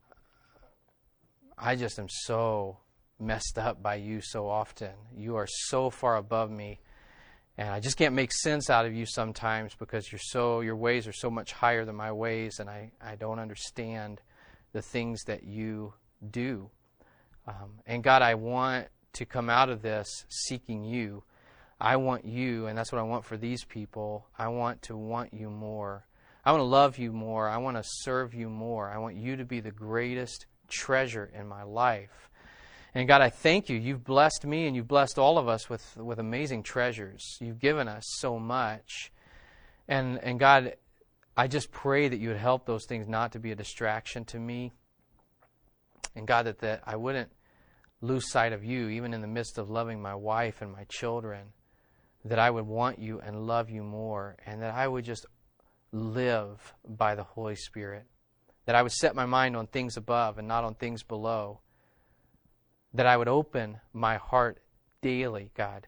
I 1.57 1.77
just 1.77 1.99
am 1.99 2.09
so 2.09 2.79
messed 3.19 3.59
up 3.59 3.83
by 3.83 3.97
you 3.97 4.21
so 4.21 4.49
often. 4.49 4.93
You 5.17 5.37
are 5.37 5.47
so 5.49 5.91
far 5.91 6.17
above 6.17 6.51
me. 6.51 6.81
And 7.57 7.71
I 7.71 7.81
just 7.81 7.97
can't 7.97 8.15
make 8.15 8.33
sense 8.33 8.71
out 8.71 8.87
of 8.87 8.95
you 8.95 9.05
sometimes 9.05 9.75
because 9.75 10.13
you're 10.13 10.21
so 10.23 10.61
your 10.61 10.77
ways 10.77 11.09
are 11.09 11.13
so 11.13 11.29
much 11.29 11.53
higher 11.53 11.85
than 11.85 11.97
my 11.97 12.13
ways 12.13 12.61
and 12.61 12.71
I, 12.71 12.93
I 13.01 13.17
don't 13.17 13.41
understand 13.41 14.21
the 14.73 14.83
things 14.83 15.25
that 15.25 15.43
you 15.43 15.95
do. 16.31 16.71
Um, 17.49 17.81
and 17.87 18.05
God, 18.05 18.23
I 18.23 18.35
want 18.35 18.89
to 19.15 19.25
come 19.25 19.51
out 19.51 19.71
of 19.71 19.83
this 19.83 20.25
seeking 20.29 20.85
you. 20.85 21.25
I 21.81 21.97
want 21.97 22.25
you, 22.25 22.67
and 22.67 22.77
that's 22.77 22.93
what 22.93 22.99
I 22.99 23.03
want 23.03 23.25
for 23.25 23.37
these 23.37 23.65
people. 23.65 24.27
I 24.37 24.49
want 24.49 24.83
to 24.83 24.97
want 24.97 25.33
you 25.33 25.49
more. 25.49 26.05
I 26.49 26.53
want 26.53 26.63
to 26.63 26.65
love 26.65 26.97
you 26.97 27.13
more. 27.13 27.47
I 27.47 27.59
want 27.59 27.77
to 27.77 27.83
serve 27.85 28.33
you 28.33 28.49
more. 28.49 28.89
I 28.89 28.97
want 28.97 29.17
you 29.17 29.37
to 29.37 29.45
be 29.45 29.61
the 29.61 29.71
greatest 29.71 30.47
treasure 30.67 31.31
in 31.39 31.47
my 31.47 31.63
life. 31.63 32.31
And 32.95 33.07
God, 33.07 33.21
I 33.21 33.29
thank 33.29 33.69
you. 33.69 33.77
You've 33.77 34.03
blessed 34.03 34.47
me 34.47 34.67
and 34.67 34.75
you've 34.75 34.89
blessed 34.89 35.19
all 35.19 35.37
of 35.37 35.47
us 35.47 35.69
with, 35.69 35.95
with 35.99 36.19
amazing 36.19 36.63
treasures. 36.63 37.37
You've 37.39 37.59
given 37.59 37.87
us 37.87 38.05
so 38.17 38.39
much. 38.39 39.13
And, 39.89 40.19
and 40.21 40.41
God, 40.41 40.77
I 41.37 41.49
just 41.49 41.71
pray 41.71 42.09
that 42.09 42.17
you 42.17 42.29
would 42.29 42.39
help 42.39 42.65
those 42.65 42.87
things 42.87 43.07
not 43.07 43.33
to 43.33 43.39
be 43.39 43.53
a 43.53 43.55
distraction 43.55 44.25
to 44.25 44.39
me. 44.39 44.73
And 46.17 46.27
God, 46.27 46.47
that, 46.47 46.61
that 46.61 46.83
I 46.87 46.97
wouldn't 46.97 47.31
lose 48.01 48.31
sight 48.31 48.55
of 48.55 48.65
you, 48.65 48.89
even 48.89 49.13
in 49.13 49.21
the 49.21 49.27
midst 49.27 49.59
of 49.59 49.69
loving 49.69 50.01
my 50.01 50.15
wife 50.15 50.63
and 50.63 50.73
my 50.73 50.85
children, 50.85 51.49
that 52.25 52.39
I 52.39 52.49
would 52.49 52.67
want 52.67 52.99
you 52.99 53.21
and 53.21 53.47
love 53.47 53.69
you 53.69 53.83
more, 53.83 54.39
and 54.47 54.63
that 54.63 54.73
I 54.73 54.89
would 54.89 55.05
just 55.05 55.27
live 55.93 56.75
by 56.87 57.15
the 57.15 57.25
Holy 57.25 57.57
Spirit 57.57 58.07
that 58.69 58.75
I 58.75 58.83
would 58.83 58.93
set 58.93 59.15
my 59.15 59.25
mind 59.25 59.57
on 59.57 59.67
things 59.67 59.97
above 59.97 60.37
and 60.37 60.47
not 60.47 60.63
on 60.63 60.75
things 60.75 61.03
below, 61.03 61.61
that 62.93 63.07
I 63.07 63.17
would 63.17 63.27
open 63.27 63.81
my 63.95 64.19
heart 64.19 64.63
daily, 65.01 65.51
God, 65.57 65.87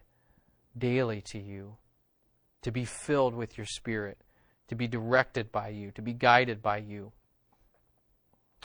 daily 0.75 1.21
to 1.27 1.39
you, 1.39 1.77
to 2.63 2.71
be 2.71 2.85
filled 2.85 3.35
with 3.35 3.55
your 3.55 3.67
Spirit, 3.67 4.17
to 4.67 4.73
be 4.73 4.87
directed 4.87 5.51
by 5.51 5.69
you, 5.69 5.91
to 5.91 6.01
be 6.01 6.13
guided 6.13 6.63
by 6.63 6.77
you. 6.77 7.11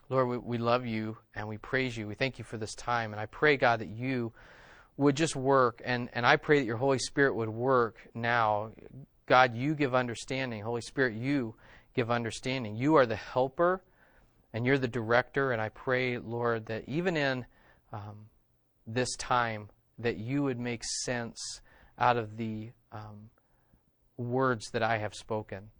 Lord, 0.09 0.29
we, 0.29 0.39
we 0.39 0.57
love 0.57 0.87
you 0.87 1.19
and 1.35 1.47
we 1.47 1.59
praise 1.59 1.95
you. 1.95 2.07
We 2.07 2.15
thank 2.15 2.39
you 2.39 2.45
for 2.45 2.57
this 2.57 2.75
time. 2.75 3.13
And 3.13 3.21
I 3.21 3.27
pray, 3.27 3.59
God, 3.59 3.81
that 3.81 3.89
you 3.89 4.33
would 4.97 5.15
just 5.15 5.37
work. 5.37 5.83
And, 5.85 6.09
and 6.15 6.25
I 6.25 6.37
pray 6.37 6.61
that 6.61 6.65
your 6.65 6.79
Holy 6.79 6.99
Spirit 6.99 7.35
would 7.35 7.51
work 7.51 7.99
now. 8.15 8.71
God, 9.27 9.57
you 9.57 9.75
give 9.75 9.95
understanding. 9.95 10.63
Holy 10.63 10.81
Spirit, 10.81 11.15
you 11.15 11.55
give 11.95 12.11
understanding. 12.11 12.77
You 12.77 12.95
are 12.97 13.07
the 13.07 13.17
helper 13.17 13.83
and 14.53 14.65
you're 14.65 14.79
the 14.79 14.89
director. 14.89 15.53
And 15.53 15.61
I 15.61 15.69
pray, 15.69 16.19
Lord, 16.19 16.67
that 16.67 16.85
even 16.87 17.17
in 17.17 17.45
um, 17.93 18.27
this 18.87 19.15
time, 19.17 19.69
that 19.99 20.19
you 20.19 20.43
would 20.43 20.61
make 20.61 20.85
sense 20.85 21.61
out 21.99 22.17
of 22.17 22.37
the 22.37 22.71
um, 22.93 23.31
words 24.17 24.71
that 24.73 24.83
I 24.83 24.99
have 24.99 25.15
spoken. 25.15 25.71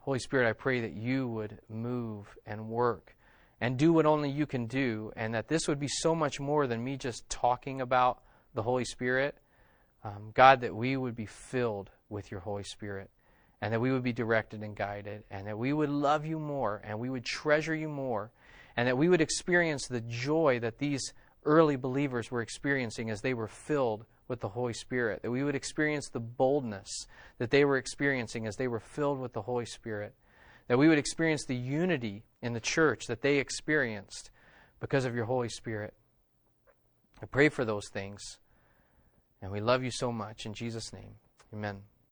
Holy 0.00 0.18
Spirit, 0.18 0.48
I 0.48 0.52
pray 0.52 0.80
that 0.80 0.92
you 0.92 1.28
would 1.28 1.60
move 1.68 2.26
and 2.46 2.68
work 2.68 3.16
and 3.60 3.78
do 3.78 3.92
what 3.92 4.04
only 4.04 4.30
you 4.30 4.46
can 4.46 4.66
do, 4.66 5.12
and 5.16 5.34
that 5.34 5.48
this 5.48 5.66
would 5.68 5.78
be 5.78 5.88
so 5.88 6.14
much 6.14 6.38
more 6.40 6.66
than 6.66 6.84
me 6.84 6.96
just 6.96 7.28
talking 7.30 7.80
about 7.80 8.20
the 8.52 8.62
Holy 8.62 8.84
Spirit. 8.84 9.36
Um, 10.04 10.32
God, 10.34 10.60
that 10.60 10.74
we 10.74 10.96
would 10.96 11.16
be 11.16 11.26
filled 11.26 11.90
with 12.08 12.30
your 12.30 12.40
Holy 12.40 12.62
Spirit 12.62 13.10
and 13.64 13.72
that 13.72 13.80
we 13.80 13.90
would 13.90 14.02
be 14.02 14.12
directed 14.12 14.62
and 14.62 14.76
guided, 14.76 15.24
and 15.30 15.46
that 15.46 15.56
we 15.56 15.72
would 15.72 15.88
love 15.88 16.26
you 16.26 16.38
more, 16.38 16.82
and 16.84 16.98
we 16.98 17.08
would 17.08 17.24
treasure 17.24 17.74
you 17.74 17.88
more, 17.88 18.30
and 18.76 18.86
that 18.86 18.98
we 18.98 19.08
would 19.08 19.22
experience 19.22 19.86
the 19.86 20.02
joy 20.02 20.58
that 20.60 20.76
these 20.76 21.14
early 21.46 21.76
believers 21.76 22.30
were 22.30 22.42
experiencing 22.42 23.08
as 23.08 23.22
they 23.22 23.32
were 23.32 23.48
filled 23.48 24.04
with 24.28 24.40
the 24.40 24.50
Holy 24.50 24.74
Spirit, 24.74 25.22
that 25.22 25.30
we 25.30 25.42
would 25.42 25.54
experience 25.54 26.10
the 26.10 26.20
boldness 26.20 27.06
that 27.38 27.50
they 27.50 27.64
were 27.64 27.78
experiencing 27.78 28.46
as 28.46 28.56
they 28.56 28.68
were 28.68 28.80
filled 28.80 29.18
with 29.18 29.32
the 29.32 29.42
Holy 29.42 29.64
Spirit, 29.64 30.14
that 30.68 30.78
we 30.78 30.88
would 30.88 30.98
experience 30.98 31.46
the 31.46 31.56
unity 31.56 32.24
in 32.42 32.52
the 32.52 32.60
church 32.60 33.06
that 33.06 33.22
they 33.22 33.38
experienced 33.38 34.30
because 34.78 35.06
of 35.06 35.14
your 35.14 35.24
Holy 35.24 35.48
Spirit. 35.48 35.94
I 37.22 37.24
pray 37.24 37.48
for 37.48 37.64
those 37.64 37.88
things, 37.88 38.38
and 39.44 39.52
we 39.52 39.60
love 39.60 39.84
you 39.84 39.90
so 39.90 40.10
much. 40.10 40.46
In 40.46 40.54
Jesus' 40.54 40.90
name, 40.90 41.16
amen. 41.52 41.82